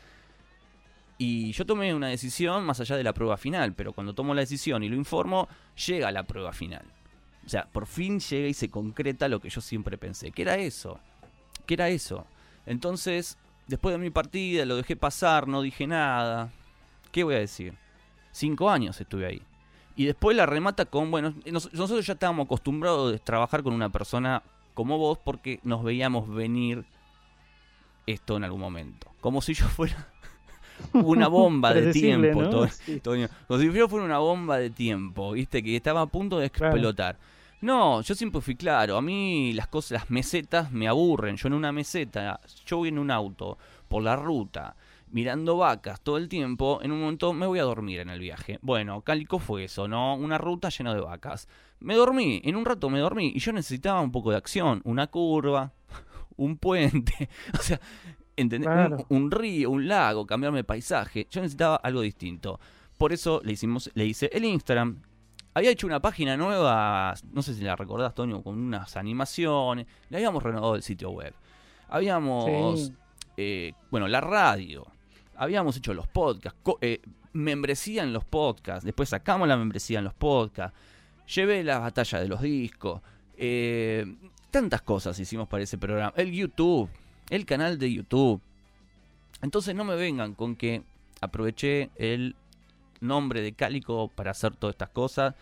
Y 1.18 1.52
yo 1.52 1.66
tomé 1.66 1.92
una 1.94 2.08
decisión 2.08 2.64
más 2.64 2.80
allá 2.80 2.96
de 2.96 3.02
la 3.02 3.12
prueba 3.12 3.36
final, 3.36 3.74
pero 3.74 3.92
cuando 3.92 4.14
tomo 4.14 4.34
la 4.34 4.40
decisión 4.40 4.82
y 4.82 4.88
lo 4.88 4.96
informo, 4.96 5.48
llega 5.86 6.12
la 6.12 6.22
prueba 6.22 6.52
final. 6.52 6.84
O 7.44 7.48
sea, 7.48 7.66
por 7.66 7.86
fin 7.86 8.20
llega 8.20 8.46
y 8.46 8.54
se 8.54 8.70
concreta 8.70 9.26
lo 9.28 9.40
que 9.40 9.50
yo 9.50 9.60
siempre 9.60 9.98
pensé, 9.98 10.30
que 10.30 10.42
era 10.42 10.56
eso, 10.56 11.00
que 11.66 11.74
era 11.74 11.88
eso. 11.88 12.26
Entonces, 12.66 13.36
después 13.66 13.94
de 13.94 13.98
mi 13.98 14.10
partida, 14.10 14.64
lo 14.64 14.76
dejé 14.76 14.94
pasar, 14.94 15.48
no 15.48 15.62
dije 15.62 15.86
nada. 15.86 16.52
¿Qué 17.10 17.24
voy 17.24 17.34
a 17.34 17.40
decir? 17.40 17.74
Cinco 18.30 18.70
años 18.70 19.00
estuve 19.00 19.26
ahí. 19.26 19.42
Y 19.98 20.04
después 20.04 20.36
la 20.36 20.46
remata 20.46 20.84
con, 20.84 21.10
bueno, 21.10 21.34
nosotros 21.50 22.06
ya 22.06 22.12
estábamos 22.12 22.46
acostumbrados 22.46 23.12
a 23.12 23.18
trabajar 23.18 23.64
con 23.64 23.74
una 23.74 23.88
persona 23.88 24.44
como 24.72 24.96
vos 24.96 25.18
porque 25.18 25.58
nos 25.64 25.82
veíamos 25.82 26.32
venir 26.32 26.84
esto 28.06 28.36
en 28.36 28.44
algún 28.44 28.60
momento. 28.60 29.08
Como 29.20 29.42
si 29.42 29.54
yo 29.54 29.66
fuera 29.66 30.06
una 30.92 31.26
bomba 31.26 31.74
de 31.74 31.92
tiempo, 31.92 32.44
Como 33.48 33.58
si 33.58 33.72
yo 33.72 33.88
fuera 33.88 34.06
una 34.06 34.18
bomba 34.18 34.58
de 34.58 34.70
tiempo, 34.70 35.32
¿viste? 35.32 35.64
Que 35.64 35.74
estaba 35.74 36.02
a 36.02 36.06
punto 36.06 36.38
de 36.38 36.46
explotar. 36.46 37.18
No, 37.60 38.00
yo 38.00 38.14
siempre 38.14 38.40
fui 38.40 38.54
claro. 38.54 38.98
A 38.98 39.02
mí 39.02 39.52
las 39.52 39.66
cosas, 39.66 39.90
las 39.90 40.10
mesetas 40.10 40.70
me 40.70 40.86
aburren. 40.86 41.36
Yo 41.36 41.48
en 41.48 41.54
una 41.54 41.72
meseta, 41.72 42.38
yo 42.64 42.76
voy 42.76 42.90
en 42.90 43.00
un 43.00 43.10
auto 43.10 43.58
por 43.88 44.04
la 44.04 44.14
ruta, 44.14 44.76
mirando 45.12 45.56
vacas 45.56 46.00
todo 46.00 46.16
el 46.16 46.28
tiempo. 46.28 46.80
En 46.82 46.92
un 46.92 47.00
momento 47.00 47.32
me 47.32 47.46
voy 47.46 47.58
a 47.58 47.64
dormir 47.64 48.00
en 48.00 48.10
el 48.10 48.20
viaje. 48.20 48.58
Bueno, 48.62 49.02
Cálico 49.02 49.38
fue 49.38 49.64
eso, 49.64 49.88
¿no? 49.88 50.16
Una 50.16 50.38
ruta 50.38 50.68
llena 50.68 50.94
de 50.94 51.00
vacas. 51.00 51.48
Me 51.80 51.94
dormí, 51.94 52.40
en 52.44 52.56
un 52.56 52.64
rato 52.64 52.90
me 52.90 52.98
dormí 52.98 53.32
y 53.34 53.38
yo 53.38 53.52
necesitaba 53.52 54.00
un 54.00 54.12
poco 54.12 54.30
de 54.30 54.36
acción, 54.36 54.80
una 54.84 55.06
curva, 55.06 55.72
un 56.36 56.56
puente. 56.56 57.28
O 57.58 57.62
sea, 57.62 57.80
un, 59.08 59.30
río, 59.30 59.70
un 59.70 59.88
lago, 59.88 60.26
cambiarme 60.26 60.58
de 60.58 60.64
paisaje. 60.64 61.26
Yo 61.30 61.40
necesitaba 61.40 61.76
algo 61.76 62.00
distinto. 62.00 62.60
Por 62.96 63.12
eso 63.12 63.40
le 63.44 63.52
hicimos, 63.52 63.90
le 63.94 64.06
hice 64.06 64.30
el 64.32 64.44
Instagram. 64.44 65.02
Había 65.54 65.70
hecho 65.70 65.86
una 65.86 66.00
página 66.00 66.36
nueva, 66.36 67.14
no 67.32 67.42
sé 67.42 67.54
si 67.54 67.62
la 67.62 67.74
recordás, 67.74 68.14
Tonio, 68.14 68.42
con 68.42 68.58
unas 68.58 68.96
animaciones. 68.96 69.86
Le 70.08 70.18
habíamos 70.18 70.42
renovado 70.42 70.76
el 70.76 70.82
sitio 70.82 71.10
web. 71.10 71.34
Habíamos, 71.88 72.92
eh, 73.36 73.72
bueno, 73.90 74.06
la 74.08 74.20
radio. 74.20 74.86
Habíamos 75.38 75.76
hecho 75.76 75.94
los 75.94 76.06
podcasts, 76.08 76.60
eh, 76.80 77.00
membresía 77.32 78.02
en 78.02 78.12
los 78.12 78.24
podcasts. 78.24 78.84
Después 78.84 79.08
sacamos 79.08 79.48
la 79.48 79.56
membresía 79.56 79.98
en 79.98 80.04
los 80.04 80.14
podcasts. 80.14 80.76
Llevé 81.34 81.64
la 81.64 81.78
batalla 81.78 82.20
de 82.20 82.28
los 82.28 82.42
discos. 82.42 83.00
Eh, 83.36 84.04
tantas 84.50 84.82
cosas 84.82 85.18
hicimos 85.18 85.48
para 85.48 85.62
ese 85.62 85.78
programa. 85.78 86.12
El 86.16 86.32
YouTube 86.32 86.90
el 87.30 87.44
canal 87.46 87.78
de 87.78 87.92
YouTube. 87.92 88.40
Entonces 89.42 89.74
no 89.74 89.84
me 89.84 89.96
vengan 89.96 90.34
con 90.34 90.56
que 90.56 90.82
aproveché 91.20 91.90
el 91.96 92.36
nombre 93.00 93.40
de 93.40 93.52
Cálico 93.52 94.08
para 94.08 94.32
hacer 94.32 94.56
todas 94.56 94.74
estas 94.74 94.90
cosas 94.90 95.34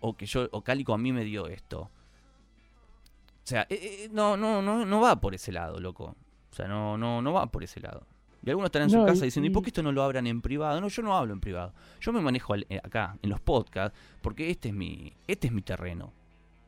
o 0.00 0.16
que 0.16 0.26
yo 0.26 0.48
o 0.52 0.62
Cálico 0.62 0.94
a 0.94 0.98
mí 0.98 1.12
me 1.12 1.24
dio 1.24 1.46
esto. 1.48 1.80
O 1.82 3.46
sea, 3.46 3.66
eh, 3.68 4.08
no, 4.12 4.36
no, 4.36 4.62
no, 4.62 4.86
no 4.86 5.00
va 5.00 5.20
por 5.20 5.34
ese 5.34 5.52
lado, 5.52 5.80
loco. 5.80 6.16
O 6.50 6.54
sea, 6.54 6.68
no, 6.68 6.96
no, 6.96 7.20
no 7.20 7.32
va 7.32 7.46
por 7.46 7.64
ese 7.64 7.80
lado. 7.80 8.06
Y 8.44 8.50
algunos 8.50 8.68
están 8.68 8.82
en 8.82 8.90
su 8.90 9.04
casa 9.04 9.24
diciendo, 9.24 9.48
¿y 9.48 9.50
por 9.50 9.62
qué 9.62 9.70
esto 9.70 9.82
no 9.82 9.92
lo 9.92 10.02
abran 10.02 10.26
en 10.26 10.42
privado? 10.42 10.80
No, 10.80 10.88
yo 10.88 11.02
no 11.02 11.16
hablo 11.16 11.32
en 11.32 11.40
privado. 11.40 11.72
Yo 12.00 12.12
me 12.12 12.20
manejo 12.20 12.56
eh, 12.56 12.80
acá, 12.82 13.16
en 13.22 13.30
los 13.30 13.40
podcasts, 13.40 13.96
porque 14.20 14.50
este 14.50 14.70
es 14.70 14.74
mi, 14.74 15.12
este 15.28 15.46
es 15.46 15.52
mi 15.52 15.62
terreno. 15.62 16.12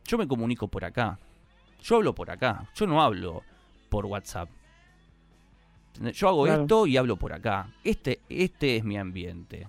Yo 0.05 0.17
me 0.17 0.29
comunico 0.29 0.69
por 0.69 0.85
acá. 0.85 1.19
Yo 1.83 1.97
hablo 1.97 2.15
por 2.15 2.31
acá. 2.31 2.69
Yo 2.75 2.87
no 2.87 3.03
hablo 3.03 3.43
por 3.89 4.07
WhatsApp. 4.07 4.49
Yo 6.13 6.29
hago 6.29 6.47
esto 6.47 6.87
y 6.87 6.97
hablo 6.97 7.17
por 7.17 7.33
acá. 7.33 7.69
Este, 7.83 8.21
este 8.29 8.77
es 8.77 8.85
mi 8.85 8.97
ambiente. 8.97 9.69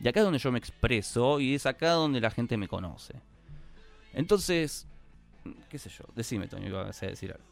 Y 0.00 0.08
acá 0.08 0.20
es 0.20 0.24
donde 0.24 0.40
yo 0.40 0.50
me 0.50 0.58
expreso 0.58 1.38
y 1.38 1.54
es 1.54 1.66
acá 1.66 1.92
donde 1.92 2.20
la 2.20 2.30
gente 2.30 2.56
me 2.56 2.66
conoce. 2.66 3.14
Entonces, 4.12 4.88
qué 5.68 5.78
sé 5.78 5.88
yo, 5.88 6.04
decime, 6.14 6.48
Toño, 6.48 6.66
iba 6.66 6.82
a 6.82 6.86
decir 6.86 7.32
algo. 7.32 7.46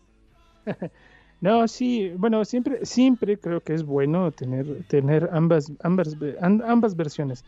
no, 1.41 1.67
sí, 1.69 2.13
bueno, 2.17 2.45
siempre, 2.45 2.85
siempre 2.85 3.39
creo 3.39 3.61
que 3.61 3.75
es 3.75 3.85
bueno 3.85 4.31
tener, 4.33 4.85
tener 4.89 5.31
ambas, 5.33 5.73
ambas, 5.83 6.17
ambas 6.41 6.97
versiones. 6.97 7.45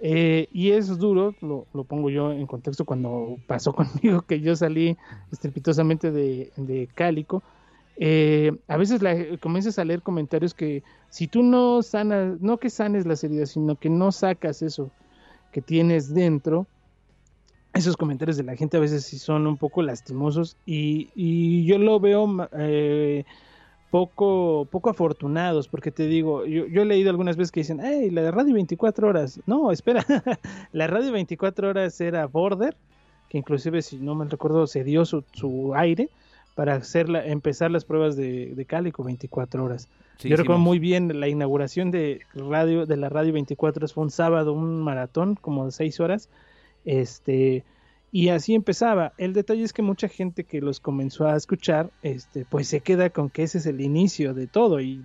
Eh, 0.00 0.48
y 0.52 0.72
es 0.72 0.98
duro, 0.98 1.34
lo, 1.40 1.66
lo, 1.72 1.84
pongo 1.84 2.10
yo 2.10 2.32
en 2.32 2.46
contexto 2.46 2.84
cuando 2.84 3.38
pasó 3.46 3.72
conmigo 3.74 4.22
que 4.22 4.40
yo 4.40 4.56
salí 4.56 4.96
estrepitosamente 5.30 6.10
de, 6.10 6.52
de 6.56 6.88
Cálico 6.94 7.42
eh, 7.96 8.52
a 8.66 8.76
veces 8.76 9.00
comienzas 9.40 9.78
a 9.78 9.84
leer 9.84 10.02
comentarios 10.02 10.52
que 10.52 10.82
si 11.10 11.28
tú 11.28 11.42
no 11.42 11.82
sanas, 11.82 12.40
no 12.40 12.58
que 12.58 12.70
sanes 12.70 13.06
las 13.06 13.22
heridas, 13.22 13.50
sino 13.50 13.76
que 13.76 13.88
no 13.88 14.10
sacas 14.10 14.62
eso 14.62 14.90
que 15.52 15.62
tienes 15.62 16.12
dentro, 16.12 16.66
esos 17.74 17.96
comentarios 17.96 18.36
de 18.36 18.44
la 18.44 18.56
gente 18.56 18.76
a 18.76 18.80
veces 18.80 19.04
sí 19.04 19.18
son 19.18 19.46
un 19.46 19.56
poco 19.56 19.82
lastimosos 19.82 20.56
y, 20.64 21.64
yo 21.64 21.78
lo 21.78 21.98
veo 22.00 22.48
eh, 22.52 23.24
poco, 23.90 24.66
poco 24.70 24.90
afortunados, 24.90 25.68
porque 25.68 25.90
te 25.90 26.06
digo, 26.06 26.46
yo, 26.46 26.64
he 26.64 26.84
leído 26.84 27.10
algunas 27.10 27.36
veces 27.36 27.52
que 27.52 27.60
dicen, 27.60 27.80
hey, 27.82 28.10
la 28.10 28.22
de 28.22 28.30
radio 28.30 28.54
24 28.54 29.08
horas, 29.08 29.40
no, 29.46 29.72
espera, 29.72 30.04
la 30.72 30.86
radio 30.86 31.12
24 31.12 31.70
horas 31.70 32.00
era 32.00 32.26
Border, 32.26 32.76
que 33.28 33.38
inclusive 33.38 33.82
si 33.82 33.96
no 33.96 34.14
me 34.14 34.24
recuerdo 34.26 34.66
se 34.66 34.84
dio 34.84 35.04
su, 35.04 35.24
su 35.32 35.74
aire, 35.74 36.10
para 36.54 36.76
hacer 36.76 37.08
empezar 37.26 37.70
las 37.70 37.84
pruebas 37.84 38.14
de, 38.16 38.54
de 38.54 38.64
Cálico 38.64 39.02
24 39.02 39.64
horas. 39.64 39.88
Yo 40.20 40.36
recuerdo 40.36 40.60
muy 40.60 40.78
bien 40.78 41.18
la 41.18 41.26
inauguración 41.26 41.90
de 41.90 42.20
radio 42.34 42.86
de 42.86 42.96
la 42.96 43.08
radio 43.08 43.32
24 43.32 43.80
horas 43.80 43.92
fue 43.92 44.04
un 44.04 44.10
sábado, 44.10 44.52
un 44.52 44.80
maratón 44.80 45.34
como 45.34 45.66
de 45.66 45.72
6 45.72 45.98
horas. 45.98 46.28
Este 46.84 47.64
y 48.14 48.28
así 48.28 48.54
empezaba. 48.54 49.12
El 49.18 49.32
detalle 49.32 49.64
es 49.64 49.72
que 49.72 49.82
mucha 49.82 50.06
gente 50.06 50.44
que 50.44 50.60
los 50.60 50.78
comenzó 50.78 51.26
a 51.26 51.34
escuchar, 51.34 51.90
este, 52.02 52.44
pues 52.44 52.68
se 52.68 52.80
queda 52.80 53.10
con 53.10 53.28
que 53.28 53.42
ese 53.42 53.58
es 53.58 53.66
el 53.66 53.80
inicio 53.80 54.34
de 54.34 54.46
todo 54.46 54.80
y, 54.80 55.02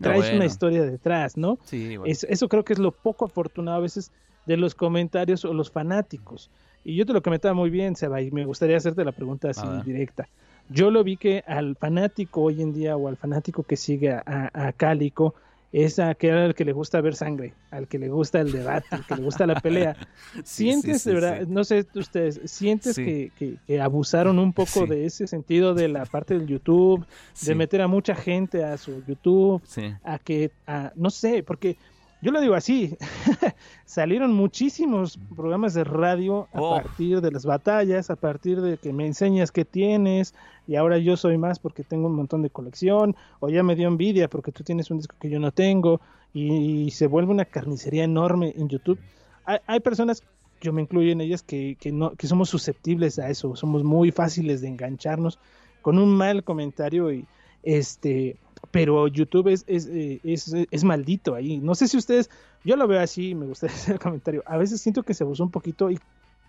traes 0.00 0.32
una 0.32 0.44
historia 0.44 0.82
detrás, 0.82 1.36
¿no? 1.36 1.58
Sí, 1.62 1.96
eso 2.04 2.48
creo 2.48 2.64
que 2.64 2.72
es 2.72 2.80
lo 2.80 2.90
poco 2.90 3.26
afortunado 3.26 3.76
a 3.76 3.80
veces 3.80 4.10
de 4.46 4.56
los 4.56 4.74
comentarios 4.74 5.44
o 5.44 5.54
los 5.54 5.70
fanáticos. 5.70 6.50
Y 6.84 6.96
yo 6.96 7.06
te 7.06 7.12
lo 7.12 7.22
comentaba 7.22 7.54
muy 7.54 7.70
bien, 7.70 7.94
Seba, 7.94 8.20
y 8.22 8.32
me 8.32 8.44
gustaría 8.44 8.76
hacerte 8.76 9.04
la 9.04 9.12
pregunta 9.12 9.50
así 9.50 9.64
directa. 9.84 10.28
Yo 10.68 10.90
lo 10.90 11.04
vi 11.04 11.16
que 11.16 11.44
al 11.46 11.76
fanático 11.76 12.42
hoy 12.42 12.60
en 12.60 12.72
día 12.72 12.96
o 12.96 13.06
al 13.06 13.16
fanático 13.16 13.62
que 13.62 13.76
sigue 13.76 14.10
a, 14.10 14.50
a, 14.52 14.72
Cálico 14.72 15.36
es 15.72 15.98
aquel 15.98 16.54
que 16.54 16.64
le 16.64 16.72
gusta 16.72 17.00
ver 17.00 17.14
sangre, 17.14 17.52
al 17.70 17.88
que 17.88 17.98
le 17.98 18.08
gusta 18.08 18.40
el 18.40 18.52
debate, 18.52 18.86
al 18.90 19.06
que 19.06 19.16
le 19.16 19.22
gusta 19.22 19.46
la 19.46 19.60
pelea. 19.60 19.96
sientes, 20.44 21.04
de 21.04 21.14
verdad, 21.14 21.46
no 21.46 21.62
sé 21.64 21.86
ustedes, 21.94 22.40
sientes 22.44 22.96
que, 22.96 23.30
que, 23.66 23.80
abusaron 23.80 24.38
un 24.38 24.52
poco 24.52 24.86
de 24.86 25.04
ese 25.04 25.26
sentido 25.26 25.74
de 25.74 25.88
la 25.88 26.06
parte 26.06 26.38
del 26.38 26.46
YouTube, 26.46 27.04
de 27.42 27.54
meter 27.54 27.82
a 27.82 27.88
mucha 27.88 28.14
gente 28.14 28.64
a 28.64 28.78
su 28.78 29.02
YouTube, 29.06 29.62
a 30.04 30.18
que, 30.18 30.50
a, 30.66 30.92
no 30.96 31.10
sé, 31.10 31.42
porque 31.42 31.76
yo 32.20 32.32
lo 32.32 32.40
digo 32.40 32.54
así, 32.54 32.96
salieron 33.84 34.32
muchísimos 34.32 35.18
programas 35.36 35.74
de 35.74 35.84
radio 35.84 36.48
a 36.52 36.60
oh. 36.60 36.74
partir 36.74 37.20
de 37.20 37.30
las 37.30 37.44
batallas, 37.44 38.10
a 38.10 38.16
partir 38.16 38.60
de 38.60 38.76
que 38.76 38.92
me 38.92 39.06
enseñas 39.06 39.52
qué 39.52 39.64
tienes, 39.64 40.34
y 40.66 40.76
ahora 40.76 40.98
yo 40.98 41.16
soy 41.16 41.38
más 41.38 41.58
porque 41.58 41.84
tengo 41.84 42.08
un 42.08 42.16
montón 42.16 42.42
de 42.42 42.50
colección, 42.50 43.14
o 43.40 43.48
ya 43.48 43.62
me 43.62 43.76
dio 43.76 43.86
envidia 43.86 44.28
porque 44.28 44.52
tú 44.52 44.64
tienes 44.64 44.90
un 44.90 44.98
disco 44.98 45.16
que 45.20 45.30
yo 45.30 45.38
no 45.38 45.52
tengo, 45.52 46.00
y, 46.34 46.90
se 46.90 47.06
vuelve 47.06 47.32
una 47.32 47.44
carnicería 47.44 48.04
enorme 48.04 48.52
en 48.56 48.68
YouTube. 48.68 48.98
Hay, 49.44 49.80
personas, 49.80 50.22
yo 50.60 50.72
me 50.72 50.82
incluyo 50.82 51.10
en 51.10 51.20
ellas, 51.20 51.42
que, 51.42 51.76
que, 51.80 51.90
no, 51.90 52.12
que 52.12 52.26
somos 52.26 52.50
susceptibles 52.50 53.18
a 53.18 53.30
eso, 53.30 53.56
somos 53.56 53.82
muy 53.82 54.10
fáciles 54.12 54.60
de 54.60 54.68
engancharnos 54.68 55.38
con 55.80 55.98
un 55.98 56.14
mal 56.16 56.44
comentario 56.44 57.10
y 57.12 57.26
este 57.62 58.36
pero 58.70 59.08
YouTube 59.08 59.48
es, 59.48 59.64
es, 59.66 59.86
eh, 59.86 60.20
es, 60.24 60.54
es, 60.70 60.84
maldito 60.84 61.34
ahí. 61.34 61.58
No 61.58 61.74
sé 61.74 61.88
si 61.88 61.96
ustedes, 61.96 62.30
yo 62.64 62.76
lo 62.76 62.86
veo 62.86 63.00
así, 63.00 63.34
me 63.34 63.46
gustaría 63.46 63.74
hacer 63.76 63.94
el 63.94 64.00
comentario. 64.00 64.42
A 64.46 64.56
veces 64.56 64.80
siento 64.80 65.02
que 65.02 65.14
se 65.14 65.24
abusó 65.24 65.44
un 65.44 65.50
poquito 65.50 65.90
y 65.90 65.98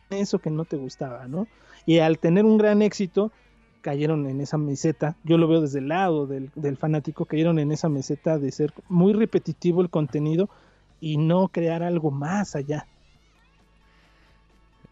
eso 0.09 0.39
que 0.39 0.49
no 0.49 0.65
te 0.65 0.77
gustaba, 0.77 1.27
¿no? 1.27 1.47
Y 1.85 1.99
al 1.99 2.19
tener 2.19 2.45
un 2.45 2.57
gran 2.57 2.81
éxito, 2.81 3.31
cayeron 3.81 4.27
en 4.27 4.41
esa 4.41 4.57
meseta. 4.57 5.15
Yo 5.23 5.37
lo 5.37 5.47
veo 5.47 5.61
desde 5.61 5.79
el 5.79 5.87
lado 5.87 6.27
del, 6.27 6.51
del 6.55 6.77
fanático, 6.77 7.25
cayeron 7.25 7.59
en 7.59 7.71
esa 7.71 7.89
meseta 7.89 8.37
de 8.37 8.51
ser 8.51 8.73
muy 8.89 9.13
repetitivo 9.13 9.81
el 9.81 9.89
contenido 9.89 10.49
y 10.99 11.17
no 11.17 11.47
crear 11.47 11.83
algo 11.83 12.11
más 12.11 12.55
allá. 12.55 12.85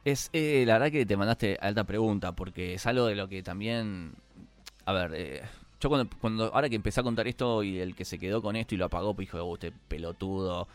Es 0.06 0.30
eh, 0.32 0.64
la 0.66 0.74
verdad 0.74 0.92
que 0.92 1.06
te 1.06 1.18
mandaste 1.18 1.58
alta 1.60 1.84
pregunta, 1.84 2.34
porque 2.34 2.76
es 2.76 2.86
algo 2.86 3.08
de 3.08 3.16
lo 3.16 3.28
que 3.28 3.44
también. 3.44 4.14
A 4.86 4.94
ver, 4.94 5.12
eh, 5.14 5.42
yo 5.80 5.90
cuando, 5.90 6.10
cuando, 6.20 6.46
ahora 6.54 6.70
que 6.70 6.76
empecé 6.76 7.02
a 7.02 7.04
contar 7.04 7.28
esto 7.28 7.62
y 7.62 7.80
el 7.80 7.96
que 7.96 8.04
se 8.04 8.18
quedó 8.18 8.42
con 8.42 8.56
esto 8.56 8.74
y 8.74 8.78
lo 8.78 8.86
apagó, 8.86 9.14
pues 9.14 9.28
dijo, 9.28 9.44
oh, 9.44 9.54
este 9.54 9.72
pelotudo. 9.88 10.68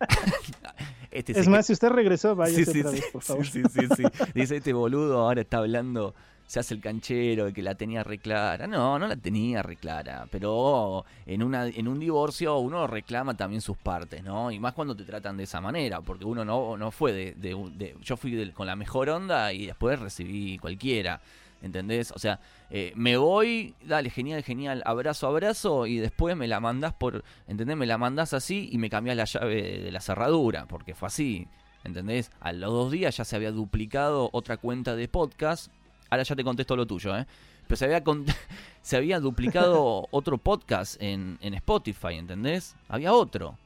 este 1.10 1.38
es 1.38 1.48
más, 1.48 1.66
si 1.66 1.74
usted 1.74 1.90
regresó, 1.90 2.34
vaya 2.34 2.62
otra 2.62 2.90
vez, 2.90 3.04
por 3.12 3.22
favor. 3.22 3.46
Sí, 3.46 3.62
sí, 3.70 3.86
sí, 3.94 4.04
Dice, 4.34 4.56
este 4.56 4.72
boludo 4.72 5.20
ahora 5.20 5.42
está 5.42 5.58
hablando, 5.58 6.14
se 6.46 6.60
hace 6.60 6.72
el 6.72 6.80
canchero, 6.80 7.46
el 7.46 7.52
que 7.52 7.62
la 7.62 7.74
tenía 7.74 8.02
reclara. 8.04 8.66
No, 8.66 8.98
no 8.98 9.06
la 9.06 9.16
tenía 9.16 9.62
reclara, 9.62 10.26
pero 10.30 11.04
en, 11.26 11.42
una, 11.42 11.66
en 11.66 11.86
un 11.86 11.98
divorcio 11.98 12.56
uno 12.56 12.86
reclama 12.86 13.36
también 13.36 13.60
sus 13.60 13.76
partes, 13.76 14.24
¿no? 14.24 14.50
Y 14.50 14.58
más 14.58 14.72
cuando 14.72 14.96
te 14.96 15.04
tratan 15.04 15.36
de 15.36 15.44
esa 15.44 15.60
manera, 15.60 16.00
porque 16.00 16.24
uno 16.24 16.42
no, 16.42 16.78
no 16.78 16.90
fue 16.90 17.12
de... 17.12 17.34
de, 17.34 17.96
yo 18.00 18.16
fui 18.16 18.50
con 18.52 18.66
la 18.66 18.76
mejor 18.76 19.10
onda 19.10 19.52
y 19.52 19.66
después 19.66 20.00
recibí 20.00 20.56
cualquiera. 20.56 21.20
¿Entendés? 21.62 22.10
O 22.10 22.18
sea, 22.18 22.40
eh, 22.70 22.92
me 22.96 23.16
voy, 23.16 23.74
dale, 23.84 24.10
genial, 24.10 24.42
genial, 24.42 24.82
abrazo, 24.84 25.28
abrazo, 25.28 25.86
y 25.86 25.98
después 25.98 26.36
me 26.36 26.48
la 26.48 26.58
mandás 26.58 26.92
por, 26.92 27.24
¿entendés? 27.46 27.76
Me 27.76 27.86
la 27.86 27.98
mandás 27.98 28.34
así 28.34 28.68
y 28.72 28.78
me 28.78 28.90
cambiás 28.90 29.16
la 29.16 29.24
llave 29.24 29.80
de 29.80 29.92
la 29.92 30.00
cerradura, 30.00 30.66
porque 30.66 30.94
fue 30.94 31.06
así, 31.06 31.46
¿entendés? 31.84 32.32
A 32.40 32.52
los 32.52 32.72
dos 32.72 32.90
días 32.90 33.16
ya 33.16 33.24
se 33.24 33.36
había 33.36 33.52
duplicado 33.52 34.28
otra 34.32 34.56
cuenta 34.56 34.96
de 34.96 35.06
podcast, 35.06 35.70
ahora 36.10 36.24
ya 36.24 36.34
te 36.34 36.42
contesto 36.42 36.74
lo 36.74 36.84
tuyo, 36.84 37.16
¿eh? 37.16 37.26
Pero 37.68 37.76
se 37.76 37.84
había, 37.84 38.02
se 38.82 38.96
había 38.96 39.20
duplicado 39.20 40.08
otro 40.10 40.38
podcast 40.38 41.00
en, 41.00 41.38
en 41.40 41.54
Spotify, 41.54 42.14
¿entendés? 42.14 42.74
Había 42.88 43.12
otro. 43.12 43.56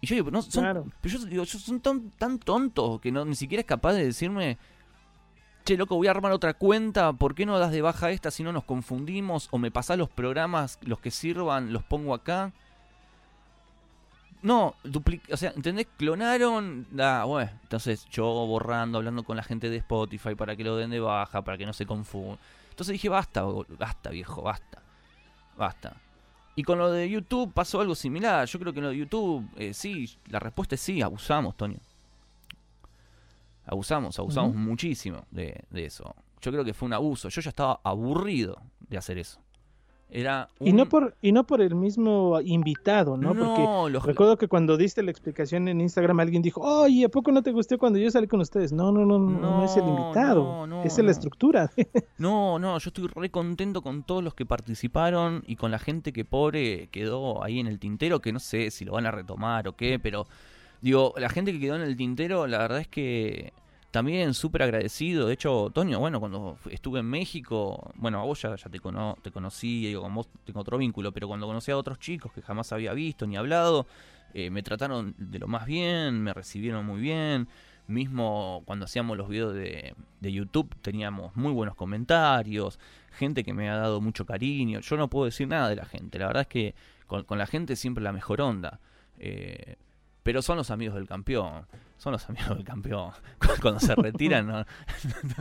Y 0.00 0.06
yo 0.06 0.14
digo, 0.14 0.30
no, 0.30 0.42
son, 0.42 0.92
pero 1.00 1.18
yo 1.18 1.24
digo, 1.26 1.44
son 1.44 1.80
tan, 1.80 2.10
tan 2.10 2.38
tontos 2.38 3.00
que 3.00 3.10
no, 3.10 3.24
ni 3.24 3.34
siquiera 3.34 3.60
es 3.60 3.66
capaz 3.66 3.94
de 3.94 4.04
decirme 4.04 4.58
che, 5.66 5.76
loco, 5.76 5.96
voy 5.96 6.06
a 6.06 6.12
armar 6.12 6.30
otra 6.30 6.54
cuenta, 6.54 7.12
¿por 7.12 7.34
qué 7.34 7.44
no 7.44 7.58
das 7.58 7.72
de 7.72 7.82
baja 7.82 8.12
esta 8.12 8.30
si 8.30 8.44
no 8.44 8.52
nos 8.52 8.62
confundimos? 8.62 9.48
O 9.50 9.58
me 9.58 9.72
pasás 9.72 9.98
los 9.98 10.08
programas, 10.08 10.78
los 10.82 11.00
que 11.00 11.10
sirvan, 11.10 11.72
los 11.72 11.82
pongo 11.82 12.14
acá. 12.14 12.52
No, 14.42 14.76
o 15.32 15.36
sea, 15.36 15.52
¿entendés? 15.56 15.88
Clonaron, 15.96 16.86
ah, 17.00 17.24
bueno, 17.26 17.50
entonces 17.62 18.06
yo 18.10 18.24
borrando, 18.24 18.98
hablando 18.98 19.24
con 19.24 19.36
la 19.36 19.42
gente 19.42 19.68
de 19.68 19.78
Spotify 19.78 20.36
para 20.36 20.54
que 20.54 20.62
lo 20.62 20.76
den 20.76 20.90
de 20.90 21.00
baja, 21.00 21.42
para 21.42 21.58
que 21.58 21.66
no 21.66 21.72
se 21.72 21.84
confunda. 21.84 22.38
Entonces 22.70 22.92
dije, 22.92 23.08
basta, 23.08 23.44
basta, 23.76 24.10
viejo, 24.10 24.42
basta, 24.42 24.80
basta. 25.56 25.96
Y 26.54 26.62
con 26.62 26.78
lo 26.78 26.92
de 26.92 27.10
YouTube 27.10 27.52
pasó 27.52 27.80
algo 27.80 27.96
similar. 27.96 28.46
Yo 28.46 28.60
creo 28.60 28.72
que 28.72 28.78
en 28.78 28.84
lo 28.84 28.90
de 28.90 28.98
YouTube, 28.98 29.48
eh, 29.56 29.74
sí, 29.74 30.16
la 30.28 30.38
respuesta 30.38 30.76
es 30.76 30.80
sí, 30.80 31.02
abusamos, 31.02 31.56
Toño 31.56 31.78
abusamos, 33.66 34.18
abusamos 34.18 34.54
muchísimo 34.54 35.24
de, 35.30 35.64
eso. 35.74 36.14
Yo 36.40 36.52
creo 36.52 36.64
que 36.64 36.74
fue 36.74 36.86
un 36.86 36.92
abuso. 36.92 37.28
Yo 37.28 37.40
ya 37.40 37.50
estaba 37.50 37.80
aburrido 37.82 38.60
de 38.80 38.96
hacer 38.96 39.18
eso. 39.18 39.40
Era 40.08 40.48
y 40.60 40.72
no 40.72 40.86
por 40.86 41.16
y 41.20 41.32
no 41.32 41.44
por 41.48 41.60
el 41.60 41.74
mismo 41.74 42.40
invitado, 42.40 43.16
¿no? 43.16 43.34
Porque 43.34 43.98
recuerdo 44.06 44.38
que 44.38 44.46
cuando 44.46 44.76
diste 44.76 45.02
la 45.02 45.10
explicación 45.10 45.66
en 45.66 45.80
Instagram 45.80 46.20
alguien 46.20 46.42
dijo, 46.42 46.60
oye, 46.60 47.06
¿a 47.06 47.08
poco 47.08 47.32
no 47.32 47.42
te 47.42 47.50
gustó 47.50 47.76
cuando 47.76 47.98
yo 47.98 48.08
salí 48.08 48.28
con 48.28 48.40
ustedes? 48.40 48.72
No, 48.72 48.92
no, 48.92 49.04
no, 49.04 49.18
no, 49.18 49.40
no 49.40 49.64
es 49.64 49.76
el 49.76 49.88
invitado, 49.88 50.64
es 50.84 50.96
la 50.98 51.10
estructura. 51.10 51.72
no, 52.18 52.60
no, 52.60 52.78
yo 52.78 52.88
estoy 52.88 53.08
re 53.08 53.30
contento 53.30 53.82
con 53.82 54.04
todos 54.04 54.22
los 54.22 54.34
que 54.34 54.46
participaron 54.46 55.42
y 55.44 55.56
con 55.56 55.72
la 55.72 55.80
gente 55.80 56.12
que 56.12 56.24
pobre 56.24 56.88
quedó 56.92 57.42
ahí 57.42 57.58
en 57.58 57.66
el 57.66 57.80
tintero, 57.80 58.20
que 58.20 58.32
no 58.32 58.38
sé 58.38 58.70
si 58.70 58.84
lo 58.84 58.92
van 58.92 59.06
a 59.06 59.10
retomar 59.10 59.66
o 59.66 59.74
qué, 59.74 59.98
pero 59.98 60.28
Digo, 60.80 61.14
la 61.16 61.28
gente 61.28 61.52
que 61.52 61.60
quedó 61.60 61.76
en 61.76 61.82
el 61.82 61.96
tintero, 61.96 62.46
la 62.46 62.58
verdad 62.58 62.80
es 62.80 62.88
que 62.88 63.52
también 63.90 64.34
súper 64.34 64.62
agradecido. 64.62 65.26
De 65.26 65.32
hecho, 65.34 65.70
Toño, 65.72 65.98
bueno, 65.98 66.20
cuando 66.20 66.58
estuve 66.70 67.00
en 67.00 67.06
México, 67.06 67.92
bueno, 67.94 68.20
a 68.20 68.24
vos 68.24 68.42
ya, 68.42 68.54
te, 68.56 68.78
cono 68.78 69.16
te 69.22 69.30
conocí, 69.30 69.86
digo, 69.86 70.02
con 70.02 70.14
vos 70.14 70.28
tengo 70.44 70.60
otro 70.60 70.76
vínculo, 70.76 71.12
pero 71.12 71.28
cuando 71.28 71.46
conocí 71.46 71.70
a 71.70 71.78
otros 71.78 71.98
chicos 71.98 72.30
que 72.32 72.42
jamás 72.42 72.72
había 72.72 72.92
visto 72.92 73.26
ni 73.26 73.38
hablado, 73.38 73.86
eh, 74.34 74.50
me 74.50 74.62
trataron 74.62 75.14
de 75.16 75.38
lo 75.38 75.48
más 75.48 75.64
bien, 75.64 76.22
me 76.22 76.34
recibieron 76.34 76.84
muy 76.84 77.00
bien. 77.00 77.48
Mismo 77.88 78.62
cuando 78.66 78.84
hacíamos 78.84 79.16
los 79.16 79.28
videos 79.30 79.54
de, 79.54 79.94
de 80.20 80.32
YouTube 80.32 80.74
teníamos 80.82 81.34
muy 81.34 81.52
buenos 81.52 81.74
comentarios, 81.74 82.78
gente 83.12 83.44
que 83.44 83.54
me 83.54 83.70
ha 83.70 83.76
dado 83.76 84.02
mucho 84.02 84.26
cariño. 84.26 84.80
Yo 84.80 84.96
no 84.98 85.08
puedo 85.08 85.24
decir 85.24 85.48
nada 85.48 85.70
de 85.70 85.76
la 85.76 85.86
gente, 85.86 86.18
la 86.18 86.26
verdad 86.26 86.42
es 86.42 86.48
que 86.48 86.74
con, 87.06 87.24
con 87.24 87.38
la 87.38 87.46
gente 87.46 87.76
siempre 87.76 88.04
la 88.04 88.12
mejor 88.12 88.42
onda. 88.42 88.78
Eh, 89.18 89.76
pero 90.26 90.42
son 90.42 90.56
los 90.56 90.72
amigos 90.72 90.96
del 90.96 91.06
campeón. 91.06 91.66
Son 91.98 92.10
los 92.10 92.28
amigos 92.28 92.56
del 92.56 92.64
campeón. 92.64 93.12
Cuando 93.62 93.78
se 93.78 93.94
retiran, 93.94 94.66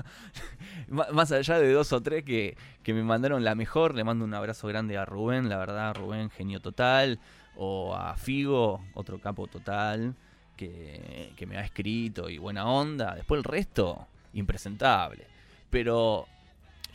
más 0.88 1.31
allá 1.31 1.57
de 1.57 1.71
dos 1.71 1.91
o 1.91 2.01
tres 2.01 2.23
que, 2.23 2.55
que 2.83 2.93
me 2.93 3.01
mandaron 3.01 3.43
la 3.43 3.55
mejor, 3.55 3.95
le 3.95 4.03
mando 4.03 4.23
un 4.23 4.33
abrazo 4.36 4.67
grande 4.67 4.95
a 4.95 5.03
Rubén, 5.03 5.49
la 5.49 5.57
verdad, 5.57 5.95
Rubén, 5.95 6.29
genio 6.29 6.59
total. 6.59 7.19
O 7.57 7.95
a 7.95 8.15
Figo, 8.15 8.86
otro 8.93 9.17
capo 9.17 9.47
total, 9.47 10.13
que, 10.55 11.33
que 11.36 11.47
me 11.47 11.57
ha 11.57 11.61
escrito 11.61 12.29
y 12.29 12.38
buena 12.38 12.67
onda. 12.67 13.15
Después 13.15 13.39
el 13.39 13.43
resto, 13.43 14.05
impresentable. 14.33 15.25
Pero 15.71 16.27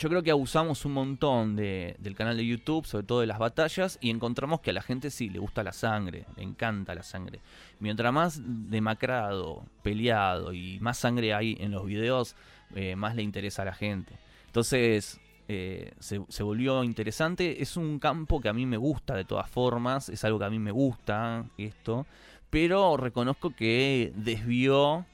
yo 0.00 0.08
creo 0.08 0.22
que 0.22 0.30
abusamos 0.30 0.86
un 0.86 0.92
montón 0.92 1.56
de, 1.56 1.94
del 1.98 2.14
canal 2.14 2.34
de 2.34 2.46
YouTube, 2.46 2.86
sobre 2.86 3.06
todo 3.06 3.20
de 3.20 3.26
las 3.26 3.38
batallas, 3.38 3.98
y 4.00 4.08
encontramos 4.08 4.60
que 4.60 4.70
a 4.70 4.72
la 4.72 4.80
gente 4.80 5.10
sí 5.10 5.28
le 5.28 5.38
gusta 5.38 5.62
la 5.62 5.74
sangre, 5.74 6.24
le 6.36 6.42
encanta 6.42 6.94
la 6.94 7.02
sangre. 7.02 7.40
Mientras 7.80 8.10
más 8.10 8.40
demacrado, 8.42 9.62
peleado 9.82 10.54
y 10.54 10.80
más 10.80 10.96
sangre 10.96 11.34
hay 11.34 11.58
en 11.60 11.70
los 11.72 11.84
videos, 11.84 12.34
eh, 12.74 12.96
más 12.96 13.14
le 13.14 13.22
interesa 13.22 13.60
a 13.60 13.66
la 13.66 13.74
gente. 13.74 14.14
Entonces, 14.46 15.20
eh, 15.48 15.92
se, 15.98 16.42
volvió 16.42 16.82
interesante. 16.82 17.60
Es 17.60 17.76
un 17.76 17.98
campo 17.98 18.40
que 18.40 18.48
a 18.48 18.54
mí 18.54 18.64
me 18.64 18.78
gusta 18.78 19.14
de 19.14 19.26
todas 19.26 19.50
formas, 19.50 20.08
es 20.08 20.24
algo 20.24 20.38
que 20.38 20.46
a 20.46 20.50
mí 20.50 20.58
me 20.58 20.70
gusta 20.70 21.44
esto, 21.58 22.06
pero 22.48 22.96
reconozco 22.96 23.50
que 23.50 24.14
desvió 24.16 25.04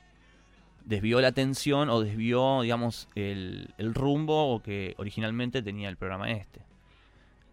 desvió 0.86 1.20
la 1.20 1.28
atención 1.28 1.90
o 1.90 2.00
desvió, 2.00 2.62
digamos, 2.62 3.08
el, 3.14 3.74
el 3.76 3.92
rumbo 3.92 4.62
que 4.64 4.94
originalmente 4.96 5.60
tenía 5.60 5.88
el 5.88 5.96
programa 5.96 6.30
este. 6.30 6.62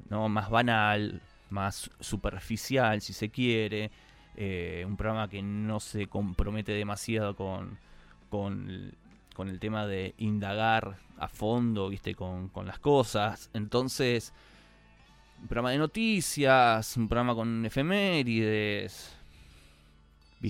¿no? 0.09 0.29
Más 0.29 0.49
banal, 0.49 1.21
más 1.49 1.89
superficial, 1.99 3.01
si 3.01 3.11
se 3.11 3.29
quiere. 3.29 3.91
Eh, 4.36 4.84
un 4.88 4.95
programa 4.95 5.27
que 5.27 5.41
no 5.41 5.79
se 5.79 6.07
compromete 6.07 6.71
demasiado 6.71 7.36
con, 7.36 7.77
con, 8.29 8.95
con, 9.36 9.49
el 9.49 9.59
tema 9.59 9.86
de 9.86 10.15
indagar 10.17 10.97
a 11.17 11.27
fondo, 11.27 11.89
viste, 11.89 12.15
con, 12.15 12.49
con 12.49 12.65
las 12.67 12.79
cosas. 12.79 13.49
Entonces, 13.53 14.34
un 15.41 15.47
programa 15.47 15.71
de 15.71 15.79
noticias, 15.79 16.97
un 16.97 17.07
programa 17.07 17.36
con 17.36 17.65
efemérides, 17.65 19.15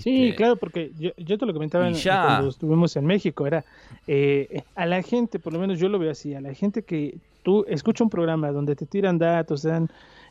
Sí, 0.01 0.33
claro, 0.35 0.55
porque 0.55 0.91
yo, 0.97 1.11
yo 1.17 1.37
te 1.37 1.45
lo 1.45 1.53
comentaba 1.53 1.89
cuando 1.91 2.49
estuvimos 2.49 2.95
en 2.95 3.05
México, 3.05 3.45
era 3.45 3.63
eh, 4.07 4.63
a 4.75 4.85
la 4.85 5.01
gente, 5.01 5.39
por 5.39 5.53
lo 5.53 5.59
menos 5.59 5.79
yo 5.79 5.89
lo 5.89 5.99
veo 5.99 6.11
así, 6.11 6.33
a 6.33 6.41
la 6.41 6.53
gente 6.53 6.83
que 6.83 7.17
tú 7.43 7.65
escuchas 7.67 8.01
un 8.01 8.09
programa 8.09 8.51
donde 8.51 8.75
te 8.75 8.85
tiran 8.85 9.17
datos, 9.17 9.61
te 9.61 9.69
dan 9.69 9.89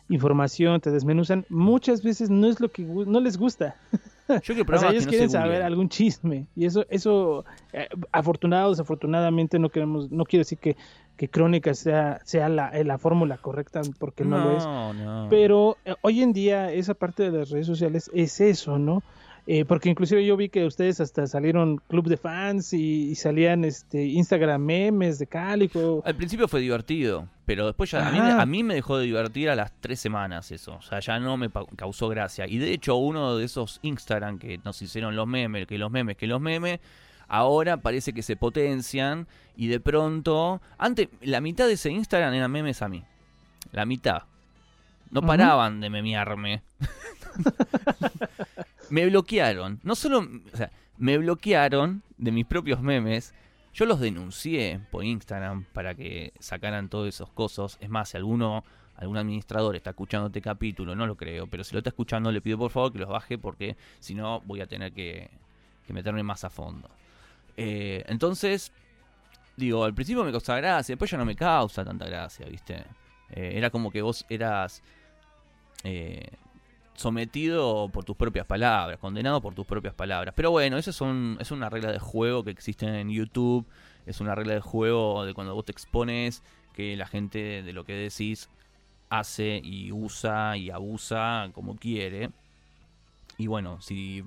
información, 0.09 0.81
te 0.81 0.91
desmenuzan, 0.91 1.45
muchas 1.49 2.03
veces 2.03 2.29
no 2.31 2.49
es 2.49 2.61
lo 2.61 2.71
que 2.71 2.83
no 2.83 3.21
les 3.21 3.39
gusta. 3.39 3.77
Yo 4.43 4.55
que 4.55 4.63
o 4.73 4.79
sea, 4.79 4.91
ellos 4.91 5.07
quieren 5.07 5.31
saber 5.31 5.63
algún 5.63 5.89
chisme 5.89 6.47
y 6.57 6.67
eso, 6.67 6.85
eso, 6.91 7.45
eh, 7.73 7.89
afortunado 8.11 8.71
desafortunadamente 8.71 9.59
no 9.59 9.69
queremos, 9.69 10.11
no 10.11 10.25
quiero 10.25 10.41
decir 10.41 10.59
que, 10.59 10.77
que 11.17 11.29
Crónica 11.29 11.75
sea, 11.75 12.21
sea 12.25 12.49
la, 12.49 12.69
eh, 12.71 12.85
la 12.85 12.99
fórmula 12.99 13.39
correcta 13.39 13.81
porque 13.99 14.25
no, 14.25 14.39
lo 14.39 14.57
es. 14.57 15.31
Pero 15.31 15.77
hoy 16.03 16.23
en 16.23 16.33
día 16.33 16.73
esa 16.73 16.95
parte 16.95 17.31
de 17.31 17.39
las 17.39 17.51
redes 17.51 17.67
sociales 17.67 18.11
es 18.13 18.41
eso, 18.41 18.79
¿no? 18.79 19.03
Eh, 19.45 19.65
porque 19.65 19.91
inclusive 19.91 20.25
yo 20.25 20.37
vi 20.37 20.49
que 20.49 20.65
ustedes 20.65 21.01
hasta 21.01 21.27
salieron 21.27 21.79
club 21.89 22.07
de 22.07 22.17
fans 22.17 22.73
y, 22.73 23.15
salían 23.17 23.65
este 23.65 24.05
Instagram 24.05 24.63
memes 24.63 25.19
de 25.19 25.27
Cálico. 25.27 26.01
Al 26.05 26.15
principio 26.15 26.47
fue 26.47 26.61
divertido, 26.61 27.29
pero 27.45 27.67
después 27.67 27.91
ya 27.91 28.07
a 28.41 28.47
mí, 28.47 28.63
me 28.63 28.75
dejó 28.75 28.99
de 28.99 29.07
divertir 29.07 29.51
a 29.51 29.57
las 29.57 29.73
tres 29.81 29.99
semanas 29.99 30.53
eso. 30.53 30.77
O 30.77 30.83
sea, 30.83 31.01
ya 31.01 31.19
no 31.19 31.37
me 31.37 31.51
causó 31.75 32.09
gracia. 32.09 32.47
Y 32.47 32.59
de 32.59 32.73
hecho 32.73 32.95
uno 32.95 33.37
de 33.37 33.45
esos 33.45 33.81
Instagram 33.83 34.39
que 34.39 34.61
nos 34.65 34.81
hicieron 34.81 35.17
los 35.17 35.27
memes, 35.27 35.67
que 35.67 35.77
los 35.77 35.91
memes, 35.91 36.17
que 36.17 36.29
los 36.29 36.41
memes, 36.41 36.79
ahora 37.27 37.79
parece 37.79 38.13
que 38.13 38.23
se 38.23 38.37
potencian 38.37 39.27
y 39.57 39.67
de 39.67 39.81
pronto, 39.81 40.61
antes 40.79 41.09
la 41.21 41.41
mitad 41.41 41.67
de 41.67 41.73
ese 41.73 41.91
Instagram 41.91 42.33
eran 42.35 42.51
memes 42.51 42.81
a 42.81 42.89
mí. 42.89 43.03
La 43.73 43.87
mitad 43.87 44.23
No 45.11 45.23
paraban 45.23 45.81
de 45.81 45.91
memearme. 45.91 46.63
me 48.93 49.07
bloquearon. 49.07 49.81
No 49.85 49.95
solo, 49.95 50.29
o 50.53 50.57
sea, 50.57 50.71
me 50.99 51.17
bloquearon 51.17 52.03
de 52.19 52.31
mis 52.31 52.45
propios 52.45 52.83
memes. 52.83 53.33
Yo 53.73 53.87
los 53.87 54.01
denuncié 54.01 54.81
por 54.91 55.03
Instagram 55.03 55.65
para 55.73 55.95
que 55.95 56.35
sacaran 56.39 56.91
todos 56.91 57.09
esos 57.09 57.31
cosas. 57.31 57.79
Es 57.81 57.89
más, 57.89 58.11
si 58.11 58.19
alguno, 58.19 58.65
algún 58.97 59.17
administrador 59.17 59.77
está 59.77 59.91
escuchando 59.91 60.27
este 60.27 60.43
capítulo, 60.43 60.95
no 60.95 61.07
lo 61.07 61.17
creo, 61.17 61.47
pero 61.47 61.65
si 61.65 61.73
lo 61.73 61.79
está 61.79 61.89
escuchando 61.89 62.31
le 62.31 62.43
pido 62.43 62.59
por 62.59 62.71
favor 62.71 62.93
que 62.93 62.99
los 62.99 63.09
baje 63.09 63.39
porque 63.39 63.79
si 63.99 64.15
no 64.15 64.43
voy 64.43 64.61
a 64.61 64.67
tener 64.67 64.93
que, 64.93 65.31
meterme 65.89 66.23
más 66.23 66.45
a 66.45 66.51
fondo. 66.51 66.91
Eh, 67.57 68.05
entonces, 68.09 68.73
digo, 69.57 69.85
al 69.85 69.95
principio 69.95 70.23
me 70.23 70.33
causaba 70.33 70.61
gracia, 70.61 70.93
después 70.93 71.11
ya 71.11 71.17
no 71.17 71.25
me 71.25 71.35
causa 71.35 71.83
tanta 71.83 72.05
gracia, 72.05 72.45
¿viste? 72.45 72.85
Eh, 73.31 73.53
era 73.55 73.71
como 73.71 73.91
que 73.91 74.03
vos 74.03 74.27
eras 74.29 74.83
eh, 75.83 76.29
sometido 76.95 77.89
por 77.93 78.05
tus 78.05 78.17
propias 78.17 78.47
palabras, 78.47 78.99
condenado 78.99 79.41
por 79.41 79.55
tus 79.55 79.67
propias 79.67 79.95
palabras. 79.95 80.35
Pero 80.37 80.51
bueno, 80.51 80.77
eso 80.79 80.91
es, 80.91 81.41
es 81.41 81.51
una 81.51 81.71
regla 81.71 81.93
de 81.93 81.99
juego 81.99 82.45
que 82.45 82.51
existe 82.51 82.87
en 82.87 83.11
YouTube, 83.11 83.67
es 84.07 84.21
una 84.21 84.35
regla 84.35 84.55
de 84.55 84.61
juego 84.61 85.25
de 85.25 85.35
cuando 85.35 85.55
vos 85.55 85.65
te 85.65 85.73
expones, 85.73 86.43
que 86.75 86.97
la 86.97 87.07
gente 87.07 87.63
de 87.63 87.73
lo 87.73 87.85
que 87.85 87.95
decís 87.95 88.49
hace 89.11 89.61
y 89.63 89.93
usa 89.93 90.57
y 90.57 90.71
abusa 90.71 91.51
como 91.53 91.77
quiere. 91.77 92.31
Y 93.39 93.47
bueno, 93.47 93.81
si 93.81 94.25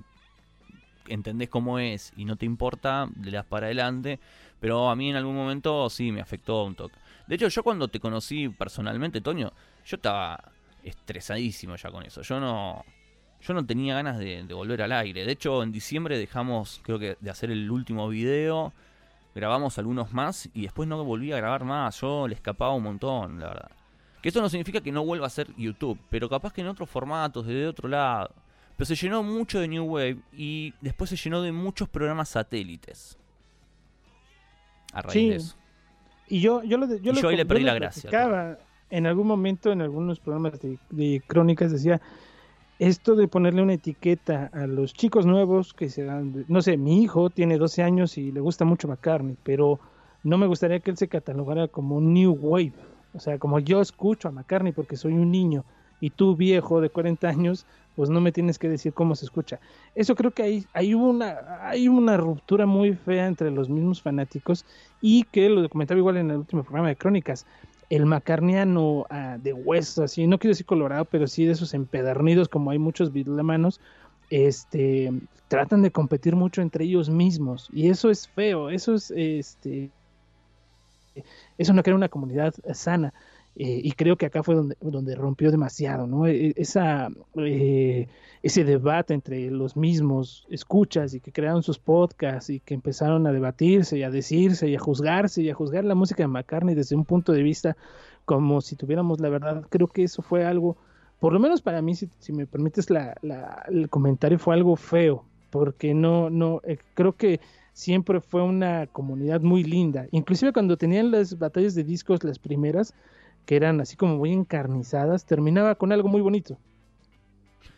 entendés 1.08 1.50
cómo 1.50 1.80
es 1.80 2.14
y 2.16 2.26
no 2.26 2.36
te 2.36 2.46
importa, 2.46 3.10
le 3.22 3.32
das 3.32 3.46
para 3.46 3.68
adelante. 3.68 4.20
Pero 4.60 4.90
a 4.90 4.96
mí 4.96 5.10
en 5.10 5.16
algún 5.16 5.36
momento 5.36 5.90
sí 5.90 6.12
me 6.12 6.22
afectó 6.22 6.64
un 6.64 6.76
toque. 6.76 6.96
De 7.28 7.36
hecho, 7.36 7.48
yo 7.48 7.64
cuando 7.64 7.88
te 7.88 8.00
conocí 8.00 8.50
personalmente, 8.50 9.22
Toño, 9.22 9.52
yo 9.86 9.96
estaba 9.96 10.52
estresadísimo 10.86 11.76
ya 11.76 11.90
con 11.90 12.04
eso. 12.04 12.22
Yo 12.22 12.40
no, 12.40 12.86
yo 13.42 13.54
no 13.54 13.66
tenía 13.66 13.96
ganas 13.96 14.18
de, 14.18 14.44
volver 14.54 14.82
al 14.82 14.92
aire. 14.92 15.26
De 15.26 15.32
hecho, 15.32 15.64
en 15.64 15.72
diciembre 15.72 16.18
dejamos, 16.18 16.80
creo 16.84 17.00
que, 17.00 17.18
de 17.20 17.30
hacer 17.30 17.52
el 17.52 17.70
último 17.70 18.08
video. 18.08 18.74
Grabamos 19.34 19.78
algunos 19.78 20.14
más 20.14 20.50
y 20.54 20.62
después 20.62 20.88
no 20.88 21.04
volví 21.04 21.32
a 21.34 21.38
grabar 21.38 21.66
más. 21.66 22.00
Yo 22.00 22.28
le 22.28 22.36
escapaba 22.36 22.74
un 22.74 22.84
montón, 22.84 23.40
la 23.40 23.48
verdad. 23.48 23.72
Que 24.22 24.30
esto 24.30 24.42
no 24.42 24.50
significa 24.50 24.82
que 24.82 24.92
no 24.92 25.04
vuelva 25.04 25.28
a 25.28 25.30
ser 25.30 25.54
YouTube, 25.58 26.00
pero 26.10 26.30
capaz 26.30 26.54
que 26.54 26.62
en 26.62 26.68
otros 26.68 26.90
formatos, 26.90 27.46
desde 27.46 27.68
otro 27.68 27.90
lado. 27.90 28.32
Pero 28.78 28.86
se 28.86 28.96
llenó 28.96 29.24
mucho 29.24 29.60
de 29.60 29.68
New 29.68 29.86
Wave 29.86 30.18
y 30.34 30.74
después 30.82 31.10
se 31.10 31.16
llenó 31.16 31.42
de 31.42 31.52
muchos 31.52 31.90
programas 31.90 32.30
satélites. 32.30 33.18
A 34.94 35.02
raíz 35.02 35.30
de 35.30 35.36
eso. 35.36 35.56
Y 36.28 36.40
yo, 36.40 36.64
yo, 36.64 36.78
lo, 36.78 36.88
yo, 36.98 37.14
yo 37.14 37.30
ahí 37.30 37.36
le 37.36 37.46
perdí 37.46 37.64
la 37.64 37.76
gracia 37.76 38.58
en 38.90 39.06
algún 39.08 39.28
momento 39.28 39.72
en 39.72 39.82
algunos 39.82 40.20
programas 40.20 40.60
de, 40.62 41.22
crónicas 41.28 41.72
decía 41.72 42.02
esto 42.78 43.16
de 43.16 43.28
ponerle 43.28 43.62
una 43.62 43.74
etiqueta 43.74 44.50
a 44.54 44.68
los 44.68 44.94
chicos 44.94 45.26
nuevos 45.26 45.74
que 45.74 45.90
se 45.90 46.04
dan, 46.04 46.46
no 46.50 46.62
sé, 46.62 46.76
mi 46.76 47.02
hijo 47.02 47.30
tiene 47.30 47.58
12 47.58 47.84
años 47.84 48.18
y 48.18 48.34
le 48.34 48.42
gusta 48.42 48.66
mucho 48.66 48.90
McCartney, 48.90 49.38
pero 49.44 49.80
no 50.24 50.38
me 50.38 50.46
gustaría 50.46 50.82
que 50.82 50.92
él 50.92 50.98
se 50.98 51.08
catalogara 51.08 51.70
como 51.70 51.96
un 51.96 52.14
New 52.14 52.38
Wave, 52.40 52.74
o 53.14 53.20
sea, 53.20 53.40
como 53.40 53.60
yo 53.60 53.80
escucho 53.80 54.28
a 54.28 54.32
McCartney 54.32 54.74
porque 54.74 54.98
soy 54.98 55.14
un 55.14 55.32
niño 55.32 55.64
y 56.02 56.10
tú 56.10 56.36
viejo 56.36 56.82
de 56.82 56.90
40 56.90 57.28
años, 57.30 57.66
pues 57.96 58.10
no 58.10 58.20
me 58.20 58.32
tienes 58.32 58.60
que 58.60 58.68
decir 58.68 58.94
cómo 58.94 59.16
se 59.16 59.26
escucha. 59.26 59.60
Eso 59.96 60.16
creo 60.16 60.32
que 60.32 60.44
hay, 60.44 60.66
hay, 60.74 60.94
una, 60.94 61.38
hay 61.62 61.88
una 61.88 62.18
ruptura 62.18 62.66
muy 62.66 62.94
fea 62.94 63.26
entre 63.26 63.52
los 63.52 63.70
mismos 63.70 64.02
fanáticos 64.02 64.66
y 65.02 65.24
que 65.24 65.50
lo 65.50 65.68
comentaba 65.70 65.98
igual 65.98 66.18
en 66.18 66.32
el 66.32 66.38
último 66.38 66.64
programa 66.64 66.90
de 66.90 66.98
Crónicas 66.98 67.46
el 67.90 68.06
macarniano 68.06 69.06
ah, 69.10 69.38
de 69.42 69.54
hueso, 69.54 70.04
así, 70.04 70.28
no 70.28 70.40
quiero 70.40 70.52
decir 70.52 70.66
colorado, 70.66 71.06
pero 71.06 71.28
sí 71.28 71.46
de 71.46 71.54
esos 71.54 71.74
empedernidos, 71.74 72.50
como 72.50 72.72
hay 72.72 72.80
muchos 72.80 73.12
manos 73.14 73.80
este, 74.30 75.12
tratan 75.48 75.82
de 75.82 75.92
competir 75.92 76.36
mucho 76.36 76.62
entre 76.62 76.86
ellos 76.86 77.10
mismos, 77.10 77.70
y 77.72 77.90
eso 77.90 78.10
es 78.10 78.28
feo, 78.28 78.70
eso 78.70 78.96
es, 78.96 79.12
este, 79.16 79.90
eso 81.58 81.74
no 81.74 81.84
crea 81.84 81.96
una 81.96 82.10
comunidad 82.10 82.54
sana. 82.74 83.14
Eh, 83.58 83.80
y 83.84 83.92
creo 83.94 84.18
que 84.18 84.26
acá 84.26 84.44
fue 84.44 84.56
donde, 84.56 84.76
donde 84.82 85.16
rompió 85.16 85.50
demasiado, 85.50 86.08
¿no? 86.08 86.28
E, 86.28 86.54
esa, 86.58 87.10
eh, 87.36 88.08
ese 88.44 88.66
debate 88.66 89.14
entre 89.14 89.50
los 89.50 89.78
mismos 89.78 90.46
escuchas 90.50 91.14
y 91.14 91.22
que 91.22 91.32
crearon 91.32 91.64
sus 91.64 91.80
podcasts 91.80 92.50
y 92.50 92.60
que 92.60 92.74
empezaron 92.74 93.26
a 93.28 93.32
debatirse 93.32 93.98
y 93.98 94.04
a 94.04 94.10
decirse 94.10 94.68
y 94.68 94.76
a 94.76 94.80
juzgarse 94.80 95.42
y 95.42 95.50
a 95.50 95.54
juzgar 95.54 95.86
la 95.86 95.96
música 95.96 96.24
de 96.24 96.28
McCartney 96.28 96.76
desde 96.76 96.98
un 96.98 97.06
punto 97.06 97.32
de 97.32 97.44
vista 97.44 97.78
como 98.26 98.60
si 98.60 98.76
tuviéramos 98.76 99.22
la 99.22 99.30
verdad. 99.30 99.66
Creo 99.70 99.88
que 99.88 100.04
eso 100.04 100.22
fue 100.22 100.46
algo, 100.46 100.76
por 101.20 101.32
lo 101.32 101.40
menos 101.40 101.62
para 101.62 101.82
mí, 101.82 101.96
si, 101.96 102.34
me 102.34 102.46
permites 102.46 102.90
la, 102.90 103.16
el 103.70 103.90
comentario, 103.90 104.38
fue 104.38 104.56
algo 104.56 104.76
feo, 104.76 105.24
porque 105.50 105.94
no, 105.94 106.30
no, 106.30 106.60
eh, 106.66 106.78
creo 106.94 107.14
que 107.14 107.40
siempre 107.72 108.20
fue 108.20 108.42
una 108.42 108.88
comunidad 108.88 109.42
muy 109.42 109.64
linda. 109.64 110.08
Inclusive 110.12 110.52
cuando 110.52 110.76
tenían 110.78 111.12
las 111.12 111.38
batallas 111.38 111.76
de 111.76 111.84
discos, 111.84 112.24
las 112.24 112.40
primeras, 112.40 112.94
que 113.46 113.56
eran 113.56 113.82
así 113.82 113.96
como 113.96 114.18
muy 114.18 114.32
encarnizadas, 114.32 115.26
terminaba 115.26 115.76
con 115.76 115.92
algo 115.92 116.10
muy 116.10 116.22
bonito. 116.22 116.58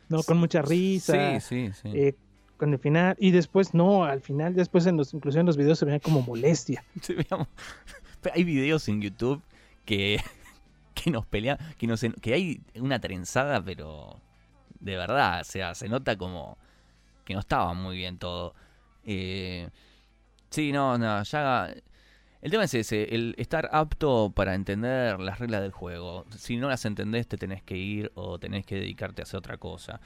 ¿No? 0.10 0.24
Con 0.24 0.38
mucha 0.38 0.62
risa. 0.62 1.40
Sí, 1.40 1.72
sí, 1.72 1.82
sí. 1.82 1.98
Eh, 1.98 2.16
con 2.58 2.74
el 2.74 2.80
final. 2.80 3.16
Y 3.20 3.32
después, 3.32 3.74
no, 3.74 4.06
al 4.06 4.22
final, 4.22 4.56
después 4.56 4.86
en 4.86 4.98
los, 4.98 5.14
incluso 5.14 5.40
en 5.40 5.46
los 5.46 5.58
videos 5.58 5.80
se 5.80 5.86
veía 5.86 6.00
como 6.00 6.22
molestia. 6.22 6.84
Hay 8.34 8.44
videos 8.44 8.88
en 8.88 9.02
YouTube 9.02 9.42
que, 9.86 10.20
que 10.94 11.12
nos 11.12 11.26
pelean, 11.26 11.58
que, 11.78 11.88
nos, 11.88 12.02
que 12.22 12.34
hay 12.34 12.62
una 12.76 13.00
trenzada, 13.00 13.64
pero 13.64 14.20
de 14.80 14.98
verdad, 14.98 15.42
o 15.42 15.44
sea, 15.44 15.76
se 15.76 15.88
nota 15.88 16.18
como 16.18 16.58
que 17.24 17.34
no 17.34 17.40
estaba 17.40 17.74
muy 17.74 17.96
bien 17.96 18.18
todo. 18.18 18.54
Eh, 19.06 19.70
sí, 20.50 20.72
no, 20.72 20.98
no, 20.98 21.24
ya 21.24 21.74
el 22.42 22.52
tema 22.52 22.66
es 22.66 22.74
ese, 22.76 23.16
el 23.16 23.34
estar 23.38 23.70
apto 23.72 24.32
para 24.36 24.54
entender 24.54 25.20
las 25.20 25.40
reglas 25.40 25.62
del 25.62 25.72
juego. 25.72 26.26
Si 26.38 26.58
no 26.58 26.70
las 26.70 26.86
entendés, 26.86 27.28
te 27.28 27.38
tenés 27.38 27.64
que 27.64 27.78
ir 27.78 28.12
o 28.14 28.38
tenés 28.38 28.66
que 28.66 28.76
dedicarte 28.76 29.22
a 29.22 29.24
hacer 29.24 29.40
otra 29.40 29.58
cosa. 29.58 30.00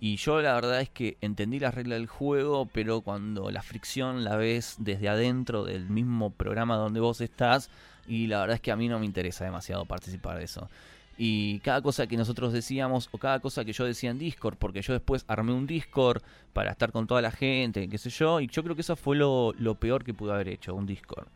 Y 0.00 0.16
yo 0.16 0.40
la 0.42 0.54
verdad 0.54 0.80
es 0.80 0.90
que 0.90 1.16
entendí 1.22 1.58
las 1.58 1.74
reglas 1.74 1.98
del 1.98 2.06
juego, 2.06 2.66
pero 2.72 3.00
cuando 3.00 3.50
la 3.50 3.62
fricción 3.62 4.22
la 4.22 4.36
ves 4.36 4.76
desde 4.78 5.08
adentro 5.08 5.64
del 5.64 5.88
mismo 5.88 6.30
programa 6.30 6.76
donde 6.76 7.00
vos 7.00 7.20
estás, 7.20 7.70
y 8.06 8.26
la 8.26 8.40
verdad 8.40 8.56
es 8.56 8.60
que 8.60 8.70
a 8.70 8.76
mí 8.76 8.88
no 8.88 8.98
me 8.98 9.06
interesa 9.06 9.44
demasiado 9.44 9.86
participar 9.86 10.38
de 10.38 10.44
eso. 10.44 10.68
Y 11.16 11.58
cada 11.60 11.82
cosa 11.82 12.06
que 12.06 12.16
nosotros 12.16 12.52
decíamos, 12.52 13.08
o 13.12 13.18
cada 13.18 13.40
cosa 13.40 13.64
que 13.64 13.72
yo 13.72 13.84
decía 13.86 14.10
en 14.10 14.18
Discord, 14.18 14.56
porque 14.56 14.82
yo 14.82 14.92
después 14.92 15.24
armé 15.26 15.52
un 15.52 15.66
Discord 15.66 16.22
para 16.52 16.70
estar 16.70 16.92
con 16.92 17.08
toda 17.08 17.22
la 17.22 17.32
gente, 17.32 17.88
qué 17.88 17.98
sé 17.98 18.10
yo, 18.10 18.40
y 18.40 18.46
yo 18.46 18.62
creo 18.62 18.76
que 18.76 18.82
eso 18.82 18.94
fue 18.94 19.16
lo, 19.16 19.52
lo 19.58 19.74
peor 19.74 20.04
que 20.04 20.14
pude 20.14 20.32
haber 20.32 20.48
hecho, 20.48 20.74
un 20.74 20.86
Discord 20.86 21.28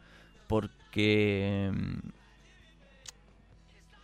porque 0.53 1.73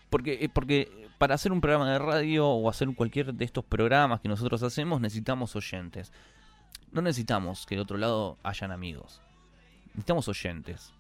porque 0.09 0.38
eh, 0.40 0.49
porque 0.49 1.11
para 1.18 1.34
hacer 1.34 1.53
un 1.53 1.61
programa 1.61 1.92
de 1.92 1.99
radio 1.99 2.49
o 2.49 2.70
hacer 2.70 2.88
cualquier 2.94 3.34
de 3.34 3.44
estos 3.44 3.66
programas 3.66 4.20
que 4.20 4.30
nosotros 4.30 4.62
hacemos 4.62 4.99
necesitamos 4.99 5.55
oyentes. 5.57 6.11
No 6.90 7.03
necesitamos 7.03 7.66
que 7.66 7.74
de 7.74 7.82
otro 7.82 7.99
lado 7.99 8.38
hayan 8.42 8.72
amigos. 8.72 9.20
Necesitamos 9.88 10.26
oyentes. 10.28 10.94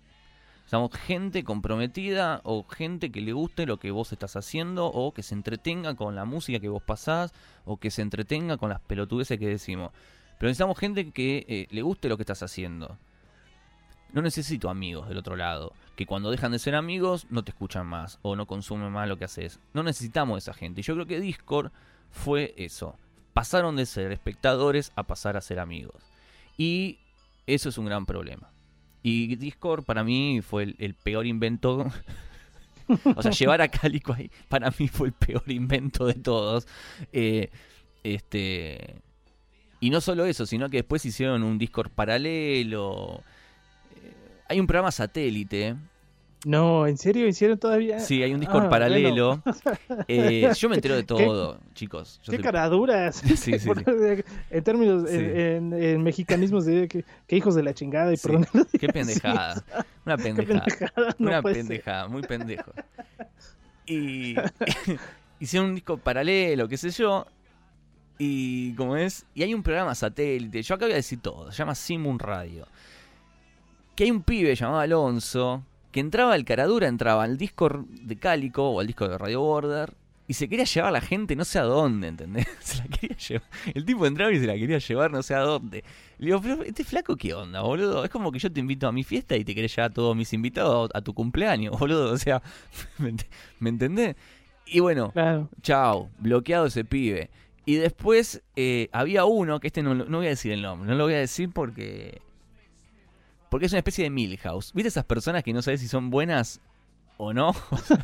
Necesitamos 0.56 0.92
gente 0.92 1.44
comprometida 1.44 2.42
o 2.44 2.66
gente 2.68 3.10
que 3.10 3.22
le 3.22 3.32
guste 3.32 3.64
lo 3.64 3.78
que 3.78 3.90
vos 3.90 4.12
estás 4.12 4.36
haciendo 4.36 4.84
o 4.88 5.14
que 5.14 5.22
se 5.22 5.34
entretenga 5.34 5.94
con 5.94 6.14
la 6.14 6.26
música 6.26 6.60
que 6.60 6.68
vos 6.68 6.82
pasás 6.82 7.32
o 7.64 7.78
que 7.78 7.90
se 7.90 8.02
entretenga 8.02 8.58
con 8.58 8.68
las 8.68 8.80
pelotudeces 8.80 9.38
que 9.38 9.48
decimos. 9.48 9.92
Pero 10.38 10.48
necesitamos 10.48 10.78
gente 10.78 11.10
que 11.10 11.46
eh, 11.48 11.68
le 11.70 11.80
guste 11.80 12.10
lo 12.10 12.18
que 12.18 12.24
estás 12.24 12.42
haciendo. 12.42 12.98
No 14.12 14.22
necesito 14.22 14.70
amigos 14.70 15.08
del 15.08 15.18
otro 15.18 15.36
lado, 15.36 15.72
que 15.96 16.06
cuando 16.06 16.30
dejan 16.30 16.52
de 16.52 16.58
ser 16.58 16.74
amigos 16.74 17.26
no 17.28 17.42
te 17.42 17.50
escuchan 17.50 17.86
más 17.86 18.18
o 18.22 18.36
no 18.36 18.46
consumen 18.46 18.90
más 18.90 19.08
lo 19.08 19.18
que 19.18 19.24
haces. 19.24 19.60
No 19.74 19.82
necesitamos 19.82 20.38
esa 20.38 20.54
gente. 20.54 20.82
Yo 20.82 20.94
creo 20.94 21.06
que 21.06 21.20
Discord 21.20 21.70
fue 22.10 22.54
eso. 22.56 22.96
Pasaron 23.34 23.76
de 23.76 23.86
ser 23.86 24.12
espectadores 24.12 24.92
a 24.96 25.02
pasar 25.02 25.36
a 25.36 25.40
ser 25.40 25.58
amigos. 25.58 26.02
Y 26.56 26.98
eso 27.46 27.68
es 27.68 27.78
un 27.78 27.86
gran 27.86 28.06
problema. 28.06 28.50
Y 29.02 29.36
Discord 29.36 29.84
para 29.84 30.04
mí 30.04 30.40
fue 30.42 30.74
el, 30.78 30.94
peor 30.94 31.26
invento. 31.26 31.86
o 33.16 33.22
sea, 33.22 33.30
llevar 33.30 33.62
a 33.62 33.68
Calico 33.68 34.12
ahí 34.12 34.30
para 34.48 34.70
mí 34.78 34.88
fue 34.88 35.08
el 35.08 35.12
peor 35.12 35.50
invento 35.50 36.06
de 36.06 36.14
todos. 36.14 36.66
Eh, 37.12 37.50
este. 38.02 39.02
Y 39.80 39.90
no 39.90 40.00
solo 40.00 40.24
eso, 40.24 40.46
sino 40.46 40.68
que 40.70 40.78
después 40.78 41.04
hicieron 41.04 41.42
un 41.42 41.58
Discord 41.58 41.90
paralelo. 41.90 43.22
Hay 44.48 44.58
un 44.58 44.66
programa 44.66 44.90
satélite. 44.90 45.76
No, 46.44 46.86
¿en 46.86 46.96
serio 46.96 47.26
hicieron 47.26 47.58
todavía? 47.58 47.98
Sí, 47.98 48.22
hay 48.22 48.32
un 48.32 48.40
Discord 48.40 48.66
ah, 48.66 48.70
paralelo. 48.70 49.42
Eh, 50.06 50.50
yo 50.56 50.68
me 50.68 50.76
entero 50.76 50.94
de 50.94 51.02
todo, 51.02 51.58
chicos. 51.74 52.20
qué 52.28 52.38
caraduras. 52.38 53.22
Sí, 53.36 53.58
sí, 53.58 53.68
en 54.50 54.64
términos, 54.64 55.10
en, 55.10 56.02
mexicanismos, 56.02 56.64
de 56.64 56.86
que, 56.88 57.36
hijos 57.36 57.54
de 57.54 57.62
la 57.62 57.74
chingada. 57.74 58.12
Y 58.12 58.16
perdón, 58.16 58.46
qué 58.80 58.88
pendejada. 58.88 59.64
Una 60.06 60.16
pendejada. 60.16 61.16
una 61.18 61.42
pendejada, 61.42 62.08
muy 62.08 62.22
pendejo. 62.22 62.72
Y, 63.86 64.36
hicieron 65.40 65.70
un 65.70 65.74
disco 65.74 65.98
paralelo, 65.98 66.68
qué 66.68 66.76
sé 66.76 66.90
yo. 66.90 67.26
Y 68.18 68.74
como 68.74 68.96
es, 68.96 69.26
y 69.34 69.42
hay 69.42 69.54
un 69.54 69.62
programa 69.62 69.94
satélite, 69.94 70.62
yo 70.62 70.74
acá 70.74 70.86
voy 70.86 70.92
a 70.92 70.96
decir 70.96 71.20
todo, 71.20 71.50
se 71.50 71.58
llama 71.58 71.74
Simun 71.74 72.18
Radio. 72.18 72.66
Que 73.98 74.04
hay 74.04 74.12
un 74.12 74.22
pibe 74.22 74.54
llamado 74.54 74.78
Alonso, 74.78 75.64
que 75.90 75.98
entraba 75.98 76.34
al 76.34 76.44
Caradura, 76.44 76.86
entraba 76.86 77.24
al 77.24 77.36
Discord 77.36 77.84
de 77.84 78.14
Cálico 78.14 78.70
o 78.70 78.78
al 78.78 78.86
disco 78.86 79.08
de 79.08 79.18
Radio 79.18 79.40
Border, 79.40 79.92
y 80.28 80.34
se 80.34 80.48
quería 80.48 80.66
llevar 80.66 80.90
a 80.90 80.92
la 80.92 81.00
gente 81.00 81.34
no 81.34 81.44
sé 81.44 81.58
a 81.58 81.62
dónde, 81.62 82.06
¿entendés? 82.06 82.46
Se 82.60 82.78
la 82.78 82.84
quería 82.84 83.16
llevar. 83.16 83.48
El 83.74 83.84
tipo 83.84 84.06
entraba 84.06 84.30
y 84.30 84.38
se 84.38 84.46
la 84.46 84.54
quería 84.54 84.78
llevar 84.78 85.10
no 85.10 85.20
sé 85.20 85.34
a 85.34 85.40
dónde. 85.40 85.82
Le 86.18 86.26
digo, 86.26 86.40
pero 86.40 86.62
este 86.62 86.84
flaco, 86.84 87.16
¿qué 87.16 87.34
onda, 87.34 87.62
boludo? 87.62 88.04
Es 88.04 88.10
como 88.10 88.30
que 88.30 88.38
yo 88.38 88.52
te 88.52 88.60
invito 88.60 88.86
a 88.86 88.92
mi 88.92 89.02
fiesta 89.02 89.34
y 89.34 89.42
te 89.42 89.52
querés 89.52 89.74
llevar 89.74 89.90
a 89.90 89.94
todos 89.94 90.14
mis 90.14 90.32
invitados 90.32 90.90
a 90.94 91.00
tu 91.00 91.12
cumpleaños, 91.12 91.76
boludo. 91.80 92.12
O 92.12 92.18
sea, 92.18 92.40
¿me, 93.58 93.68
entendés? 93.68 94.14
Y 94.64 94.78
bueno, 94.78 95.12
chao, 95.60 96.08
bloqueado 96.20 96.66
ese 96.66 96.84
pibe. 96.84 97.30
Y 97.66 97.74
después 97.74 98.44
eh, 98.54 98.90
había 98.92 99.24
uno, 99.24 99.58
que 99.58 99.66
este 99.66 99.82
no, 99.82 99.96
no 99.96 100.18
voy 100.18 100.26
a 100.26 100.30
decir 100.30 100.52
el 100.52 100.62
nombre, 100.62 100.88
no 100.88 100.94
lo 100.94 101.02
voy 101.02 101.14
a 101.14 101.18
decir 101.18 101.50
porque 101.52 102.20
porque 103.48 103.66
es 103.66 103.72
una 103.72 103.78
especie 103.78 104.04
de 104.04 104.10
Milhouse. 104.10 104.72
¿Viste 104.74 104.88
esas 104.88 105.04
personas 105.04 105.42
que 105.42 105.52
no 105.52 105.62
sabes 105.62 105.80
si 105.80 105.88
son 105.88 106.10
buenas 106.10 106.60
o 107.16 107.32
no? 107.32 107.54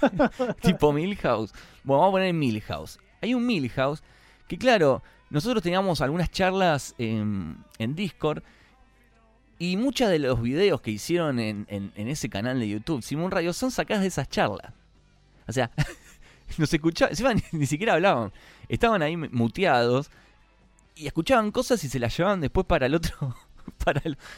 tipo 0.63 0.93
Milhouse. 0.93 1.53
Bueno, 1.83 2.01
vamos 2.01 2.09
a 2.09 2.13
poner 2.13 2.35
Milhouse. 2.35 2.99
Hay 3.21 3.35
un 3.35 3.47
Milhouse 3.47 4.03
que, 4.49 4.59
claro, 4.59 5.03
nosotros 5.31 5.63
teníamos 5.63 6.01
algunas 6.01 6.31
charlas 6.31 6.95
en, 6.99 7.65
Discord. 7.79 8.43
Y 9.59 9.77
muchos 9.77 10.09
de 10.09 10.19
los 10.19 10.43
videos 10.43 10.81
que 10.81 10.91
hicieron 10.91 11.39
en, 11.39 11.67
ese 11.97 12.29
canal 12.29 12.59
de 12.59 12.69
YouTube, 12.69 13.03
Simón 13.03 13.31
Radio, 13.31 13.53
son 13.53 13.71
sacadas 13.71 14.03
de 14.03 14.09
esas 14.09 14.29
charlas. 14.29 14.73
O 15.47 15.53
sea, 15.53 15.71
nos 16.59 16.73
escuchaban, 16.73 17.37
ni, 17.53 17.59
ni 17.59 17.67
siquiera 17.67 17.95
hablaban. 17.95 18.33
Estaban 18.69 19.03
ahí 19.03 19.17
muteados 19.17 20.11
y 20.97 21.07
escuchaban 21.07 21.51
cosas 21.51 21.83
y 21.85 21.89
se 21.89 21.99
las 21.99 22.17
llevaban 22.17 22.41
después 22.41 22.67
para 22.67 22.87
el 22.87 22.95
otro 22.95 23.35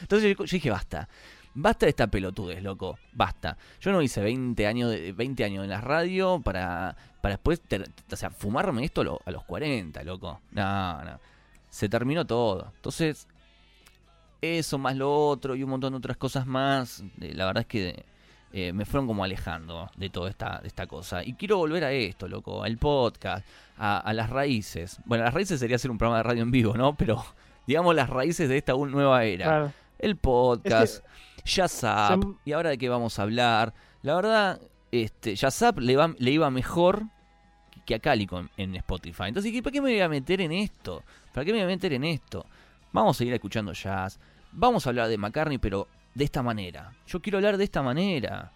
Entonces 0.01 0.35
yo, 0.37 0.43
dije, 0.43 0.69
basta. 0.69 1.07
Basta 1.53 1.87
de 1.87 1.89
esta 1.89 2.07
pelotudez, 2.07 2.61
loco. 2.61 2.99
Basta. 3.13 3.57
Yo 3.81 3.91
no 3.91 4.01
hice 4.01 4.21
20 4.21 4.67
años, 4.67 4.91
de, 4.91 5.11
20 5.11 5.43
años 5.43 5.63
en 5.63 5.71
la 5.71 5.81
radio 5.81 6.39
para, 6.39 6.95
para 7.21 7.35
después, 7.35 7.61
o 8.11 8.15
sea, 8.15 8.29
fumarme 8.29 8.85
esto 8.85 9.21
a, 9.25 9.31
los 9.31 9.43
40, 9.43 10.03
loco. 10.03 10.41
No, 10.51 11.03
no. 11.03 11.19
Se 11.69 11.89
terminó 11.89 12.25
todo. 12.25 12.71
Entonces, 12.75 13.27
eso 14.41 14.77
más 14.77 14.95
lo 14.95 15.11
otro 15.11 15.55
y 15.55 15.63
un 15.63 15.71
montón 15.71 15.93
de 15.93 15.97
otras 15.97 16.17
cosas 16.17 16.45
más, 16.45 17.03
eh, 17.21 17.33
la 17.33 17.47
verdad 17.47 17.61
es 17.61 17.67
que 17.67 18.05
eh, 18.53 18.71
me 18.71 18.85
fueron 18.85 19.07
como 19.07 19.23
alejando 19.23 19.89
de 19.97 20.09
toda 20.09 20.29
esta, 20.29 20.61
esta 20.63 20.85
cosa. 20.85 21.23
Y 21.23 21.33
quiero 21.33 21.57
volver 21.57 21.83
a 21.83 21.91
esto, 21.91 22.27
loco, 22.27 22.63
al 22.63 22.77
podcast, 22.77 23.45
a 23.77 24.13
las 24.13 24.29
raíces. 24.29 24.99
Bueno, 25.05 25.23
las 25.23 25.33
raíces 25.33 25.59
sería 25.59 25.75
hacer 25.75 25.91
un 25.91 25.97
programa 25.97 26.17
de 26.17 26.23
radio 26.23 26.43
en 26.43 26.51
vivo, 26.51 26.75
¿no? 26.77 26.95
Pero 26.95 27.23
digamos, 27.67 27.93
las 27.93 28.09
raíces 28.09 28.49
de 28.49 28.57
esta 28.57 28.73
nueva 28.73 29.23
era. 29.25 29.73
El 29.99 30.15
podcast, 30.15 31.03
es 31.45 31.83
y 32.45 32.51
ahora 32.51 32.69
de 32.71 32.77
qué 32.77 32.89
vamos 32.89 33.19
a 33.19 33.23
hablar. 33.23 33.73
La 34.01 34.15
verdad, 34.15 34.59
este, 34.91 35.35
Yazap 35.35 35.79
le, 35.79 35.97
le 36.17 36.31
iba 36.31 36.49
mejor 36.49 37.03
que 37.85 37.95
a 37.95 37.99
Calico 37.99 38.43
en, 38.57 38.75
Spotify. 38.75 39.23
Entonces, 39.27 39.53
¿para 39.61 39.71
qué 39.71 39.81
me 39.81 39.91
voy 39.91 40.01
a 40.01 40.09
meter 40.09 40.41
en 40.41 40.51
esto? 40.51 41.03
¿Para 41.33 41.45
qué 41.45 41.53
me 41.53 41.59
voy 41.59 41.63
a 41.63 41.67
meter 41.67 41.93
en 41.93 42.03
esto? 42.03 42.45
Vamos 42.91 43.15
a 43.15 43.17
seguir 43.19 43.33
escuchando 43.33 43.71
jazz. 43.71 44.19
Vamos 44.51 44.85
a 44.85 44.89
hablar 44.89 45.07
de 45.07 45.17
McCartney, 45.17 45.57
pero 45.57 45.87
de 46.13 46.25
esta 46.25 46.43
manera. 46.43 46.93
Yo 47.07 47.21
quiero 47.21 47.37
hablar 47.37 47.57
de 47.57 47.63
esta 47.63 47.81
manera. 47.81 48.51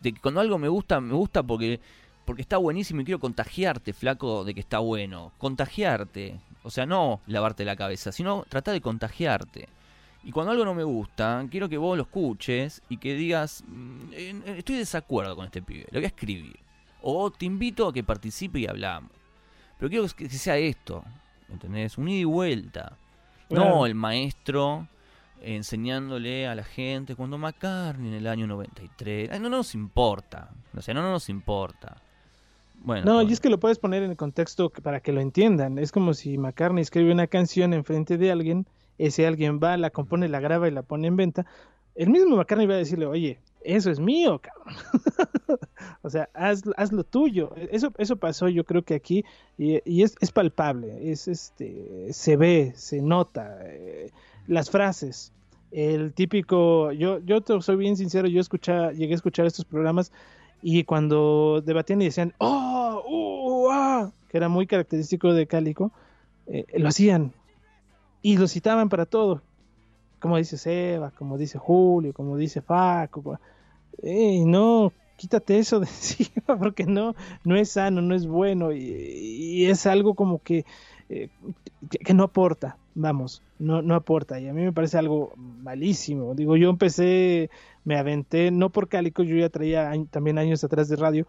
De 0.00 0.12
que 0.12 0.20
cuando 0.20 0.40
algo 0.40 0.58
me 0.58 0.68
gusta, 0.68 1.00
me 1.00 1.14
gusta 1.14 1.42
porque, 1.42 1.80
porque 2.24 2.42
está 2.42 2.56
buenísimo 2.56 3.00
y 3.00 3.04
quiero 3.04 3.18
contagiarte, 3.18 3.92
flaco, 3.92 4.44
de 4.44 4.54
que 4.54 4.60
está 4.60 4.78
bueno. 4.78 5.32
Contagiarte. 5.38 6.38
O 6.68 6.70
sea, 6.70 6.84
no 6.84 7.22
lavarte 7.26 7.64
la 7.64 7.76
cabeza, 7.76 8.12
sino 8.12 8.44
tratar 8.46 8.74
de 8.74 8.82
contagiarte. 8.82 9.70
Y 10.22 10.32
cuando 10.32 10.52
algo 10.52 10.66
no 10.66 10.74
me 10.74 10.84
gusta, 10.84 11.42
quiero 11.50 11.66
que 11.66 11.78
vos 11.78 11.96
lo 11.96 12.02
escuches 12.02 12.82
y 12.90 12.98
que 12.98 13.14
digas, 13.14 13.64
mm, 13.66 14.12
estoy 14.44 14.74
de 14.74 14.80
desacuerdo 14.80 15.34
con 15.34 15.46
este 15.46 15.62
pibe, 15.62 15.86
lo 15.90 15.98
voy 15.98 16.04
a 16.04 16.08
escribir. 16.08 16.58
O 17.00 17.30
te 17.30 17.46
invito 17.46 17.88
a 17.88 17.92
que 17.94 18.04
participe 18.04 18.60
y 18.60 18.66
hablamos. 18.66 19.10
Pero 19.78 19.88
quiero 19.88 20.06
que 20.14 20.28
sea 20.28 20.58
esto, 20.58 21.02
¿entendés? 21.48 21.96
Un 21.96 22.10
ida 22.10 22.20
y 22.20 22.24
vuelta. 22.24 22.98
No 23.48 23.86
el 23.86 23.94
maestro 23.94 24.88
enseñándole 25.40 26.46
a 26.46 26.54
la 26.54 26.64
gente 26.64 27.16
cuando 27.16 27.38
McCartney 27.38 28.08
en 28.08 28.14
el 28.14 28.26
año 28.26 28.46
93. 28.46 29.30
no, 29.40 29.48
no 29.48 29.56
nos 29.56 29.74
importa. 29.74 30.50
O 30.76 30.82
sea, 30.82 30.92
no, 30.92 31.00
no 31.00 31.12
nos 31.12 31.30
importa 31.30 31.96
no, 32.84 33.22
y 33.22 33.32
es 33.32 33.40
que 33.40 33.50
lo 33.50 33.58
puedes 33.58 33.78
poner 33.78 34.02
en 34.02 34.10
el 34.10 34.16
contexto 34.16 34.70
para 34.70 35.00
que 35.00 35.12
lo 35.12 35.20
entiendan. 35.20 35.78
Es 35.78 35.92
como 35.92 36.14
si 36.14 36.38
McCartney 36.38 36.82
escribe 36.82 37.12
una 37.12 37.26
canción 37.26 37.74
enfrente 37.74 38.18
de 38.18 38.30
alguien, 38.30 38.66
ese 38.98 39.26
alguien 39.26 39.60
va, 39.62 39.76
la 39.76 39.90
compone, 39.90 40.28
la 40.28 40.40
graba 40.40 40.68
y 40.68 40.70
la 40.70 40.82
pone 40.82 41.08
en 41.08 41.16
venta. 41.16 41.46
El 41.94 42.10
mismo 42.10 42.36
McCartney 42.36 42.66
va 42.66 42.74
a 42.74 42.78
decirle, 42.78 43.06
oye, 43.06 43.40
eso 43.62 43.90
es 43.90 44.00
mío, 44.00 44.40
cabrón. 44.40 44.74
o 46.02 46.10
sea, 46.10 46.28
haz, 46.34 46.64
lo 46.92 47.04
tuyo. 47.04 47.52
Eso, 47.70 47.92
eso 47.98 48.16
pasó 48.16 48.48
yo 48.48 48.64
creo 48.64 48.82
que 48.82 48.94
aquí 48.94 49.24
y, 49.56 50.02
es, 50.02 50.16
es, 50.20 50.32
palpable, 50.32 51.10
es 51.10 51.28
este, 51.28 52.12
se 52.12 52.36
ve, 52.36 52.72
se 52.76 53.02
nota. 53.02 53.58
Eh, 53.62 54.10
las 54.46 54.70
frases, 54.70 55.32
el 55.70 56.14
típico, 56.14 56.92
yo, 56.92 57.18
yo 57.20 57.40
te 57.42 57.60
soy 57.60 57.76
bien 57.76 57.96
sincero, 57.96 58.28
yo 58.28 58.40
escucha, 58.40 58.92
llegué 58.92 59.12
a 59.12 59.16
escuchar 59.16 59.46
estos 59.46 59.64
programas 59.64 60.12
y 60.62 60.84
cuando 60.84 61.62
debatían 61.64 62.02
y 62.02 62.06
decían, 62.06 62.34
¡Oh! 62.38 63.02
Uh, 63.08 63.70
ah", 63.70 64.12
que 64.28 64.36
era 64.36 64.48
muy 64.48 64.66
característico 64.66 65.32
de 65.32 65.46
Cálico, 65.46 65.92
eh, 66.46 66.66
lo 66.76 66.88
hacían 66.88 67.32
y 68.22 68.36
lo 68.36 68.48
citaban 68.48 68.88
para 68.88 69.06
todo. 69.06 69.42
Como 70.20 70.36
dice 70.36 70.58
Seba, 70.58 71.10
como 71.12 71.38
dice 71.38 71.58
Julio, 71.58 72.12
como 72.12 72.36
dice 72.36 72.60
Faco. 72.60 73.38
Eh, 74.02 74.42
no, 74.44 74.92
quítate 75.16 75.58
eso 75.58 75.80
de 75.80 75.86
encima 75.88 76.58
porque 76.58 76.84
no, 76.84 77.14
no 77.44 77.56
es 77.56 77.70
sano, 77.70 78.00
no 78.00 78.14
es 78.14 78.26
bueno 78.26 78.72
y, 78.72 79.66
es 79.66 79.86
algo 79.86 80.14
como 80.14 80.42
que, 80.42 80.64
eh, 81.08 81.28
que, 81.90 82.14
no 82.14 82.24
aporta, 82.24 82.78
vamos, 82.94 83.42
no, 83.58 83.82
no 83.82 83.94
aporta 83.94 84.40
y 84.40 84.48
a 84.48 84.52
mí 84.52 84.62
me 84.62 84.72
parece 84.72 84.98
algo 84.98 85.34
malísimo. 85.36 86.34
Digo, 86.34 86.56
yo 86.56 86.70
empecé 86.70 87.50
me 87.88 87.96
aventé, 87.96 88.50
no 88.50 88.68
por 88.68 88.86
Cálico, 88.86 89.22
yo 89.22 89.34
ya 89.34 89.48
traía 89.48 89.90
también 90.10 90.36
años 90.36 90.62
atrás 90.62 90.90
de 90.90 90.96
radio, 90.96 91.26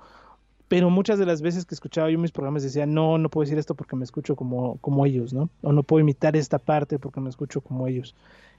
pero 0.67 0.89
muchas 0.89 1.17
de 1.17 1.25
las 1.25 1.41
veces 1.41 1.65
que 1.65 1.73
escuchaba 1.73 2.11
yo 2.11 2.19
mis 2.19 2.33
programas 2.33 2.63
decía, 2.63 2.85
no, 2.85 3.17
no 3.17 3.29
puedo 3.29 3.45
decir 3.45 3.57
esto 3.57 3.75
porque 3.75 3.95
me 3.95 4.03
escucho 4.03 4.35
como, 4.35 4.77
como 4.79 5.05
ellos, 5.05 5.33
¿no? 5.33 5.49
O 5.61 5.71
no 5.71 5.83
puedo 5.83 6.01
imitar 6.01 6.35
esta 6.35 6.59
parte 6.59 6.99
porque 6.99 7.21
me 7.21 7.29
escucho 7.29 7.61
como 7.61 7.87
ellos. 7.87 8.13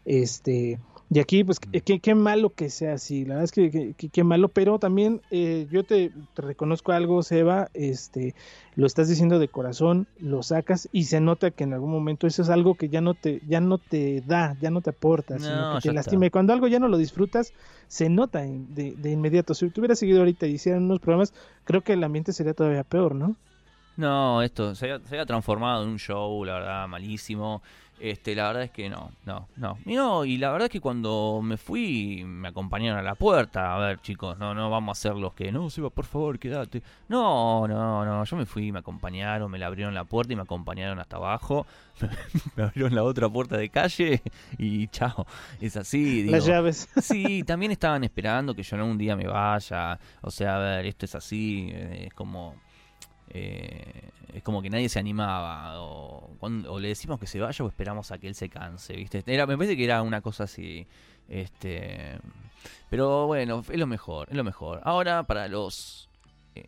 Este, 0.06 0.80
y 1.12 1.18
aquí, 1.18 1.42
pues, 1.42 1.58
qué, 1.58 2.14
malo 2.14 2.50
que 2.50 2.70
sea 2.70 2.92
así, 2.92 3.24
la 3.24 3.34
verdad 3.34 3.44
es 3.44 3.50
que 3.50 3.94
qué 3.94 4.22
malo, 4.22 4.48
pero 4.48 4.78
también 4.78 5.20
eh, 5.32 5.66
yo 5.68 5.82
te, 5.82 6.12
reconozco 6.36 6.92
algo, 6.92 7.24
Seba, 7.24 7.68
este, 7.74 8.36
lo 8.76 8.86
estás 8.86 9.08
diciendo 9.08 9.40
de 9.40 9.48
corazón, 9.48 10.06
lo 10.20 10.44
sacas 10.44 10.88
y 10.92 11.04
se 11.04 11.20
nota 11.20 11.50
que 11.50 11.64
en 11.64 11.72
algún 11.72 11.90
momento 11.90 12.28
eso 12.28 12.42
es 12.42 12.48
algo 12.48 12.76
que 12.76 12.90
ya 12.90 13.00
no 13.00 13.14
te, 13.14 13.42
ya 13.48 13.60
no 13.60 13.78
te 13.78 14.20
da, 14.20 14.56
ya 14.60 14.70
no 14.70 14.82
te 14.82 14.90
aporta, 14.90 15.36
sino 15.40 15.74
que 15.74 15.88
te 15.88 15.92
lastima. 15.92 16.26
Y 16.26 16.30
cuando 16.30 16.52
algo 16.52 16.68
ya 16.68 16.78
no 16.78 16.86
lo 16.86 16.96
disfrutas, 16.96 17.54
se 17.88 18.08
nota 18.08 18.42
de, 18.42 18.94
de 18.96 19.10
inmediato. 19.10 19.52
Si 19.54 19.68
tú 19.70 19.80
hubieras 19.80 19.98
seguido 19.98 20.20
ahorita 20.20 20.46
y 20.46 20.52
hicieran 20.52 20.84
unos 20.84 21.00
programas, 21.00 21.34
creo 21.64 21.80
que 21.80 21.94
el 21.94 22.04
ambiente 22.04 22.32
sería 22.32 22.54
todavía 22.54 22.84
peor, 22.84 23.16
¿no? 23.16 23.34
No, 23.96 24.42
esto 24.42 24.74
se 24.74 24.86
se 24.86 25.14
había 25.14 25.26
transformado 25.26 25.82
en 25.82 25.90
un 25.90 25.98
show, 25.98 26.44
la 26.44 26.54
verdad, 26.54 26.88
malísimo. 26.88 27.62
Este, 28.00 28.34
la 28.34 28.46
verdad 28.46 28.62
es 28.62 28.70
que 28.70 28.88
no, 28.88 29.12
no, 29.26 29.46
no. 29.56 29.78
Y 29.84 29.94
no, 29.94 30.24
y 30.24 30.38
la 30.38 30.50
verdad 30.50 30.66
es 30.66 30.72
que 30.72 30.80
cuando 30.80 31.40
me 31.42 31.58
fui, 31.58 32.24
me 32.24 32.48
acompañaron 32.48 32.98
a 32.98 33.02
la 33.02 33.14
puerta. 33.14 33.74
A 33.74 33.78
ver, 33.78 34.00
chicos, 34.00 34.38
no, 34.38 34.54
no 34.54 34.70
vamos 34.70 34.98
a 34.98 35.00
ser 35.00 35.16
los 35.16 35.34
que, 35.34 35.52
no, 35.52 35.68
Seba, 35.68 35.90
por 35.90 36.06
favor, 36.06 36.38
quédate. 36.38 36.82
No, 37.08 37.68
no, 37.68 38.04
no, 38.06 38.24
yo 38.24 38.36
me 38.36 38.46
fui, 38.46 38.72
me 38.72 38.78
acompañaron, 38.78 39.50
me 39.50 39.58
la 39.58 39.66
abrieron 39.66 39.94
la 39.94 40.04
puerta 40.04 40.32
y 40.32 40.36
me 40.36 40.42
acompañaron 40.42 40.98
hasta 40.98 41.16
abajo. 41.16 41.66
me 42.56 42.62
abrieron 42.62 42.94
la 42.94 43.02
otra 43.02 43.28
puerta 43.28 43.58
de 43.58 43.68
calle 43.68 44.22
y 44.56 44.88
chao. 44.88 45.26
Es 45.60 45.76
así. 45.76 46.24
Las 46.24 46.46
llaves. 46.46 46.88
sí, 47.02 47.42
también 47.44 47.70
estaban 47.72 48.02
esperando 48.02 48.54
que 48.54 48.62
yo 48.62 48.78
no 48.78 48.86
un 48.86 48.96
día 48.96 49.14
me 49.14 49.26
vaya. 49.26 49.98
O 50.22 50.30
sea, 50.30 50.56
a 50.56 50.58
ver, 50.58 50.86
esto 50.86 51.04
es 51.04 51.14
así, 51.14 51.70
es 51.70 52.14
como 52.14 52.54
eh, 53.30 54.10
es 54.34 54.42
como 54.42 54.62
que 54.62 54.70
nadie 54.70 54.88
se 54.88 54.98
animaba. 54.98 55.80
O, 55.80 56.30
cuando, 56.38 56.78
le 56.78 56.88
decimos 56.88 57.18
que 57.18 57.26
se 57.26 57.40
vaya 57.40 57.64
o 57.64 57.68
esperamos 57.68 58.10
a 58.10 58.18
que 58.18 58.28
él 58.28 58.34
se 58.34 58.48
canse, 58.48 58.94
¿viste? 58.94 59.22
Era, 59.26 59.46
me 59.46 59.56
parece 59.56 59.76
que 59.76 59.84
era 59.84 60.02
una 60.02 60.20
cosa 60.20 60.44
así. 60.44 60.86
Este, 61.28 62.18
pero 62.88 63.26
bueno, 63.26 63.62
es 63.68 63.78
lo 63.78 63.86
mejor, 63.86 64.28
es 64.30 64.36
lo 64.36 64.44
mejor. 64.44 64.80
Ahora 64.84 65.22
para 65.22 65.48
los 65.48 66.08
eh, 66.54 66.64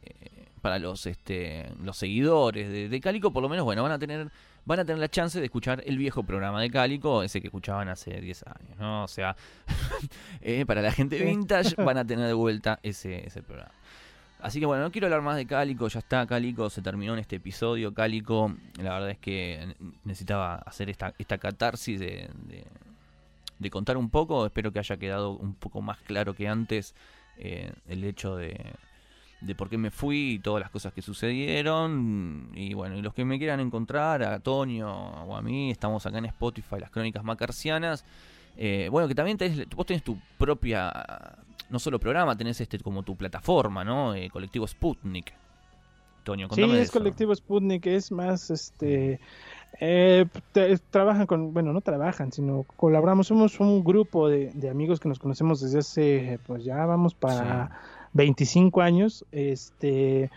para 0.60 0.78
los 0.78 1.06
este 1.06 1.68
los 1.82 1.96
seguidores 1.96 2.70
de, 2.70 2.88
de, 2.88 3.00
Cálico, 3.00 3.32
por 3.32 3.42
lo 3.42 3.48
menos, 3.48 3.64
bueno, 3.64 3.82
van 3.82 3.92
a 3.92 3.98
tener 3.98 4.30
van 4.64 4.80
a 4.80 4.84
tener 4.84 5.00
la 5.00 5.08
chance 5.08 5.38
de 5.40 5.46
escuchar 5.46 5.82
el 5.86 5.98
viejo 5.98 6.22
programa 6.22 6.60
de 6.60 6.70
Cálico, 6.70 7.22
ese 7.22 7.40
que 7.40 7.48
escuchaban 7.48 7.88
hace 7.88 8.20
10 8.20 8.44
años, 8.46 8.78
¿no? 8.78 9.04
O 9.04 9.08
sea, 9.08 9.36
eh, 10.40 10.64
para 10.66 10.82
la 10.82 10.92
gente 10.92 11.18
vintage 11.18 11.74
van 11.82 11.98
a 11.98 12.04
tener 12.04 12.26
de 12.26 12.32
vuelta 12.32 12.78
ese, 12.82 13.26
ese 13.26 13.42
programa. 13.42 13.72
Así 14.42 14.58
que 14.58 14.66
bueno, 14.66 14.82
no 14.82 14.90
quiero 14.90 15.06
hablar 15.06 15.22
más 15.22 15.36
de 15.36 15.46
Cálico, 15.46 15.86
ya 15.86 16.00
está, 16.00 16.26
Cálico 16.26 16.68
se 16.68 16.82
terminó 16.82 17.12
en 17.12 17.20
este 17.20 17.36
episodio, 17.36 17.94
Cálico, 17.94 18.52
la 18.76 18.94
verdad 18.94 19.10
es 19.10 19.18
que 19.18 19.76
necesitaba 20.04 20.56
hacer 20.56 20.90
esta, 20.90 21.14
esta 21.16 21.38
catarsis 21.38 22.00
de, 22.00 22.28
de, 23.60 23.70
contar 23.70 23.96
un 23.96 24.10
poco, 24.10 24.44
espero 24.44 24.72
que 24.72 24.80
haya 24.80 24.96
quedado 24.96 25.30
un 25.30 25.54
poco 25.54 25.80
más 25.80 25.98
claro 25.98 26.34
que 26.34 26.48
antes 26.48 26.96
eh, 27.38 27.72
el 27.86 28.02
hecho 28.02 28.34
de, 28.34 28.58
de 29.42 29.54
por 29.54 29.68
qué 29.68 29.78
me 29.78 29.90
fui 29.90 30.32
y 30.32 30.38
todas 30.38 30.60
las 30.60 30.70
cosas 30.70 30.92
que 30.92 31.02
sucedieron. 31.02 32.50
Y 32.54 32.74
bueno, 32.74 32.96
y 32.96 33.02
los 33.02 33.14
que 33.14 33.24
me 33.24 33.38
quieran 33.38 33.60
encontrar, 33.60 34.22
a 34.22 34.34
Antonio 34.34 34.90
o 34.90 35.36
a 35.36 35.42
mí, 35.42 35.70
estamos 35.70 36.06
acá 36.06 36.18
en 36.18 36.26
Spotify, 36.26 36.76
las 36.80 36.90
crónicas 36.90 37.24
macarcianas. 37.24 38.04
Eh, 38.56 38.88
bueno, 38.90 39.08
que 39.08 39.14
también 39.14 39.38
tenés, 39.38 39.68
vos 39.70 39.86
tenés 39.86 40.02
tu 40.02 40.18
propia, 40.38 40.92
no 41.70 41.78
solo 41.78 41.98
programa, 41.98 42.36
tenés 42.36 42.60
este 42.60 42.78
como 42.78 43.02
tu 43.02 43.16
plataforma, 43.16 43.84
¿no? 43.84 44.14
Eh, 44.14 44.30
colectivo 44.30 44.66
Sputnik. 44.66 45.32
Toño, 46.24 46.48
sí, 46.52 46.62
es 46.62 46.92
colectivo 46.92 47.34
Sputnik, 47.34 47.84
es 47.86 48.12
más, 48.12 48.48
este, 48.50 49.18
eh, 49.80 50.26
trabajan 50.90 51.26
con, 51.26 51.52
bueno, 51.52 51.72
no 51.72 51.80
trabajan, 51.80 52.30
sino 52.30 52.64
colaboramos, 52.76 53.26
somos 53.26 53.58
un 53.58 53.82
grupo 53.82 54.28
de, 54.28 54.70
amigos 54.70 55.00
que 55.00 55.08
nos 55.08 55.18
conocemos 55.18 55.60
desde 55.60 55.80
hace, 55.80 56.38
pues 56.46 56.62
ya 56.62 56.86
vamos 56.86 57.14
para 57.14 57.72
25 58.12 58.82
años, 58.82 59.24
este, 59.32 60.30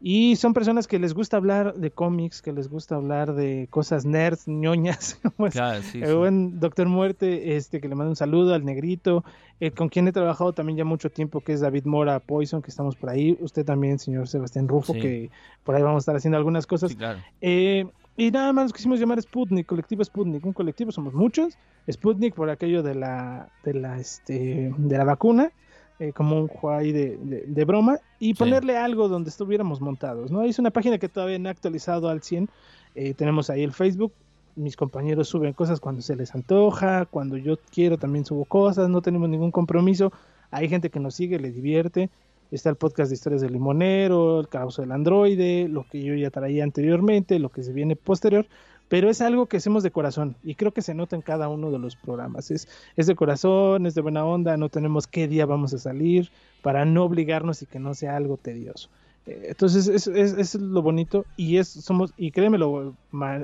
y 0.00 0.36
son 0.36 0.52
personas 0.52 0.86
que 0.86 0.98
les 0.98 1.14
gusta 1.14 1.38
hablar 1.38 1.74
de 1.74 1.90
cómics, 1.90 2.42
que 2.42 2.52
les 2.52 2.68
gusta 2.68 2.96
hablar 2.96 3.34
de 3.34 3.66
cosas 3.70 4.04
nerds, 4.04 4.46
ñoñas. 4.46 5.20
Claro, 5.50 5.80
el 5.94 6.16
buen 6.16 6.60
Doctor 6.60 6.88
Muerte, 6.88 7.56
este, 7.56 7.80
que 7.80 7.88
le 7.88 7.94
mando 7.94 8.10
un 8.10 8.16
saludo 8.16 8.54
al 8.54 8.64
negrito, 8.64 9.24
eh, 9.60 9.70
con 9.70 9.88
quien 9.88 10.06
he 10.08 10.12
trabajado 10.12 10.52
también 10.52 10.76
ya 10.78 10.84
mucho 10.84 11.10
tiempo, 11.10 11.40
que 11.40 11.52
es 11.52 11.60
David 11.60 11.84
Mora 11.84 12.20
Poison, 12.20 12.62
que 12.62 12.70
estamos 12.70 12.96
por 12.96 13.10
ahí. 13.10 13.36
Usted 13.40 13.64
también, 13.64 13.98
señor 13.98 14.28
Sebastián 14.28 14.68
Rufo, 14.68 14.92
que 14.92 15.30
por 15.64 15.74
ahí 15.74 15.82
vamos 15.82 16.00
a 16.00 16.02
estar 16.02 16.16
haciendo 16.16 16.36
algunas 16.36 16.66
cosas. 16.66 16.96
Eh, 17.40 17.86
y 18.18 18.30
nada 18.30 18.52
más 18.52 18.66
nos 18.66 18.72
quisimos 18.72 18.98
llamar 18.98 19.20
Sputnik, 19.20 19.66
colectivo 19.66 20.04
Sputnik. 20.04 20.44
Un 20.44 20.52
colectivo 20.52 20.90
somos 20.90 21.14
muchos. 21.14 21.58
Sputnik 21.90 22.34
por 22.34 22.50
aquello 22.50 22.82
de 22.82 22.94
la, 22.94 23.48
de 23.64 23.74
la, 23.74 23.98
este, 23.98 24.72
de 24.76 24.98
la 24.98 25.04
vacuna. 25.04 25.52
Eh, 25.98 26.12
como 26.12 26.42
un 26.42 26.50
ahí 26.70 26.92
de, 26.92 27.16
de, 27.46 27.64
broma 27.64 28.00
y 28.18 28.34
ponerle 28.34 28.76
algo 28.76 29.08
donde 29.08 29.30
estuviéramos 29.30 29.80
montados, 29.80 30.30
¿no? 30.30 30.42
Es 30.42 30.58
una 30.58 30.70
página 30.70 30.98
que 30.98 31.08
todavía 31.08 31.38
no 31.38 31.48
ha 31.48 31.52
actualizado 31.52 32.10
al 32.10 32.22
100, 32.22 32.50
eh, 32.94 33.14
tenemos 33.14 33.48
ahí 33.48 33.62
el 33.62 33.72
Facebook, 33.72 34.12
mis 34.56 34.76
compañeros 34.76 35.28
suben 35.28 35.54
cosas 35.54 35.80
cuando 35.80 36.02
se 36.02 36.14
les 36.14 36.34
antoja, 36.34 37.06
cuando 37.06 37.38
yo 37.38 37.56
quiero 37.72 37.96
también 37.96 38.26
subo 38.26 38.44
cosas, 38.44 38.90
no 38.90 39.00
tenemos 39.00 39.30
ningún 39.30 39.50
compromiso, 39.50 40.12
hay 40.50 40.68
gente 40.68 40.90
que 40.90 41.00
nos 41.00 41.14
sigue, 41.14 41.38
le 41.38 41.50
divierte, 41.50 42.10
está 42.50 42.68
el 42.68 42.76
podcast 42.76 43.08
de 43.08 43.14
historias 43.14 43.40
del 43.40 43.54
limonero, 43.54 44.40
el 44.40 44.48
caos 44.48 44.76
del 44.76 44.92
androide, 44.92 45.66
lo 45.66 45.86
que 45.88 46.02
yo 46.02 46.14
ya 46.14 46.28
traía 46.30 46.62
anteriormente, 46.62 47.38
lo 47.38 47.48
que 47.48 47.62
se 47.62 47.72
viene 47.72 47.96
posterior, 47.96 48.46
pero 48.88 49.10
es 49.10 49.20
algo 49.20 49.46
que 49.46 49.56
hacemos 49.56 49.82
de 49.82 49.90
corazón 49.90 50.36
y 50.44 50.54
creo 50.54 50.72
que 50.72 50.82
se 50.82 50.94
nota 50.94 51.16
en 51.16 51.22
cada 51.22 51.48
uno 51.48 51.70
de 51.70 51.78
los 51.78 51.96
programas. 51.96 52.50
Es, 52.50 52.68
es 52.96 53.06
de 53.06 53.16
corazón, 53.16 53.86
es 53.86 53.94
de 53.94 54.00
buena 54.00 54.24
onda, 54.24 54.56
no 54.56 54.68
tenemos 54.68 55.06
qué 55.06 55.26
día 55.26 55.46
vamos 55.46 55.74
a 55.74 55.78
salir 55.78 56.30
para 56.62 56.84
no 56.84 57.04
obligarnos 57.04 57.62
y 57.62 57.66
que 57.66 57.78
no 57.78 57.94
sea 57.94 58.16
algo 58.16 58.36
tedioso. 58.36 58.88
Eh, 59.26 59.46
entonces 59.48 59.88
es, 59.88 60.06
es, 60.06 60.32
es, 60.34 60.54
lo 60.54 60.82
bonito 60.82 61.24
y 61.36 61.56
es 61.56 61.68
somos 61.68 62.14
y 62.16 62.30
créemelo, 62.30 62.94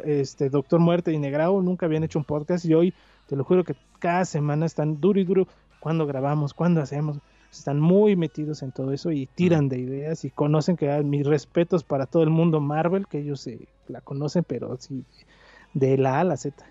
este 0.05 0.49
Doctor 0.49 0.78
Muerte 0.78 1.12
y 1.12 1.18
Negrao 1.18 1.61
nunca 1.61 1.86
habían 1.86 2.05
hecho 2.05 2.18
un 2.18 2.24
podcast 2.24 2.64
y 2.64 2.74
hoy 2.74 2.95
te 3.26 3.36
lo 3.36 3.45
juro 3.45 3.64
que 3.64 3.74
cada 3.99 4.24
semana 4.24 4.66
están 4.66 5.01
duro 5.01 5.18
y 5.18 5.24
duro 5.24 5.49
cuando 5.80 6.07
grabamos, 6.07 6.55
cuando 6.55 6.80
hacemos, 6.80 7.18
están 7.51 7.80
muy 7.80 8.14
metidos 8.14 8.62
en 8.62 8.70
todo 8.70 8.93
eso 8.93 9.11
y 9.11 9.26
tiran 9.26 9.68
de 9.68 9.78
ideas 9.78 10.24
y 10.24 10.30
conocen 10.30 10.76
que 10.76 10.88
mis 11.03 11.26
respetos 11.26 11.82
para 11.82 12.07
todo 12.07 12.22
el 12.22 12.30
mundo 12.30 12.61
Marvel, 12.61 13.07
que 13.09 13.18
ellos 13.18 13.40
se 13.40 13.66
la 13.88 14.01
conocen, 14.01 14.45
pero 14.45 14.76
sí 14.78 15.05
de 15.74 15.98
la 15.98 16.16
A 16.16 16.20
a 16.20 16.24
la 16.24 16.36
Z. 16.36 16.64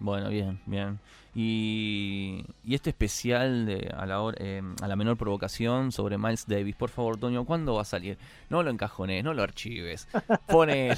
Bueno, 0.00 0.28
bien, 0.28 0.60
bien. 0.66 1.00
Y, 1.34 2.44
y 2.64 2.74
este 2.74 2.90
especial 2.90 3.66
de, 3.66 3.92
a, 3.96 4.06
la 4.06 4.32
eh, 4.38 4.62
a 4.80 4.88
la 4.88 4.96
menor 4.96 5.16
provocación 5.16 5.92
sobre 5.92 6.18
Miles 6.18 6.46
Davis, 6.46 6.74
por 6.74 6.90
favor, 6.90 7.16
Toño, 7.16 7.44
¿cuándo 7.44 7.74
va 7.74 7.82
a 7.82 7.84
salir? 7.84 8.18
No 8.48 8.62
lo 8.62 8.70
encajones, 8.70 9.22
no 9.22 9.34
lo 9.34 9.42
archives. 9.42 10.08
Pone. 10.46 10.96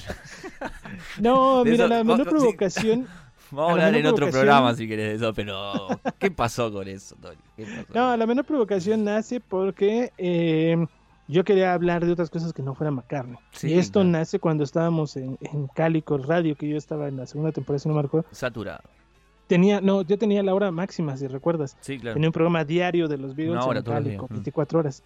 no, 1.21 1.65
mira, 1.65 1.89
la 1.89 2.05
menor 2.05 2.29
provocación. 2.29 3.07
Vamos 3.51 3.71
a 3.71 3.73
hablar 3.73 3.97
en 3.97 4.07
otro 4.07 4.31
programa 4.31 4.75
si 4.75 4.87
querés 4.87 5.17
eso, 5.17 5.35
pero 5.35 5.89
¿qué 6.21 6.31
pasó 6.31 6.73
con 6.73 6.87
eso, 6.87 7.17
Toño? 7.17 7.41
No, 7.93 8.17
la 8.17 8.27
menor 8.27 8.45
provocación 8.45 9.05
nace 9.05 9.41
porque. 9.41 10.13
Eh, 10.19 10.87
yo 11.31 11.45
quería 11.45 11.73
hablar 11.73 12.05
de 12.05 12.13
otras 12.13 12.31
cosas 12.31 12.53
que 12.53 12.63
no 12.63 12.75
fuera 12.75 12.91
McCartney. 12.91 13.39
y 13.63 13.75
esto 13.75 14.05
nace 14.05 14.39
cuando 14.39 14.65
estábamos 14.65 15.17
en, 15.17 15.39
en 15.41 15.67
Cálico 15.69 16.19
Radio, 16.19 16.57
que 16.57 16.69
yo 16.69 16.77
estaba 16.77 17.09
en 17.09 17.17
la 17.17 17.27
segunda 17.27 17.53
temporada, 17.53 17.79
si 17.79 17.89
no 17.89 17.95
me 17.95 18.01
acuerdo. 18.01 18.27
Saturado. 18.33 18.83
Tenía, 19.47 19.81
no, 19.81 20.03
yo 20.03 20.17
tenía 20.17 20.43
la 20.43 20.55
hora 20.55 20.71
máxima, 20.71 21.17
si 21.17 21.27
recuerdas. 21.27 21.77
Sí, 21.81 21.99
claro. 21.99 22.15
Tenía 22.15 22.29
un 22.29 22.33
programa 22.33 22.65
diario 22.65 23.09
de 23.09 23.19
los 23.19 23.35
Beatles 23.35 23.65
en 23.65 23.83
Cálico, 23.83 24.27
24 24.31 24.77
mm. 24.77 24.81
horas. 24.81 25.03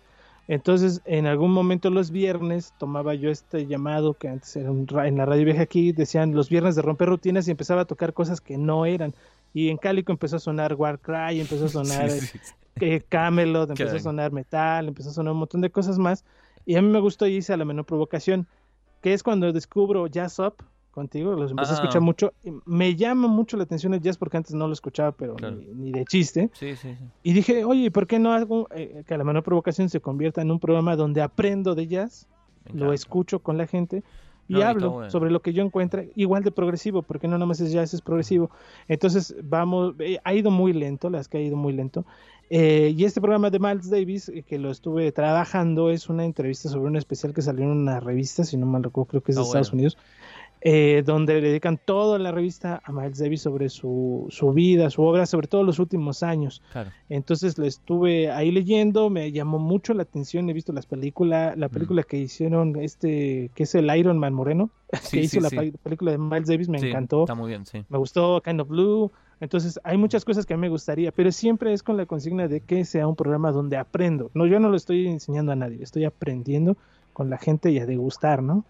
Entonces, 0.46 1.00
en 1.06 1.26
algún 1.26 1.50
momento 1.50 1.88
los 1.88 2.10
viernes 2.10 2.74
tomaba 2.78 3.14
yo 3.14 3.30
este 3.30 3.66
llamado 3.66 4.12
que 4.14 4.28
antes 4.28 4.54
era 4.56 4.70
en 5.08 5.16
la 5.16 5.24
radio 5.24 5.46
vieja 5.46 5.62
aquí, 5.62 5.92
decían 5.92 6.34
los 6.34 6.50
viernes 6.50 6.74
de 6.76 6.82
romper 6.82 7.08
rutinas 7.08 7.48
y 7.48 7.52
empezaba 7.52 7.82
a 7.82 7.84
tocar 7.86 8.12
cosas 8.12 8.40
que 8.42 8.58
no 8.58 8.84
eran. 8.84 9.14
Y 9.54 9.70
en 9.70 9.78
Cálico 9.78 10.12
empezó 10.12 10.36
a 10.36 10.40
sonar 10.40 10.74
Warcry, 10.74 11.40
empezó 11.40 11.66
a 11.66 11.68
sonar 11.84 12.10
que 12.74 13.00
Camelot, 13.00 13.70
empezó 13.70 13.96
a 13.96 14.00
sonar 14.00 14.32
metal, 14.32 14.88
empezó 14.88 15.10
a 15.10 15.12
sonar 15.12 15.32
un 15.32 15.38
montón 15.38 15.62
de 15.62 15.70
cosas 15.70 15.98
más. 15.98 16.24
Y 16.66 16.76
a 16.76 16.82
mí 16.82 16.88
me 16.88 17.00
gustó 17.00 17.26
y 17.26 17.36
hice 17.36 17.52
a 17.52 17.56
la 17.56 17.64
menor 17.64 17.86
provocación, 17.86 18.46
que 19.00 19.14
es 19.14 19.22
cuando 19.22 19.50
descubro 19.52 20.06
Jazz 20.08 20.38
Up 20.40 20.56
contigo, 20.90 21.32
los 21.34 21.50
empecé 21.50 21.72
a 21.72 21.74
escuchar 21.74 22.00
mucho. 22.00 22.32
Me 22.64 22.94
llama 22.94 23.28
mucho 23.28 23.56
la 23.56 23.64
atención 23.64 23.94
el 23.94 24.00
jazz 24.00 24.16
porque 24.16 24.36
antes 24.36 24.54
no 24.54 24.66
lo 24.66 24.72
escuchaba, 24.72 25.12
pero 25.12 25.36
ni, 25.36 25.90
de 25.90 26.04
chiste. 26.04 26.50
Y 27.22 27.32
dije, 27.32 27.64
oye, 27.64 27.90
¿por 27.90 28.06
qué 28.06 28.18
no 28.18 28.32
hago 28.32 28.68
eh, 28.70 29.02
que 29.06 29.14
a 29.14 29.18
la 29.18 29.24
menor 29.24 29.42
provocación 29.42 29.88
se 29.88 30.00
convierta 30.00 30.40
en 30.40 30.50
un 30.50 30.60
programa 30.60 30.94
donde 30.96 31.20
aprendo 31.20 31.74
de 31.74 31.88
jazz, 31.88 32.28
lo 32.72 32.92
escucho 32.92 33.40
con 33.40 33.58
la 33.58 33.66
gente 33.66 34.02
y 34.48 34.62
hablo 34.62 35.10
sobre 35.10 35.30
lo 35.30 35.40
que 35.40 35.52
yo 35.52 35.64
encuentro 35.64 36.02
igual 36.14 36.44
de 36.44 36.50
progresivo, 36.50 37.02
porque 37.02 37.28
no 37.28 37.36
nada 37.36 37.46
más 37.46 37.60
es 37.60 37.72
jazz, 37.72 37.94
es 37.94 38.00
progresivo. 38.00 38.50
Entonces, 38.88 39.34
vamos, 39.42 39.94
eh, 39.98 40.18
ha 40.24 40.34
ido 40.34 40.50
muy 40.50 40.72
lento, 40.72 41.10
las 41.10 41.28
que 41.28 41.38
ha 41.38 41.40
ido 41.40 41.56
muy 41.56 41.72
lento. 41.72 42.04
Eh, 42.50 42.94
y 42.96 43.04
este 43.04 43.20
programa 43.20 43.50
de 43.50 43.58
Miles 43.58 43.88
Davis, 43.88 44.28
eh, 44.28 44.42
que 44.42 44.58
lo 44.58 44.70
estuve 44.70 45.10
trabajando, 45.12 45.90
es 45.90 46.08
una 46.08 46.24
entrevista 46.24 46.68
sobre 46.68 46.88
un 46.88 46.96
especial 46.96 47.32
que 47.32 47.42
salió 47.42 47.64
en 47.64 47.70
una 47.70 48.00
revista, 48.00 48.44
si 48.44 48.56
no 48.56 48.66
mal 48.66 48.82
recuerdo, 48.82 49.08
creo 49.08 49.22
que 49.22 49.32
es 49.32 49.36
de 49.36 49.42
ah, 49.42 49.46
Estados 49.46 49.72
Unidos, 49.72 49.96
eh, 50.66 51.02
donde 51.04 51.34
le 51.42 51.48
dedican 51.48 51.76
toda 51.76 52.18
la 52.18 52.32
revista 52.32 52.80
a 52.84 52.90
Miles 52.90 53.18
Davis 53.18 53.42
sobre 53.42 53.68
su, 53.68 54.26
su 54.30 54.50
vida, 54.54 54.88
su 54.88 55.02
obra, 55.02 55.26
sobre 55.26 55.46
todo 55.46 55.62
los 55.62 55.78
últimos 55.78 56.22
años. 56.22 56.62
Entonces 57.10 57.58
lo 57.58 57.66
estuve 57.66 58.30
ahí 58.30 58.50
leyendo, 58.50 59.10
me 59.10 59.30
llamó 59.30 59.58
mucho 59.58 59.92
la 59.92 60.04
atención, 60.04 60.48
he 60.48 60.54
visto 60.54 60.72
las 60.72 60.86
películas, 60.86 61.54
la 61.58 61.68
película 61.68 62.02
que 62.02 62.16
hicieron, 62.16 62.76
este, 62.80 63.50
que 63.54 63.64
es 63.64 63.74
el 63.74 63.94
Iron 63.94 64.18
Man 64.18 64.32
Moreno, 64.32 64.70
que 65.10 65.20
hizo 65.20 65.38
la 65.40 65.50
película 65.50 66.12
de 66.12 66.16
Miles 66.16 66.48
Davis, 66.48 66.70
me 66.70 66.78
encantó. 66.78 67.24
Está 67.24 67.34
muy 67.34 67.50
bien, 67.50 67.66
sí. 67.66 67.84
Me 67.90 67.98
gustó 67.98 68.40
Kind 68.40 68.62
of 68.62 68.68
Blue. 68.68 69.12
Entonces, 69.40 69.78
hay 69.84 69.98
muchas 69.98 70.24
cosas 70.24 70.46
que 70.46 70.54
a 70.54 70.56
mí 70.56 70.62
me 70.62 70.70
gustaría, 70.70 71.12
pero 71.12 71.30
siempre 71.30 71.74
es 71.74 71.82
con 71.82 71.98
la 71.98 72.06
consigna 72.06 72.48
de 72.48 72.60
que 72.60 72.86
sea 72.86 73.06
un 73.06 73.16
programa 73.16 73.52
donde 73.52 73.76
aprendo. 73.76 74.30
No, 74.32 74.46
yo 74.46 74.58
no 74.60 74.70
lo 74.70 74.76
estoy 74.78 75.08
enseñando 75.08 75.52
a 75.52 75.56
nadie, 75.56 75.82
estoy 75.82 76.06
aprendiendo 76.06 76.78
con 77.12 77.28
la 77.28 77.36
gente 77.36 77.70
y 77.70 77.78
a 77.80 77.84
degustar, 77.84 78.42
¿no? 78.42 78.64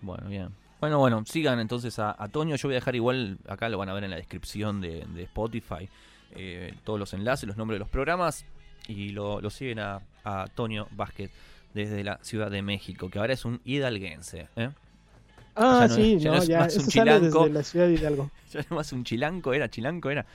Bueno, 0.00 0.28
bien. 0.28 0.50
Bueno, 0.80 0.98
bueno, 0.98 1.22
sigan 1.26 1.60
entonces 1.60 1.98
a, 1.98 2.14
Toño. 2.32 2.56
Yo 2.56 2.68
voy 2.68 2.74
a 2.74 2.78
dejar 2.78 2.96
igual, 2.96 3.38
acá 3.46 3.68
lo 3.68 3.78
van 3.78 3.90
a 3.90 3.92
ver 3.92 4.04
en 4.04 4.10
la 4.10 4.16
descripción 4.16 4.80
de, 4.80 5.04
Spotify, 5.24 5.88
eh, 6.34 6.74
todos 6.84 6.98
los 6.98 7.12
enlaces, 7.12 7.46
los 7.46 7.56
nombres 7.56 7.76
de 7.76 7.80
los 7.80 7.88
programas. 7.88 8.44
Y 8.88 9.10
lo, 9.10 9.48
siguen 9.50 9.78
a, 9.78 10.00
a 10.24 10.46
Toño 10.54 10.88
Vázquez 10.92 11.30
desde 11.74 12.02
la 12.02 12.18
Ciudad 12.22 12.50
de 12.50 12.62
México, 12.62 13.10
que 13.10 13.18
ahora 13.18 13.34
es 13.34 13.44
un 13.44 13.60
hidalguense. 13.64 14.48
¿eh? 14.56 14.70
Ah, 15.56 15.88
sí, 15.88 16.18
ya, 16.18 16.32
no, 16.32 16.44
ya, 16.44 16.66
eso 16.66 16.80
sale 16.80 17.20
desde 17.20 17.50
la 17.50 17.62
ciudad 17.62 17.86
de 17.86 17.94
Hidalgo. 17.94 18.30
Ya 18.52 18.64
no 18.68 18.76
más 18.76 18.92
un 18.92 19.04
chilanco, 19.04 19.52
era 19.52 19.68
chilanco, 19.68 20.10
era. 20.10 20.26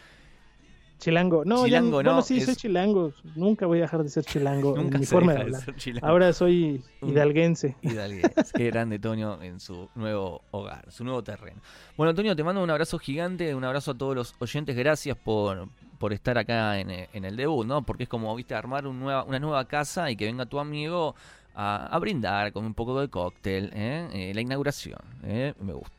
Chilango, 0.97 1.43
no, 1.45 1.65
chilango, 1.65 2.01
no, 2.01 2.11
bueno, 2.11 2.21
sí, 2.21 2.41
soy 2.41 2.55
chilango, 2.55 3.11
nunca 3.35 3.65
voy 3.65 3.79
a 3.79 3.81
dejar 3.81 4.03
de 4.03 4.09
ser 4.09 4.23
chilango 4.23 4.77
en 4.79 4.99
mi 4.99 5.05
forma 5.05 5.33
de 5.33 5.41
hablar. 5.41 5.63
Ahora 6.01 6.33
soy 6.33 6.83
hidalguense. 7.01 7.75
Hidalguense, 7.81 8.31
qué 8.55 8.67
grande 8.67 8.97
Toño 8.97 9.41
en 9.41 9.59
su 9.59 9.89
nuevo 9.95 10.41
hogar, 10.51 10.89
su 10.91 11.03
nuevo 11.03 11.23
terreno. 11.23 11.61
Bueno, 11.97 12.15
Toño, 12.15 12.35
te 12.35 12.43
mando 12.43 12.63
un 12.63 12.69
abrazo 12.69 12.97
gigante, 12.97 13.53
un 13.53 13.63
abrazo 13.63 13.91
a 13.91 13.97
todos 13.97 14.15
los 14.15 14.35
oyentes, 14.39 14.75
gracias 14.75 15.17
por, 15.17 15.67
por 15.99 16.13
estar 16.13 16.37
acá 16.37 16.79
en, 16.79 16.89
el 17.25 17.35
debut, 17.35 17.65
¿no? 17.65 17.83
Porque 17.83 18.03
es 18.03 18.09
como, 18.09 18.33
viste, 18.35 18.55
armar 18.55 18.87
un 18.87 18.99
nueva, 18.99 19.23
una 19.23 19.39
nueva 19.39 19.65
casa 19.65 20.09
y 20.09 20.15
que 20.15 20.25
venga 20.25 20.45
tu 20.45 20.59
amigo 20.59 21.15
a, 21.55 21.97
brindar 21.99 22.51
con 22.51 22.65
un 22.65 22.73
poco 22.73 22.99
de 22.99 23.09
cóctel, 23.09 23.71
¿eh? 23.73 24.09
Eh, 24.13 24.31
la 24.33 24.41
inauguración, 24.41 24.99
¿eh? 25.23 25.53
me 25.59 25.73
gusta. 25.73 25.94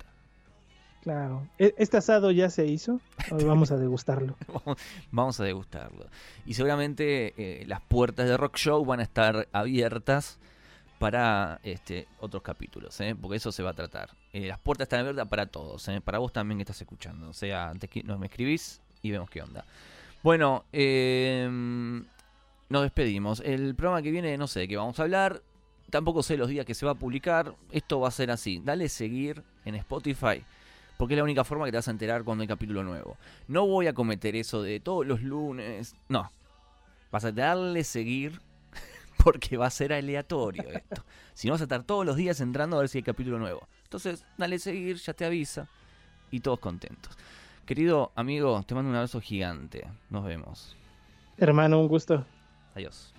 Claro. 1.07 1.47
¿E-, 1.57 1.73
¿Este 1.79 1.99
asado 1.99 2.33
ya 2.33 2.51
se 2.51 2.67
hizo? 2.67 3.01
vamos 3.31 3.71
a 3.71 3.77
degustarlo? 3.77 4.35
vamos 5.13 5.39
a 5.39 5.45
degustarlo. 5.45 6.07
Y 6.47 6.55
seguramente 6.55 7.33
eh, 7.37 7.65
las 7.69 7.81
puertas 7.81 8.29
de 8.29 8.37
Rock 8.37 8.57
Show 8.57 8.85
van 8.85 8.99
a 8.99 9.05
estar 9.05 9.47
abiertas 9.53 10.41
para 10.99 11.61
este, 11.63 12.09
otros 12.19 12.43
capítulos, 12.43 13.01
¿eh? 13.01 13.15
porque 13.15 13.37
eso 13.37 13.53
se 13.53 13.63
va 13.63 13.71
a 13.71 13.75
tratar. 13.75 14.17
Eh, 14.33 14.49
las 14.49 14.59
puertas 14.59 14.87
están 14.87 14.99
abiertas 14.99 15.29
para 15.29 15.47
todos, 15.47 15.89
para 16.03 16.19
vos 16.19 16.33
también 16.33 16.59
que 16.59 16.63
estás 16.63 16.81
escuchando. 16.81 17.29
O 17.29 17.33
sea, 17.33 17.69
antes 17.69 17.89
que 17.89 18.03
nos 18.03 18.19
me 18.19 18.27
escribís 18.27 18.81
y 19.01 19.13
vemos 19.13 19.31
qué 19.31 19.43
onda. 19.43 19.65
Bueno, 20.25 20.65
em, 20.73 22.05
nos 22.69 22.83
despedimos. 22.83 23.39
El 23.45 23.77
programa 23.77 24.03
que 24.03 24.11
viene, 24.11 24.37
no 24.37 24.49
sé 24.49 24.59
de 24.59 24.67
qué 24.67 24.77
vamos 24.77 24.99
a 24.99 25.05
hablar. 25.05 25.41
Tampoco 25.89 26.25
sé 26.25 26.37
los 26.37 26.49
días 26.49 26.67
que 26.67 26.75
se 26.75 26.85
va 26.85 26.91
a 26.91 26.97
publicar. 26.97 27.55
Esto 27.71 28.01
va 28.01 28.09
a 28.09 28.11
ser 28.11 28.33
así. 28.33 28.61
Dale 28.65 28.89
seguir 28.89 29.45
en 29.65 29.77
Spotify. 29.77 30.43
Porque 30.97 31.15
es 31.15 31.19
la 31.19 31.25
única 31.25 31.45
forma 31.45 31.65
que 31.67 31.73
te 31.73 31.79
vas 31.79 31.89
a 31.89 31.91
enterar 31.91 32.25
cuando 32.25 32.43
hay 32.43 32.49
capítulo 32.49 32.83
nuevo. 32.83 33.17
No 33.49 33.67
voy 33.67 33.87
a 33.87 33.93
cometer 33.93 34.37
eso 34.37 34.63
de 34.63 34.81
todos 34.81 35.07
los 35.07 35.23
lunes. 35.23 35.95
No. 36.09 36.31
Vas 37.11 37.25
a 37.25 37.33
darle 37.33 37.85
seguir 37.85 38.41
porque 39.25 39.57
va 39.57 39.67
a 39.67 39.71
ser 39.71 39.93
aleatorio 39.93 40.65
esto. 40.71 41.05
Si 41.35 41.49
no 41.49 41.55
vas 41.55 41.61
a 41.61 41.65
estar 41.65 41.83
todos 41.83 42.07
los 42.07 42.17
días 42.17 42.41
entrando 42.41 42.77
a 42.77 42.81
ver 42.81 42.89
si 42.89 42.99
hay 42.99 43.03
capítulo 43.03 43.39
nuevo. 43.39 43.69
Entonces, 43.85 44.25
dale 44.37 44.59
seguir, 44.59 44.97
ya 44.97 45.13
te 45.13 45.25
avisa 45.25 45.69
y 46.31 46.41
todos 46.41 46.59
contentos. 46.59 47.17
Querido 47.67 48.13
amigo, 48.15 48.63
te 48.67 48.75
mando 48.75 48.91
un 48.91 48.97
abrazo 48.97 49.21
gigante. 49.21 49.87
Nos 50.11 50.25
vemos. 50.25 50.77
Hermano, 51.37 51.81
un 51.81 51.89
gusto. 51.89 52.25
Adiós. 52.75 53.13